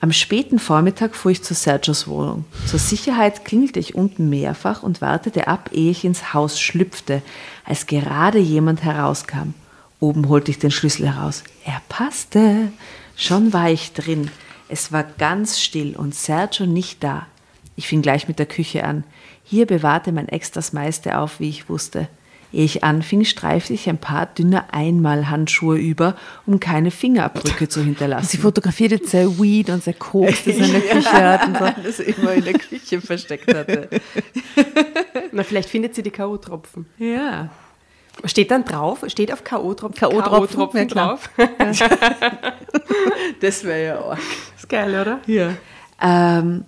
[0.00, 2.46] Am späten Vormittag fuhr ich zu Sergios Wohnung.
[2.66, 7.20] Zur Sicherheit klingelte ich unten mehrfach und wartete ab, ehe ich ins Haus schlüpfte,
[7.66, 9.52] als gerade jemand herauskam.
[9.98, 11.44] Oben holte ich den Schlüssel heraus.
[11.66, 12.72] Er passte.
[13.16, 14.30] Schon war ich drin.
[14.70, 17.26] Es war ganz still und Sergio nicht da.
[17.76, 19.04] Ich fing gleich mit der Küche an.
[19.50, 22.06] Hier bewahrte mein Ex das meiste auf, wie ich wusste.
[22.52, 26.14] Ehe ich anfing, streifte ich ein paar dünne Einmalhandschuhe über,
[26.46, 28.38] um keine Fingerabdrücke zu Sie hinterlassen.
[28.38, 31.68] fotografiert jetzt sehr Weed und sehr Koks, das er in der Küche hat und so.
[31.82, 33.88] das immer in der Küche versteckt hatte.
[35.32, 36.84] Na, vielleicht findet sie die K.O.-Tropfen.
[36.98, 37.50] Ja.
[38.26, 41.28] Steht dann drauf, steht auf K.O.-Tropfen K.O.-Tropfen, ja, drauf.
[43.40, 44.20] Das wäre ja arg.
[44.56, 45.18] ist geil, oder?
[45.26, 45.54] Ja.
[46.00, 46.64] Ähm,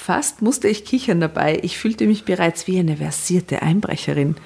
[0.00, 1.60] fast musste ich kichern dabei.
[1.62, 4.36] Ich fühlte mich bereits wie eine versierte Einbrecherin.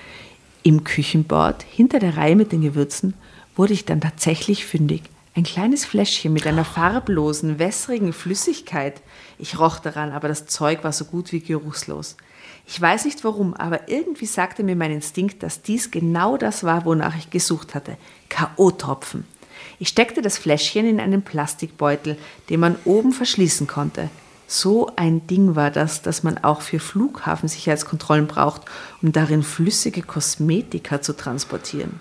[0.63, 3.15] Im Küchenbord, hinter der Reihe mit den Gewürzen,
[3.55, 5.03] wurde ich dann tatsächlich fündig.
[5.37, 9.01] Ein kleines Fläschchen mit einer farblosen, wässrigen Flüssigkeit.
[9.39, 12.17] Ich roch daran, aber das Zeug war so gut wie geruchslos.
[12.67, 16.85] Ich weiß nicht warum, aber irgendwie sagte mir mein Instinkt, dass dies genau das war,
[16.85, 17.97] wonach ich gesucht hatte.
[18.29, 19.23] K.O.-Tropfen.
[19.79, 22.17] Ich steckte das Fläschchen in einen Plastikbeutel,
[22.51, 24.11] den man oben verschließen konnte.
[24.47, 28.63] So ein Ding war das, das man auch für Flughafensicherheitskontrollen braucht,
[29.03, 32.01] um darin flüssige Kosmetika zu transportieren.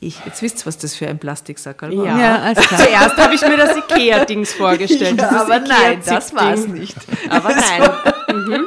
[0.00, 2.04] Ich, jetzt wisst ihr, was das für ein Plastiksackerl war.
[2.06, 2.80] Ja, Ja, alles klar.
[2.80, 5.20] Zuerst habe ich mir das Ikea-Dings vorgestellt.
[5.20, 6.96] Ja, aber nein, das war es nicht.
[7.30, 8.64] Aber nein.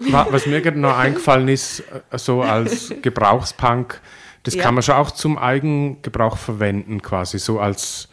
[0.00, 1.80] Wa- Was mir gerade noch eingefallen ist,
[2.10, 4.00] äh, so als Gebrauchspunk,
[4.44, 4.62] das Ja.
[4.62, 8.08] kann man schon auch zum Eigengebrauch verwenden, quasi so als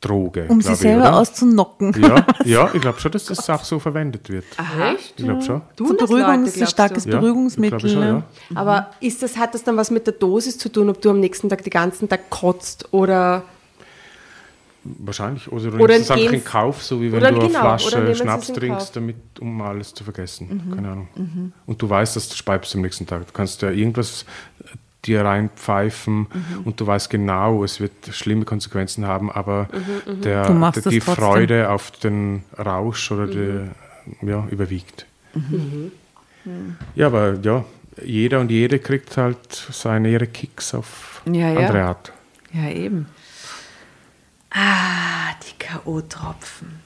[0.00, 0.46] Droge.
[0.48, 1.16] Um sie ich, selber oder?
[1.16, 1.94] auszunocken.
[2.00, 4.44] Ja, ja, ich glaube schon, dass das auch so verwendet wird.
[4.56, 4.92] Aha.
[4.98, 5.62] Ich glaube schon.
[5.76, 7.10] Zur Tun das Beruhigung Leute, ist ein starkes du?
[7.10, 7.88] Ja, Beruhigungsmittel.
[7.90, 8.22] schon, ne?
[8.50, 8.56] ja.
[8.56, 11.20] Aber ist das, hat das dann was mit der Dosis zu tun, ob du am
[11.20, 13.42] nächsten Tag den ganzen Tag kotzt oder
[14.98, 15.50] Wahrscheinlich.
[15.50, 17.60] Oder du Oder nimmst es einfach gehen- in Kauf, so wie wenn du eine genau,
[17.60, 20.72] Flasche Schnaps in trinkst, damit, um alles zu vergessen.
[20.74, 21.08] Keine Ahnung.
[21.66, 23.26] Und du weißt, dass du speibst am nächsten Tag.
[23.26, 24.24] Du kannst ja irgendwas
[25.06, 26.26] dir reinpfeifen
[26.64, 29.68] und du weißt genau, es wird schlimme Konsequenzen haben, aber
[30.06, 31.00] der, Du machst der, die.
[31.00, 33.68] Freude auf den Rausch oder die,
[34.26, 35.06] ja, überwiegt.
[36.94, 37.64] Ja, aber ja,
[38.04, 41.58] jeder und jede kriegt halt seine ihre Kicks auf Ja, ja.
[41.66, 42.12] andere Art.
[42.52, 43.06] Ja, eben.
[44.50, 46.80] Ah, die K.O.-Tropfen.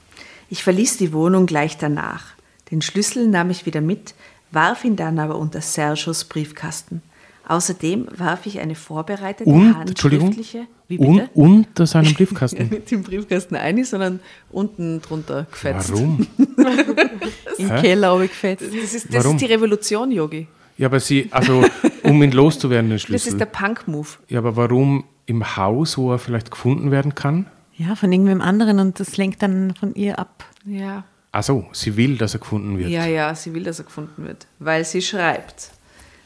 [0.49, 2.23] Ich verließ die Wohnung gleich danach.
[2.71, 4.13] Den Schlüssel nahm ich wieder mit,
[4.51, 7.01] warf ihn dann aber unter Sergios Briefkasten.
[7.47, 10.67] Außerdem warf ich eine vorbereitete Und, handschriftliche.
[10.87, 11.29] Wie und bitte?
[11.33, 12.69] unter seinem Briefkasten.
[12.71, 14.19] Nicht im Briefkasten ein, sondern
[14.51, 15.91] unten drunter gefetzt.
[15.93, 16.27] Warum?
[17.57, 17.69] Im?
[17.69, 18.63] Keller gefetzt.
[18.67, 19.35] Das ist, das Warum?
[19.37, 20.47] ist die Revolution, Yogi.
[20.77, 21.63] Ja, aber sie, also
[22.03, 23.33] um ihn loszuwerden, den Das Schlüssel.
[23.33, 24.07] ist der Punk-Move.
[24.29, 27.45] ja, aber warum im Haus, wo er vielleicht gefunden werden kann?
[27.77, 30.45] Ja, von irgendwem anderen und das lenkt dann von ihr ab.
[30.65, 31.03] Ja.
[31.31, 32.89] Also, sie will, dass er gefunden wird.
[32.89, 35.71] Ja, ja, sie will, dass er gefunden wird, weil sie schreibt.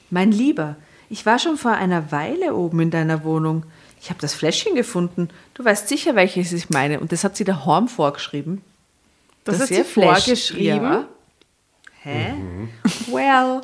[0.10, 0.76] Mein Lieber,
[1.10, 3.66] ich war schon vor einer Weile oben in deiner Wohnung.
[4.02, 5.30] Ich habe das Fläschchen gefunden.
[5.54, 7.00] Du weißt sicher, welches ich meine.
[7.00, 8.62] Und das hat sie der Horm vorgeschrieben.
[9.44, 10.84] Das hat ihr sie vorgeschrieben?
[10.84, 11.08] Ja.
[12.08, 12.36] Hä?
[13.12, 13.62] Well.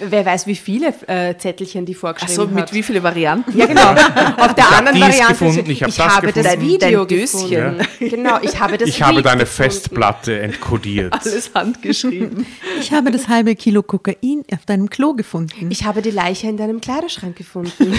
[0.00, 2.72] wer weiß, wie viele äh, Zettelchen die vorgeschrieben Achso, mit hat.
[2.72, 3.56] wie viele Varianten?
[3.56, 3.92] Ja, genau.
[4.36, 5.44] Auf der anderen Variante.
[5.44, 6.60] gefunden, ich hab das habe das gefunden.
[6.60, 7.86] Video Dein gefunden.
[8.00, 9.70] Genau, ich habe das ich habe deine gefunden.
[9.70, 11.14] Festplatte entkodiert.
[11.24, 12.44] Alles handgeschrieben.
[12.80, 15.70] Ich habe das halbe Kilo Kokain auf deinem Klo gefunden.
[15.70, 17.70] Ich habe die Leiche in deinem Kleiderschrank gefunden.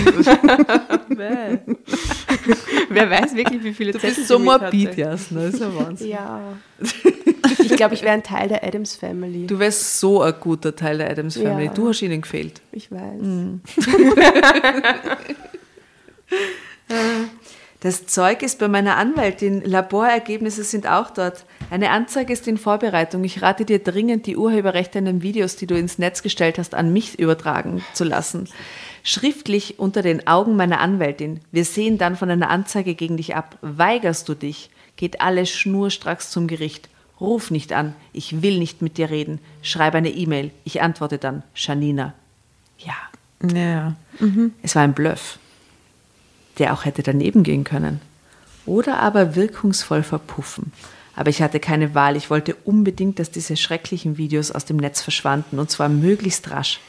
[2.90, 4.98] Wer weiß wirklich, wie viele Du Zettel bist so morbid.
[4.98, 5.44] Jasna.
[5.44, 6.10] Das ist ja Wahnsinn.
[6.10, 6.42] Ja.
[7.60, 9.48] Ich glaube, ich wäre ein Teil der Adams Family.
[9.48, 11.66] Du wärst so ein guter Teil der Adams Family.
[11.66, 11.74] Ja.
[11.74, 12.62] Du hast ihnen gefehlt.
[12.72, 13.22] Ich weiß.
[17.86, 19.62] Das Zeug ist bei meiner Anwältin.
[19.64, 21.46] Laborergebnisse sind auch dort.
[21.70, 23.24] Eine Anzeige ist in Vorbereitung.
[23.24, 26.74] Ich rate dir dringend, die Urheberrechte an den Videos, die du ins Netz gestellt hast,
[26.74, 28.50] an mich übertragen zu lassen.
[29.04, 31.42] Schriftlich unter den Augen meiner Anwältin.
[31.52, 33.60] Wir sehen dann von einer Anzeige gegen dich ab.
[33.62, 36.90] Weigerst du dich, geht alles schnurstracks zum Gericht.
[37.20, 37.96] Ruf nicht an.
[38.14, 39.40] Ich will nicht mit dir reden.
[39.62, 40.52] Schreib eine E-Mail.
[40.64, 41.44] Ich antworte dann.
[41.56, 42.14] Janina.
[42.80, 42.96] Ja.
[43.54, 43.96] ja.
[44.62, 45.40] Es war ein Bluff,
[46.58, 48.02] der auch hätte daneben gehen können.
[48.66, 50.74] Oder aber wirkungsvoll verpuffen.
[51.16, 52.18] Aber ich hatte keine Wahl.
[52.18, 56.80] Ich wollte unbedingt, dass diese schrecklichen Videos aus dem Netz verschwanden und zwar möglichst rasch.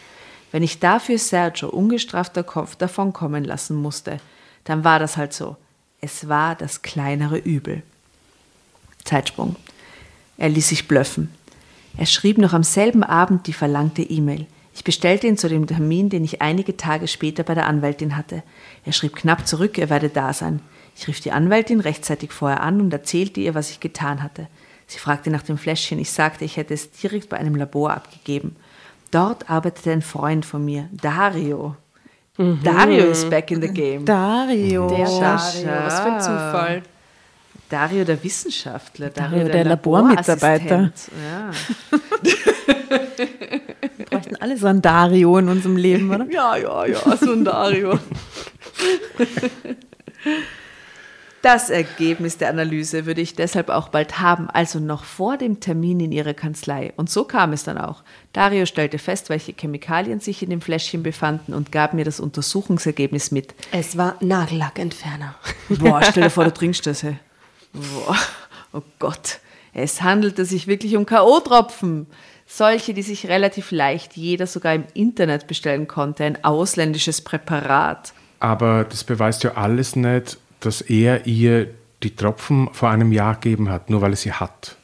[0.50, 4.18] Wenn ich dafür Sergio ungestraft davon kommen lassen musste,
[4.64, 5.56] dann war das halt so.
[6.00, 7.82] Es war das kleinere Übel.
[9.04, 9.56] Zeitsprung.
[10.38, 11.30] Er ließ sich blöffen.
[11.96, 14.46] Er schrieb noch am selben Abend die verlangte E-Mail.
[14.74, 18.42] Ich bestellte ihn zu dem Termin, den ich einige Tage später bei der Anwältin hatte.
[18.84, 20.60] Er schrieb knapp zurück, er werde da sein.
[20.94, 24.48] Ich rief die Anwältin rechtzeitig vorher an und erzählte ihr, was ich getan hatte.
[24.86, 25.98] Sie fragte nach dem Fläschchen.
[25.98, 28.56] Ich sagte, ich hätte es direkt bei einem Labor abgegeben.
[29.10, 31.76] Dort arbeitete ein Freund von mir, Dario.
[32.36, 34.04] Dario ist back in the game.
[34.04, 34.88] Dario.
[34.88, 36.20] Der Dario, was für ein.
[36.20, 36.82] Zufall.
[37.68, 40.76] Dario der Wissenschaftler, Dario der Labormitarbeiter.
[40.76, 41.10] Laborassistent.
[41.24, 41.50] Ja.
[43.96, 46.26] Wir bräuchten alle so ein Dario in unserem Leben, oder?
[46.30, 47.98] ja, ja, ja, so ein Dario.
[51.42, 56.00] Das Ergebnis der Analyse würde ich deshalb auch bald haben, also noch vor dem Termin
[56.00, 56.92] in ihrer Kanzlei.
[56.96, 58.02] Und so kam es dann auch.
[58.32, 63.30] Dario stellte fest, welche Chemikalien sich in dem Fläschchen befanden und gab mir das Untersuchungsergebnis
[63.30, 63.54] mit.
[63.70, 65.36] Es war Nagellackentferner.
[65.68, 67.04] Boah, stell dir vor, du trinkst das.
[67.04, 67.18] Hey.
[67.76, 68.16] Boah,
[68.72, 69.40] oh Gott.
[69.72, 72.06] Es handelte sich wirklich um K.O.-Tropfen.
[72.46, 76.24] Solche, die sich relativ leicht jeder sogar im Internet bestellen konnte.
[76.24, 78.14] Ein ausländisches Präparat.
[78.40, 83.68] Aber das beweist ja alles nicht, dass er ihr die Tropfen vor einem Jahr gegeben
[83.68, 84.76] hat, nur weil er sie hat.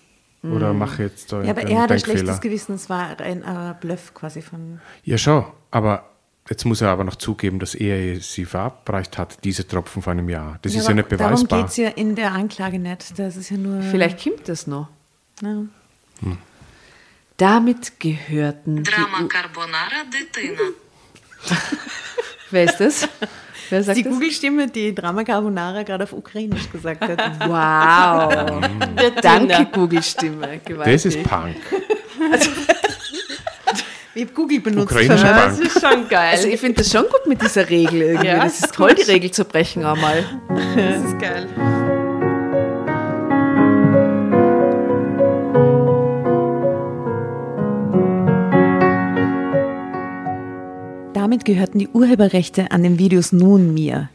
[0.42, 2.74] Oder mache ich jetzt da Ja, aber er hat ein schlechtes Gewissen.
[2.74, 4.80] Es war ein äh, Bluff quasi von.
[5.04, 5.44] Ja, schon.
[5.70, 6.04] Aber
[6.48, 10.28] Jetzt muss er aber noch zugeben, dass er sie verabreicht hat, diese Tropfen vor einem
[10.28, 10.58] Jahr.
[10.62, 11.46] Das ja, ist ja nicht beweisbar.
[11.46, 13.18] Darum geht es ja in der Anklage nicht.
[13.18, 14.88] Das ist ja nur Vielleicht kommt das noch.
[15.40, 15.48] Ja.
[16.20, 16.38] Hm.
[17.36, 18.82] Damit gehörten.
[18.82, 20.70] Drama Carbonara Detina.
[22.50, 23.08] Wer ist das?
[23.70, 27.18] Wer sagt die Google-Stimme, die Drama Carbonara gerade auf Ukrainisch gesagt hat.
[27.48, 28.68] Wow.
[29.22, 30.60] Danke, Google-Stimme.
[30.84, 31.56] Das ist Punk.
[32.30, 32.50] Also,
[34.14, 34.92] Ich habe Google benutzt.
[34.92, 35.64] Ukrainischer für- Punk.
[35.66, 36.30] ist schon geil.
[36.32, 38.26] Also ich finde das schon gut mit dieser Regel irgendwie.
[38.26, 40.24] Ja, das ist toll, die Regel zu brechen einmal.
[40.76, 41.48] Das ist geil.
[51.14, 54.08] Damit gehörten die Urheberrechte an den Videos nun mir.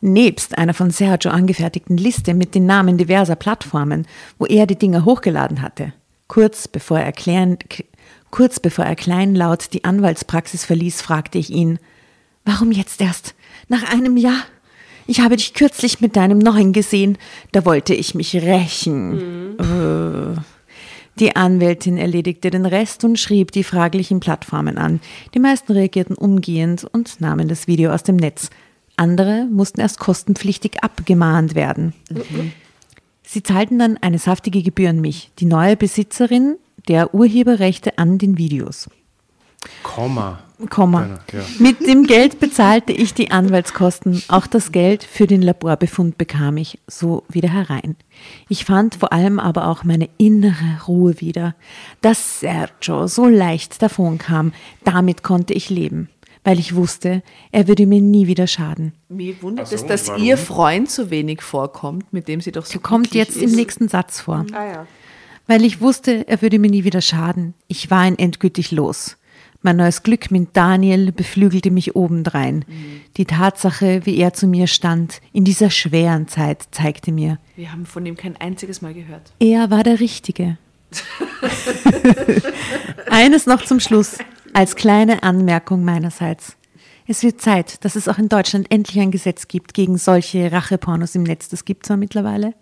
[0.00, 4.06] Nebst einer von Sergio angefertigten Liste mit den Namen diverser Plattformen,
[4.38, 5.92] wo er die Dinger hochgeladen hatte.
[6.26, 7.84] Kurz bevor er, k-
[8.32, 11.78] kurz bevor er kleinlaut die Anwaltspraxis verließ, fragte ich ihn,
[12.44, 13.36] warum jetzt erst?
[13.68, 14.42] Nach einem Jahr?
[15.06, 17.18] Ich habe dich kürzlich mit deinem Neuen gesehen,
[17.52, 19.58] da wollte ich mich rächen.
[19.58, 20.40] Äh.
[21.18, 25.00] Die Anwältin erledigte den Rest und schrieb die fraglichen Plattformen an.
[25.34, 28.48] Die meisten reagierten umgehend und nahmen das Video aus dem Netz.
[28.96, 31.92] Andere mussten erst kostenpflichtig abgemahnt werden.
[33.32, 38.36] Sie zahlten dann eine saftige Gebühr an mich, die neue Besitzerin der Urheberrechte an den
[38.36, 38.90] Videos.
[39.82, 40.40] Komma.
[40.68, 41.18] Komma.
[41.32, 41.40] Ja.
[41.58, 44.22] Mit dem Geld bezahlte ich die Anwaltskosten.
[44.28, 47.96] Auch das Geld für den Laborbefund bekam ich so wieder herein.
[48.50, 51.54] Ich fand vor allem aber auch meine innere Ruhe wieder.
[52.02, 54.52] Dass Sergio so leicht davon kam,
[54.84, 56.10] damit konnte ich leben,
[56.44, 58.92] weil ich wusste, er würde mir nie wieder schaden.
[59.08, 60.22] Mir wundert so, es, dass warum?
[60.22, 63.50] ihr Freund so wenig vorkommt, mit dem sie doch so Kommt glücklich jetzt ist.
[63.50, 64.44] im nächsten Satz vor.
[64.52, 64.86] Ah ja.
[65.46, 67.54] Weil ich wusste, er würde mir nie wieder schaden.
[67.68, 69.16] Ich war ihn endgültig los.
[69.64, 72.64] Mein neues Glück mit Daniel beflügelte mich obendrein.
[73.16, 77.86] Die Tatsache, wie er zu mir stand, in dieser schweren Zeit, zeigte mir, Wir haben
[77.86, 79.32] von ihm kein einziges Mal gehört.
[79.38, 80.58] er war der Richtige.
[83.10, 84.18] Eines noch zum Schluss,
[84.52, 86.56] als kleine Anmerkung meinerseits.
[87.06, 91.14] Es wird Zeit, dass es auch in Deutschland endlich ein Gesetz gibt gegen solche Rachepornos
[91.14, 91.48] im Netz.
[91.48, 92.54] Das gibt es zwar mittlerweile,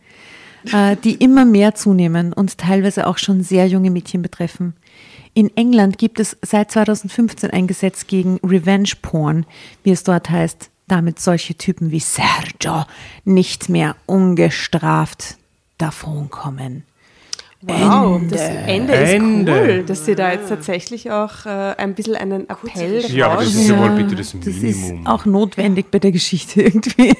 [0.72, 4.74] äh, die immer mehr zunehmen und teilweise auch schon sehr junge Mädchen betreffen.
[5.34, 9.46] In England gibt es seit 2015 ein Gesetz gegen Revenge Porn,
[9.84, 12.84] wie es dort heißt, damit solche Typen wie Sergio
[13.24, 15.36] nicht mehr ungestraft
[15.78, 16.84] davonkommen.
[17.62, 19.52] Wow, das Ende ist Ende.
[19.52, 23.54] cool, dass sie da jetzt tatsächlich auch äh, ein bisschen einen Appell Ja, aber das
[23.54, 25.00] ist ja wohl bitte das Das Minimum.
[25.02, 27.14] ist auch notwendig bei der Geschichte irgendwie.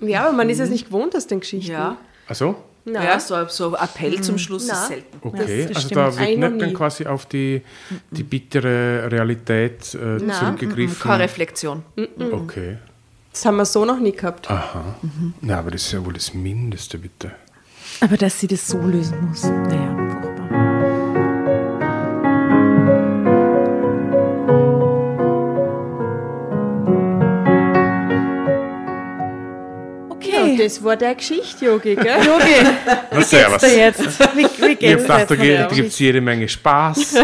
[0.00, 1.72] Ja, aber man ist es nicht gewohnt aus den Geschichten.
[1.72, 1.96] Ja.
[2.26, 2.54] Also?
[2.84, 4.74] Na, Ja, so, so Appell zum Schluss Na.
[4.74, 5.18] ist selten.
[5.22, 7.62] Okay, das also da wird nicht dann quasi auf die,
[8.10, 10.34] die bittere Realität äh, Na.
[10.34, 11.00] zurückgegriffen.
[11.00, 11.82] Keine Reflexion.
[12.30, 12.76] Okay.
[13.32, 14.50] das haben wir so noch nie gehabt.
[14.50, 14.84] Aha.
[15.40, 17.32] Na, aber das ist ja wohl das Mindeste, bitte.
[18.00, 21.58] Aber dass sie das so lösen muss, naja, furchtbar.
[30.20, 30.56] Ja, Okay.
[30.58, 32.06] das war der Geschichte, Yogi, gell?
[32.26, 32.66] Yogi,
[33.12, 33.60] Na, servus.
[33.60, 34.00] da jetzt?
[34.36, 35.40] Wie, wie Ich geht's habe gedacht, da jetzt?
[35.42, 37.14] gibt- da gibt es jede Menge Spaß.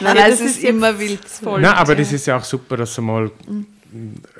[0.00, 1.24] Nein, nein, das ist immer wild.
[1.26, 1.60] voll.
[1.60, 3.30] Nein, aber das ist ja auch super, dass es mal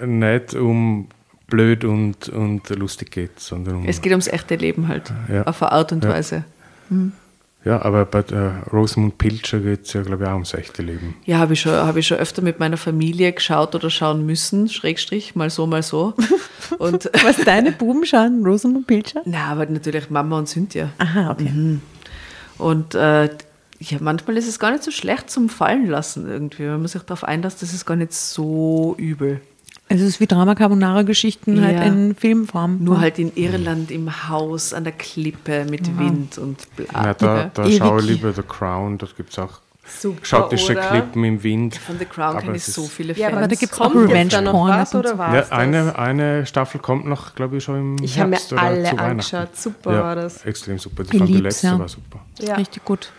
[0.05, 1.09] nicht um
[1.49, 3.87] blöd und, und lustig geht, sondern um.
[3.89, 5.13] Es geht ums echte Leben halt.
[5.33, 5.43] Ja.
[5.45, 6.11] Auf eine Art und Ja.
[6.11, 6.45] Weise.
[7.65, 11.15] ja, aber bei äh, Rosamund Pilcher geht es ja, glaube ich, auch ums echte Leben.
[11.25, 14.69] Ja, habe ich, schon- habe ich schon öfter mit meiner Familie geschaut oder schauen müssen.
[14.69, 16.15] Schrägstrich, mal so, mal so.
[16.79, 19.23] Und, Was deine Buben schauen, Rosamund Pilcher?
[19.25, 20.91] na, aber natürlich Mama und Cynthia.
[20.99, 21.79] Aha, okay.
[22.59, 23.25] Und äh,
[23.79, 26.63] ja, manchmal ist es gar nicht so schlecht zum Fallen lassen irgendwie.
[26.65, 29.41] Wenn man sich darauf einlässt, das ist gar nicht so übel.
[29.89, 31.83] Es ist wie Drama Carbonara Geschichten halt Ja.
[31.85, 32.83] in Filmform.
[32.83, 36.87] Nur halt in Irland im Haus an der Klippe mit Wind und bla.
[36.93, 39.61] Na, da da schaue ich lieber The Crown, dort gibt es auch
[40.01, 40.81] Super, schottische oder?
[40.89, 41.77] Klippen im Wind.
[41.77, 43.37] Von The Crown Aber kenne ich es so ist- viele Ja, Fans.
[43.39, 45.19] aber da es gibt's auch Revenge Porn was, oder zu.
[45.19, 45.53] war's Ja, das?
[45.53, 49.57] eine, eine Staffel kommt noch, glaube ich, schon im Ich habe mir alle angeschaut.
[49.57, 50.45] Super ja, war das.
[50.45, 51.05] Extrem super.
[51.05, 51.79] Ich Ich fand die lieb's, letzte ja.
[51.79, 52.19] war super.
[52.41, 52.57] Ja.
[52.57, 53.13] Richtig gut.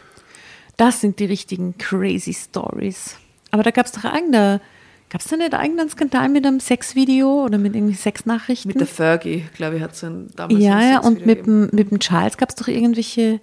[0.76, 3.15] Das sind die richtigen crazy Stories.
[3.52, 4.60] Aber da gab es doch irgendeine
[5.09, 8.67] Gab es da nicht irgendeinen Skandal mit einem Sexvideo oder mit irgendwie Sexnachrichten?
[8.69, 10.01] Mit der Fergie, glaube ich, hat es
[10.35, 13.39] damals ja, ja, und mit dem, mit dem Charles gab es doch irgendwelche.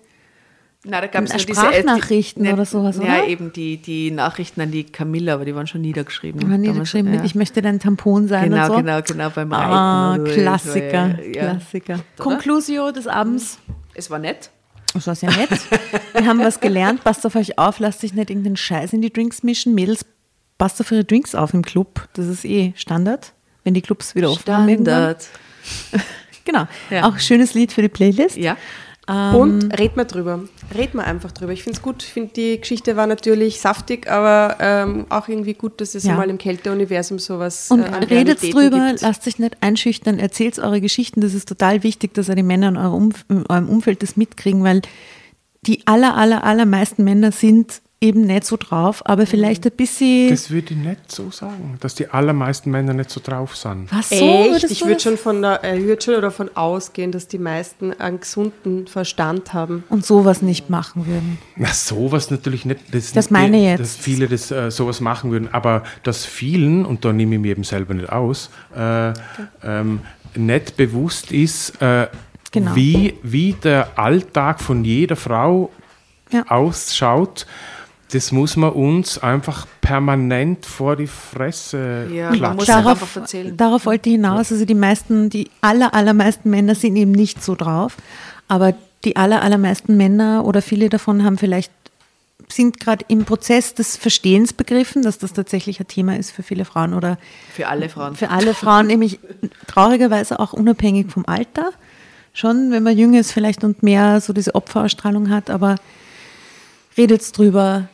[0.86, 3.26] Nein, da gab es Äh, nur diese Sprachnachrichten die- oder sowas, Ja, oder?
[3.28, 6.42] eben die, die Nachrichten an die Camilla, aber die waren schon niedergeschrieben.
[6.42, 7.24] Haben Damals, niedergeschrieben mit, ja.
[7.24, 8.76] ich möchte dein Tampon sein Genau, und so.
[8.76, 9.72] genau, genau, beim Reiten.
[9.72, 10.24] Ah, so.
[10.24, 11.40] Klassiker, Ja.
[11.52, 12.00] Klassiker.
[12.18, 13.58] Conclusio des Abends.
[13.94, 14.50] Es war nett.
[14.92, 15.48] Das war sehr nett.
[16.12, 17.02] Wir haben was gelernt.
[17.02, 19.74] Passt auf euch auf, lasst euch nicht irgendeinen Scheiß in die Drinks mischen.
[19.74, 20.04] Mädels,
[20.58, 22.08] passt auf eure Drinks auf im Club.
[22.14, 23.32] Das ist eh Standard,
[23.64, 24.68] wenn die Clubs wieder offen haben.
[24.68, 25.26] Standard.
[26.46, 26.66] Genau.
[26.90, 27.08] Ja.
[27.08, 28.36] Auch schönes Lied für die Playlist.
[28.36, 28.58] Ja.
[29.08, 30.44] Ähm, Und red mal drüber.
[30.74, 31.52] Red mal einfach drüber.
[31.52, 32.02] Ich finde es gut.
[32.02, 36.14] Ich finde, die Geschichte war natürlich saftig, aber ähm, auch irgendwie gut, dass es Ja.
[36.16, 39.00] mal im Kälteuniversum sowas Und äh, redet drüber, gibt.
[39.02, 41.20] lasst euch nicht einschüchtern, erzählt eure Geschichten.
[41.22, 44.64] Das ist total wichtig, dass die Männer in, eurem Umf in eurem Umfeld das mitkriegen,
[44.64, 44.82] weil
[45.66, 49.10] die aller, aller, allermeisten Männer sind eben nicht so drauf, Mhm.
[49.12, 50.30] aber vielleicht ein bisschen.
[50.30, 53.88] Das würde ich nicht so sagen, dass die allermeisten Männer nicht so drauf sind.
[53.92, 54.24] was so?
[54.54, 54.70] Echt?
[54.70, 58.86] Ich würde schon von der, äh, würd schon davon ausgehen, dass die meisten einen gesunden
[58.86, 59.84] Verstand haben.
[59.88, 61.38] Und sowas nicht machen würden.
[61.56, 62.80] Na, sowas natürlich nicht.
[62.92, 63.80] Das, Das meine ich jetzt.
[63.80, 67.52] Dass viele das, äh, sowas machen würden, aber dass vielen, und da nehme ich mir
[67.52, 69.12] eben selber nicht aus, äh,
[69.62, 70.00] ähm,
[70.36, 72.08] nicht bewusst ist, äh,
[72.50, 72.74] Genau.
[72.76, 75.70] wie, wie der Alltag von jeder Frau
[76.30, 76.44] Ja.
[76.48, 77.46] ausschaut.
[78.14, 82.56] Das muss man uns einfach permanent vor die Fresse Ja, klatschen.
[82.56, 83.56] muss darauf, einfach erzählen.
[83.56, 84.52] darauf wollte ich hinaus.
[84.52, 87.96] Also die meisten, die aller, allermeisten Männer sind eben nicht so drauf.
[88.46, 88.72] Aber
[89.04, 91.72] die aller, allermeisten Männer oder viele davon haben vielleicht,
[92.48, 96.64] sind gerade im Prozess des Verstehens begriffen, dass das tatsächlich ein Thema ist für viele
[96.64, 97.18] Frauen oder
[97.52, 98.14] Für alle Frauen.
[98.14, 99.18] für alle Frauen, nämlich
[99.66, 101.70] traurigerweise auch unabhängig vom Alter.
[102.32, 105.76] Schon, wenn man jünger ist vielleicht und mehr so diese Opferausstrahlung hat, aber
[106.96, 107.88] redet's drüber,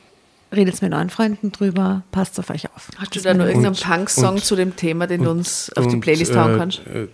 [0.53, 2.89] redet's mit euren Freunden drüber, passt auf euch auf.
[2.97, 3.39] Hast du da ich.
[3.39, 6.81] irgendeinen Punk-Song zu dem Thema, den du uns auf die Playlist äh, hauen kannst?
[6.87, 7.09] äh,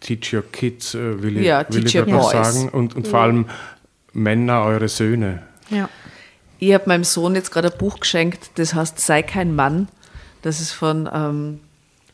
[0.00, 2.52] Teach your kids, äh, will ich, Ja, will teach ich noch boys.
[2.54, 2.68] sagen.
[2.68, 3.46] Und, und vor allem
[4.12, 5.42] Männer, eure Söhne.
[5.70, 5.88] Ja.
[6.58, 9.88] Ich habe meinem Sohn jetzt gerade ein Buch geschenkt, das heißt Sei kein Mann.
[10.42, 11.60] Das ist von ähm,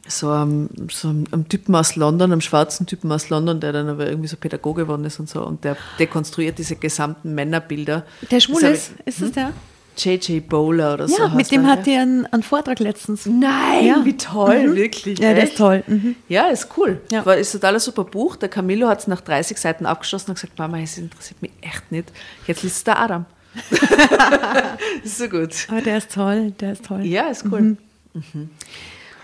[0.07, 4.07] so, einem, so einem, Typen aus London, einem schwarzen Typen aus London, der dann aber
[4.07, 5.43] irgendwie so Pädagoge geworden ist und so.
[5.45, 8.05] Und der dekonstruiert diese gesamten Männerbilder.
[8.31, 9.53] Der schwul ist, ist das der?
[9.99, 10.49] J.J.
[10.49, 11.19] Bowler oder so.
[11.23, 13.27] Ja, mit dem er, hat die einen, einen Vortrag letztens.
[13.27, 14.01] Nein, Ja.
[14.05, 14.77] wie toll, Mhm.
[14.77, 15.19] wirklich.
[15.19, 15.59] Ja, der ist echt?
[15.59, 15.83] toll.
[15.87, 16.16] Mhm.
[16.29, 17.01] Ja, ist cool.
[17.11, 17.25] Ja.
[17.27, 18.37] War, ist total ein super Buch.
[18.37, 21.91] Der Camillo hat es nach 30 Seiten abgeschlossen und gesagt, Mama, es interessiert mich echt
[21.91, 22.12] nicht.
[22.47, 23.25] Jetzt liest der Adam.
[25.05, 25.66] ist so gut.
[25.69, 27.05] Aber der ist toll, der ist toll.
[27.05, 27.77] Ja, ist cool.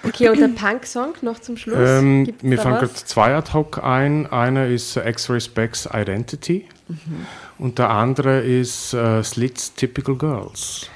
[0.03, 1.79] Okay, und der Punk-Song noch zum Schluss?
[1.79, 4.27] Ähm, mir fallen gerade zwei ad hoc ein.
[4.27, 6.67] Einer ist X-Ray Specs Identity
[7.59, 10.89] und der andere ist äh, Slits Typical Girls.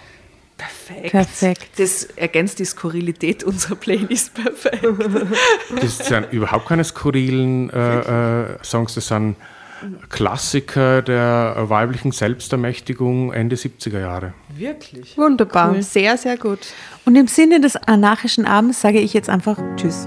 [0.56, 1.10] Perfekt.
[1.12, 1.70] Perfekt.
[1.78, 4.84] Das ergänzt die Skurrilität unserer Playlist perfekt.
[5.80, 9.36] Das sind überhaupt keine skurrilen äh, äh, Songs, das sind
[10.08, 14.32] Klassiker der weiblichen Selbstermächtigung Ende 70er Jahre.
[14.56, 15.16] Wirklich?
[15.16, 15.82] Wunderbar, Cool.
[15.82, 16.58] sehr, sehr gut.
[17.04, 20.06] Und im Sinne des anarchischen Abends sage ich jetzt einfach Tschüss.